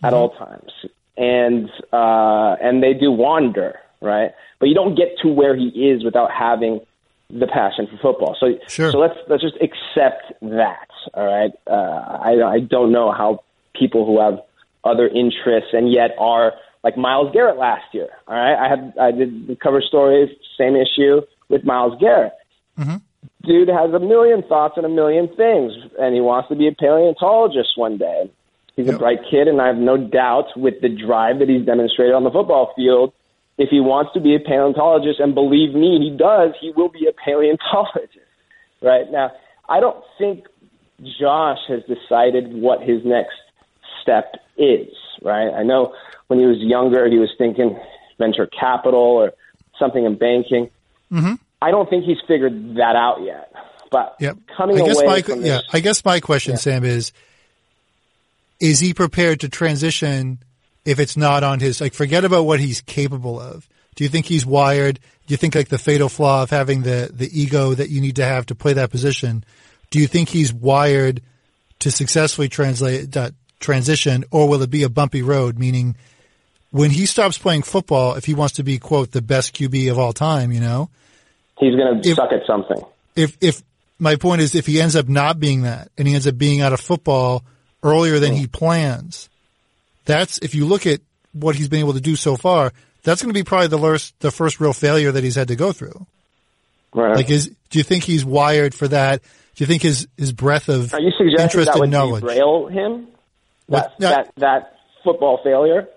at 0.02 0.12
mm-hmm. 0.12 0.14
all 0.14 0.30
times, 0.30 0.72
and 1.16 1.70
uh, 1.92 2.56
and 2.60 2.82
they 2.82 2.94
do 2.94 3.12
wander, 3.12 3.78
right? 4.00 4.32
But 4.58 4.68
you 4.68 4.74
don't 4.74 4.96
get 4.96 5.18
to 5.22 5.28
where 5.28 5.54
he 5.54 5.68
is 5.68 6.02
without 6.04 6.30
having 6.32 6.80
the 7.30 7.46
passion 7.46 7.86
for 7.86 7.96
football. 7.98 8.36
So 8.38 8.58
sure. 8.68 8.92
so 8.92 8.98
let's 8.98 9.18
let's 9.28 9.42
just 9.42 9.56
accept 9.56 10.32
that. 10.42 10.88
All 11.12 11.26
right. 11.26 11.52
Uh, 11.66 12.18
I 12.22 12.54
I 12.54 12.60
don't 12.60 12.92
know 12.92 13.12
how 13.12 13.44
people 13.74 14.06
who 14.06 14.20
have 14.20 14.40
other 14.84 15.08
interests 15.08 15.70
and 15.72 15.90
yet 15.92 16.12
are 16.18 16.52
like 16.82 16.96
Myles 16.96 17.32
Garrett 17.32 17.56
last 17.56 17.92
year. 17.92 18.08
All 18.26 18.36
right. 18.36 18.56
I 18.56 18.68
had 18.68 18.94
I 19.00 19.10
did 19.10 19.46
the 19.46 19.56
cover 19.56 19.82
story, 19.82 20.36
same 20.56 20.76
issue 20.76 21.22
with 21.48 21.64
Myles 21.64 21.98
Garrett. 22.00 22.32
Mm-hmm. 22.78 22.96
Dude 23.46 23.68
has 23.68 23.92
a 23.92 24.00
million 24.00 24.42
thoughts 24.42 24.74
and 24.76 24.86
a 24.86 24.88
million 24.88 25.28
things, 25.28 25.72
and 25.98 26.14
he 26.14 26.20
wants 26.20 26.48
to 26.48 26.56
be 26.56 26.66
a 26.66 26.72
paleontologist 26.72 27.76
one 27.76 27.98
day. 27.98 28.30
He's 28.76 28.86
yep. 28.86 28.96
a 28.96 28.98
bright 28.98 29.20
kid, 29.30 29.48
and 29.48 29.60
I 29.60 29.68
have 29.68 29.76
no 29.76 29.96
doubt 29.96 30.46
with 30.56 30.80
the 30.80 30.88
drive 30.88 31.38
that 31.38 31.48
he's 31.48 31.64
demonstrated 31.64 32.14
on 32.14 32.24
the 32.24 32.30
football 32.30 32.72
field, 32.74 33.12
if 33.56 33.68
he 33.68 33.80
wants 33.80 34.12
to 34.14 34.20
be 34.20 34.34
a 34.34 34.40
paleontologist, 34.40 35.20
and 35.20 35.34
believe 35.34 35.74
me, 35.74 36.00
he 36.00 36.16
does, 36.16 36.54
he 36.60 36.72
will 36.74 36.88
be 36.88 37.06
a 37.06 37.12
paleontologist. 37.12 38.18
Right 38.82 39.10
now, 39.10 39.30
I 39.68 39.80
don't 39.80 40.02
think 40.18 40.46
Josh 41.20 41.58
has 41.68 41.82
decided 41.84 42.52
what 42.54 42.82
his 42.82 43.04
next 43.04 43.36
step 44.02 44.34
is. 44.56 44.88
Right? 45.22 45.52
I 45.52 45.62
know 45.62 45.94
when 46.26 46.38
he 46.38 46.46
was 46.46 46.58
younger, 46.58 47.08
he 47.08 47.18
was 47.18 47.30
thinking 47.38 47.78
venture 48.18 48.46
capital 48.46 49.00
or 49.00 49.32
something 49.78 50.04
in 50.04 50.16
banking. 50.16 50.70
Mm-hmm. 51.10 51.34
I 51.60 51.70
don't 51.70 51.88
think 51.88 52.04
he's 52.04 52.20
figured 52.26 52.76
that 52.76 52.96
out 52.96 53.22
yet. 53.22 53.52
But 53.90 54.16
yep. 54.18 54.36
coming 54.56 54.80
I 54.80 54.86
guess 54.86 54.98
away 54.98 55.06
my, 55.06 55.22
from 55.22 55.40
this, 55.40 55.48
yeah, 55.48 55.60
I 55.72 55.80
guess 55.80 56.04
my 56.04 56.20
question, 56.20 56.52
yeah. 56.52 56.58
Sam, 56.58 56.84
is 56.84 57.12
is 58.60 58.80
he 58.80 58.92
prepared 58.92 59.40
to 59.40 59.48
transition 59.48 60.38
if 60.84 60.98
it's 60.98 61.16
not 61.16 61.44
on 61.44 61.60
his 61.60 61.80
like 61.80 61.94
forget 61.94 62.24
about 62.24 62.44
what 62.44 62.60
he's 62.60 62.80
capable 62.80 63.38
of? 63.40 63.68
Do 63.94 64.04
you 64.04 64.10
think 64.10 64.26
he's 64.26 64.44
wired? 64.44 64.98
Do 65.26 65.32
you 65.32 65.36
think 65.36 65.54
like 65.54 65.68
the 65.68 65.78
fatal 65.78 66.08
flaw 66.08 66.42
of 66.42 66.50
having 66.50 66.82
the 66.82 67.08
the 67.12 67.30
ego 67.32 67.74
that 67.74 67.88
you 67.88 68.00
need 68.00 68.16
to 68.16 68.24
have 68.24 68.46
to 68.46 68.54
play 68.54 68.72
that 68.72 68.90
position? 68.90 69.44
Do 69.94 70.00
you 70.00 70.08
think 70.08 70.28
he's 70.28 70.52
wired 70.52 71.22
to 71.78 71.88
successfully 71.88 72.48
translate 72.48 73.12
that 73.12 73.32
transition, 73.60 74.24
or 74.32 74.48
will 74.48 74.60
it 74.60 74.68
be 74.68 74.82
a 74.82 74.88
bumpy 74.88 75.22
road? 75.22 75.56
Meaning, 75.56 75.94
when 76.72 76.90
he 76.90 77.06
stops 77.06 77.38
playing 77.38 77.62
football, 77.62 78.16
if 78.16 78.24
he 78.24 78.34
wants 78.34 78.54
to 78.54 78.64
be 78.64 78.80
quote 78.80 79.12
the 79.12 79.22
best 79.22 79.54
QB 79.54 79.92
of 79.92 79.98
all 80.00 80.12
time, 80.12 80.50
you 80.50 80.58
know, 80.58 80.90
he's 81.60 81.76
going 81.76 82.02
to 82.02 82.14
suck 82.16 82.32
at 82.32 82.44
something. 82.44 82.82
If 83.14 83.38
if 83.40 83.62
my 84.00 84.16
point 84.16 84.40
is, 84.40 84.56
if 84.56 84.66
he 84.66 84.80
ends 84.80 84.96
up 84.96 85.08
not 85.08 85.38
being 85.38 85.62
that, 85.62 85.92
and 85.96 86.08
he 86.08 86.14
ends 86.14 86.26
up 86.26 86.36
being 86.36 86.60
out 86.60 86.72
of 86.72 86.80
football 86.80 87.44
earlier 87.84 88.18
than 88.18 88.32
he 88.32 88.48
plans, 88.48 89.28
that's 90.06 90.38
if 90.38 90.56
you 90.56 90.66
look 90.66 90.88
at 90.88 91.02
what 91.30 91.54
he's 91.54 91.68
been 91.68 91.78
able 91.78 91.92
to 91.92 92.00
do 92.00 92.16
so 92.16 92.34
far, 92.34 92.72
that's 93.04 93.22
going 93.22 93.32
to 93.32 93.38
be 93.38 93.44
probably 93.44 93.68
the 93.68 93.78
first 93.78 94.18
the 94.18 94.32
first 94.32 94.58
real 94.58 94.72
failure 94.72 95.12
that 95.12 95.22
he's 95.22 95.36
had 95.36 95.46
to 95.46 95.54
go 95.54 95.70
through. 95.70 96.04
Right. 96.92 97.14
Like, 97.14 97.30
is 97.30 97.52
do 97.70 97.78
you 97.78 97.84
think 97.84 98.02
he's 98.02 98.24
wired 98.24 98.74
for 98.74 98.88
that? 98.88 99.22
Do 99.54 99.62
you 99.62 99.66
think 99.66 99.82
his 99.82 100.08
his 100.16 100.32
breadth 100.32 100.68
of 100.68 100.92
Are 100.94 101.00
you 101.00 101.12
suggesting 101.16 101.40
interest 101.40 101.66
that 101.66 101.76
would 101.76 101.84
and 101.84 101.92
knowledge 101.92 102.22
derail 102.22 102.66
him? 102.66 103.08
That, 103.68 103.92
that 104.00 104.32
that 104.36 104.76
football 105.02 105.40
failure. 105.42 105.88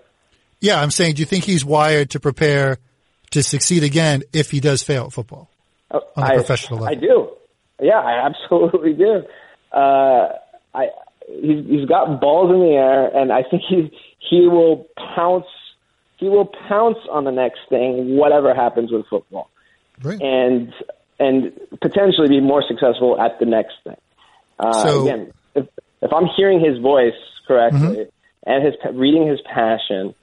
Yeah, 0.60 0.80
I'm 0.80 0.90
saying, 0.90 1.14
do 1.14 1.20
you 1.20 1.26
think 1.26 1.44
he's 1.44 1.64
wired 1.64 2.10
to 2.10 2.20
prepare 2.20 2.78
to 3.30 3.42
succeed 3.42 3.84
again 3.84 4.22
if 4.32 4.50
he 4.50 4.60
does 4.60 4.82
fail 4.82 5.06
at 5.06 5.12
football 5.12 5.48
oh, 5.90 6.00
on 6.16 6.24
the 6.24 6.32
I, 6.32 6.34
professional 6.34 6.80
level? 6.80 6.96
I 6.96 7.00
do. 7.00 7.30
Yeah, 7.80 8.00
I 8.00 8.26
absolutely 8.26 8.94
do. 8.94 9.22
Uh, 9.72 10.28
I 10.74 10.88
he's, 11.26 11.66
he's 11.66 11.88
got 11.88 12.20
balls 12.20 12.50
in 12.50 12.60
the 12.60 12.74
air, 12.74 13.06
and 13.08 13.32
I 13.32 13.42
think 13.42 13.62
he 13.68 13.90
he 14.18 14.46
will 14.46 14.86
pounce. 15.16 15.46
He 16.16 16.28
will 16.28 16.50
pounce 16.68 16.98
on 17.12 17.24
the 17.24 17.30
next 17.30 17.60
thing, 17.68 18.16
whatever 18.16 18.52
happens 18.54 18.90
with 18.90 19.06
football, 19.08 19.50
right. 20.02 20.20
and 20.20 20.72
and 21.18 21.52
potentially 21.80 22.28
be 22.28 22.40
more 22.40 22.62
successful 22.66 23.20
at 23.20 23.38
the 23.38 23.46
next 23.46 23.74
thing. 23.84 23.96
Uh, 24.58 24.72
so, 24.72 25.02
again, 25.02 25.32
if, 25.54 25.66
if 26.02 26.12
I'm 26.12 26.26
hearing 26.36 26.60
his 26.60 26.78
voice 26.78 27.18
correctly 27.46 27.80
mm-hmm. 27.80 28.50
and 28.50 28.64
his 28.64 28.74
reading 28.92 29.26
his 29.26 29.40
passion, 29.42 30.14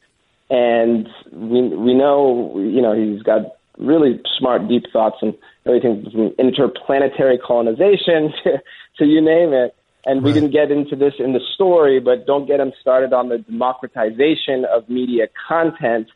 and 0.50 1.10
we 1.32 1.62
we 1.70 1.94
know 1.94 2.60
you 2.60 2.82
know 2.82 2.94
he's 2.94 3.24
got 3.24 3.56
really 3.78 4.22
smart, 4.38 4.68
deep 4.68 4.84
thoughts 4.92 5.18
and 5.22 5.34
everything 5.66 6.10
from 6.12 6.34
interplanetary 6.40 7.38
colonization 7.38 8.34
to, 8.44 8.62
to 8.98 9.06
you 9.06 9.22
name 9.22 9.54
it. 9.54 9.76
And 10.08 10.24
we 10.24 10.32
right. 10.32 10.36
didn't 10.36 10.52
get 10.52 10.70
into 10.72 10.96
this 10.96 11.16
in 11.18 11.34
the 11.34 11.42
story, 11.56 12.00
but 12.00 12.28
don't 12.28 12.46
get 12.46 12.60
him 12.60 12.72
started 12.80 13.12
on 13.12 13.30
the 13.30 13.40
democratization 13.40 14.64
of 14.66 14.88
media 14.88 15.28
content 15.48 16.08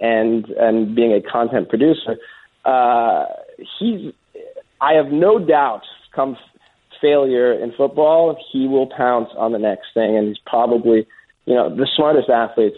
and 0.00 0.44
and 0.50 0.94
being 0.94 1.12
a 1.12 1.22
content 1.22 1.68
producer. 1.70 2.18
Uh, 2.64 3.24
he's, 3.78 4.12
I 4.80 4.94
have 4.94 5.06
no 5.06 5.38
doubt, 5.38 5.82
come 6.14 6.36
failure 7.00 7.52
in 7.52 7.72
football, 7.72 8.36
he 8.52 8.66
will 8.66 8.86
pounce 8.86 9.28
on 9.36 9.52
the 9.52 9.58
next 9.58 9.86
thing, 9.94 10.16
and 10.16 10.28
he's 10.28 10.38
probably, 10.46 11.06
you 11.46 11.54
know, 11.54 11.74
the 11.74 11.86
smartest 11.96 12.28
athletes. 12.28 12.76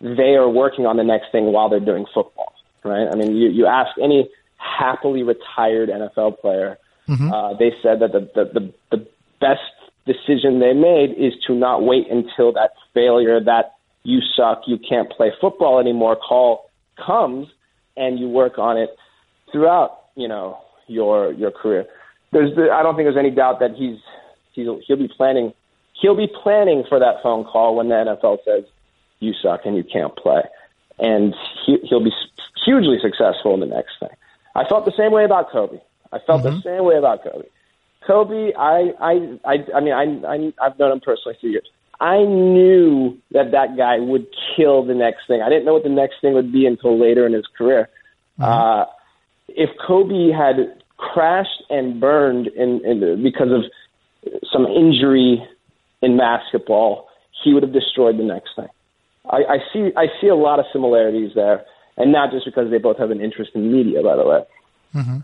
They 0.00 0.34
are 0.34 0.48
working 0.48 0.86
on 0.86 0.96
the 0.96 1.04
next 1.04 1.30
thing 1.30 1.52
while 1.52 1.68
they're 1.68 1.80
doing 1.80 2.06
football, 2.12 2.52
right? 2.84 3.06
I 3.10 3.14
mean, 3.16 3.36
you 3.36 3.50
you 3.50 3.66
ask 3.66 3.90
any 4.02 4.30
happily 4.56 5.22
retired 5.22 5.90
NFL 5.90 6.40
player, 6.40 6.78
mm-hmm. 7.08 7.32
uh, 7.32 7.54
they 7.54 7.72
said 7.82 8.00
that 8.00 8.12
the, 8.12 8.30
the 8.34 8.44
the 8.60 8.74
the 8.96 9.06
best 9.40 9.60
decision 10.06 10.60
they 10.60 10.72
made 10.72 11.10
is 11.18 11.34
to 11.46 11.54
not 11.54 11.82
wait 11.82 12.10
until 12.10 12.52
that 12.52 12.70
failure, 12.94 13.40
that 13.44 13.74
you 14.02 14.20
suck, 14.36 14.62
you 14.66 14.78
can't 14.78 15.10
play 15.10 15.30
football 15.40 15.78
anymore 15.78 16.16
call 16.16 16.70
comes, 16.96 17.48
and 17.96 18.18
you 18.18 18.28
work 18.28 18.58
on 18.58 18.76
it 18.78 18.90
throughout, 19.52 19.98
you 20.16 20.28
know, 20.28 20.58
your 20.90 21.32
your 21.32 21.50
career. 21.50 21.86
There's, 22.32 22.52
I 22.56 22.82
don't 22.82 22.94
think 22.94 23.06
there's 23.06 23.16
any 23.16 23.30
doubt 23.30 23.60
that 23.60 23.74
he's 23.76 23.98
he'll 24.52 24.80
he'll 24.86 24.96
be 24.96 25.08
planning 25.08 25.52
he'll 26.00 26.16
be 26.16 26.28
planning 26.42 26.84
for 26.88 26.98
that 26.98 27.22
phone 27.22 27.44
call 27.44 27.76
when 27.76 27.88
the 27.88 27.94
NFL 27.94 28.38
says 28.44 28.64
you 29.20 29.32
suck 29.42 29.60
and 29.64 29.76
you 29.76 29.84
can't 29.84 30.14
play, 30.16 30.42
and 30.98 31.34
he, 31.66 31.78
he'll 31.84 32.04
be 32.04 32.12
hugely 32.64 32.98
successful 33.00 33.54
in 33.54 33.60
the 33.60 33.66
next 33.66 33.92
thing. 34.00 34.10
I 34.54 34.64
felt 34.68 34.84
the 34.84 34.92
same 34.96 35.12
way 35.12 35.24
about 35.24 35.50
Kobe. 35.50 35.78
I 36.12 36.18
felt 36.18 36.42
mm-hmm. 36.42 36.56
the 36.56 36.62
same 36.62 36.84
way 36.84 36.96
about 36.96 37.22
Kobe. 37.22 37.46
Kobe, 38.06 38.52
I, 38.58 38.92
I, 39.00 39.38
I, 39.44 39.56
I 39.74 39.80
mean, 39.80 39.92
I, 39.92 40.26
I, 40.26 40.52
I've 40.66 40.78
known 40.78 40.92
him 40.92 41.00
personally 41.00 41.36
for 41.40 41.46
years. 41.46 41.68
I 42.00 42.24
knew 42.24 43.18
that 43.32 43.52
that 43.52 43.76
guy 43.76 43.98
would 43.98 44.26
kill 44.56 44.84
the 44.84 44.94
next 44.94 45.26
thing. 45.28 45.42
I 45.42 45.50
didn't 45.50 45.66
know 45.66 45.74
what 45.74 45.82
the 45.82 45.90
next 45.90 46.16
thing 46.22 46.32
would 46.32 46.50
be 46.50 46.66
until 46.66 46.98
later 46.98 47.26
in 47.26 47.34
his 47.34 47.46
career. 47.58 47.90
Mm-hmm. 48.38 48.42
Uh, 48.42 48.86
if 49.48 49.70
Kobe 49.86 50.32
had 50.32 50.79
crashed 51.00 51.62
and 51.70 52.00
burned 52.00 52.48
in, 52.48 52.84
in 52.84 53.22
because 53.22 53.48
of 53.50 53.62
some 54.52 54.66
injury 54.66 55.42
in 56.02 56.18
basketball, 56.18 57.08
he 57.42 57.54
would 57.54 57.62
have 57.62 57.72
destroyed 57.72 58.18
the 58.18 58.24
next 58.24 58.50
thing. 58.56 58.68
I, 59.28 59.36
I 59.36 59.58
see 59.72 59.90
I 59.96 60.06
see 60.20 60.28
a 60.28 60.34
lot 60.34 60.58
of 60.58 60.66
similarities 60.72 61.32
there, 61.34 61.64
and 61.96 62.12
not 62.12 62.30
just 62.30 62.44
because 62.44 62.70
they 62.70 62.78
both 62.78 62.98
have 62.98 63.10
an 63.10 63.20
interest 63.20 63.52
in 63.54 63.72
media, 63.72 64.02
by 64.02 64.16
the 64.16 64.26
way. 64.26 64.44
Mm-hmm. 64.94 65.18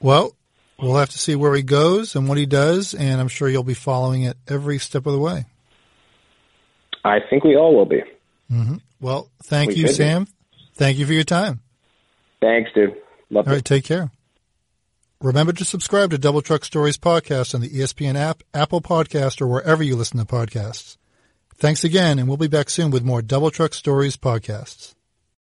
Well, 0.00 0.34
we'll 0.80 0.96
have 0.96 1.10
to 1.10 1.18
see 1.18 1.34
where 1.34 1.54
he 1.54 1.62
goes 1.62 2.14
and 2.14 2.28
what 2.28 2.38
he 2.38 2.46
does, 2.46 2.94
and 2.94 3.20
I'm 3.20 3.28
sure 3.28 3.48
you'll 3.48 3.62
be 3.62 3.74
following 3.74 4.22
it 4.22 4.36
every 4.48 4.78
step 4.78 5.06
of 5.06 5.12
the 5.12 5.18
way. 5.18 5.46
I 7.04 7.18
think 7.28 7.44
we 7.44 7.56
all 7.56 7.76
will 7.76 7.86
be. 7.86 8.02
Mm-hmm. 8.50 8.76
Well, 9.00 9.28
thank 9.42 9.70
we 9.70 9.76
you, 9.76 9.88
Sam. 9.88 10.24
Be. 10.24 10.30
Thank 10.74 10.98
you 10.98 11.06
for 11.06 11.12
your 11.12 11.24
time. 11.24 11.60
Thanks, 12.40 12.70
dude. 12.74 12.96
Love 13.30 13.46
all 13.46 13.54
right, 13.54 13.64
take 13.64 13.84
care. 13.84 14.10
Remember 15.24 15.54
to 15.54 15.64
subscribe 15.64 16.10
to 16.10 16.18
Double 16.18 16.42
Truck 16.42 16.66
Stories 16.66 16.98
podcast 16.98 17.54
on 17.54 17.62
the 17.62 17.70
ESPN 17.70 18.14
app, 18.14 18.42
Apple 18.52 18.82
Podcast, 18.82 19.40
or 19.40 19.46
wherever 19.46 19.82
you 19.82 19.96
listen 19.96 20.18
to 20.18 20.26
podcasts. 20.26 20.98
Thanks 21.56 21.82
again, 21.82 22.18
and 22.18 22.28
we'll 22.28 22.36
be 22.36 22.46
back 22.46 22.68
soon 22.68 22.90
with 22.90 23.02
more 23.02 23.22
Double 23.22 23.50
Truck 23.50 23.72
Stories 23.72 24.18
podcasts. 24.18 24.94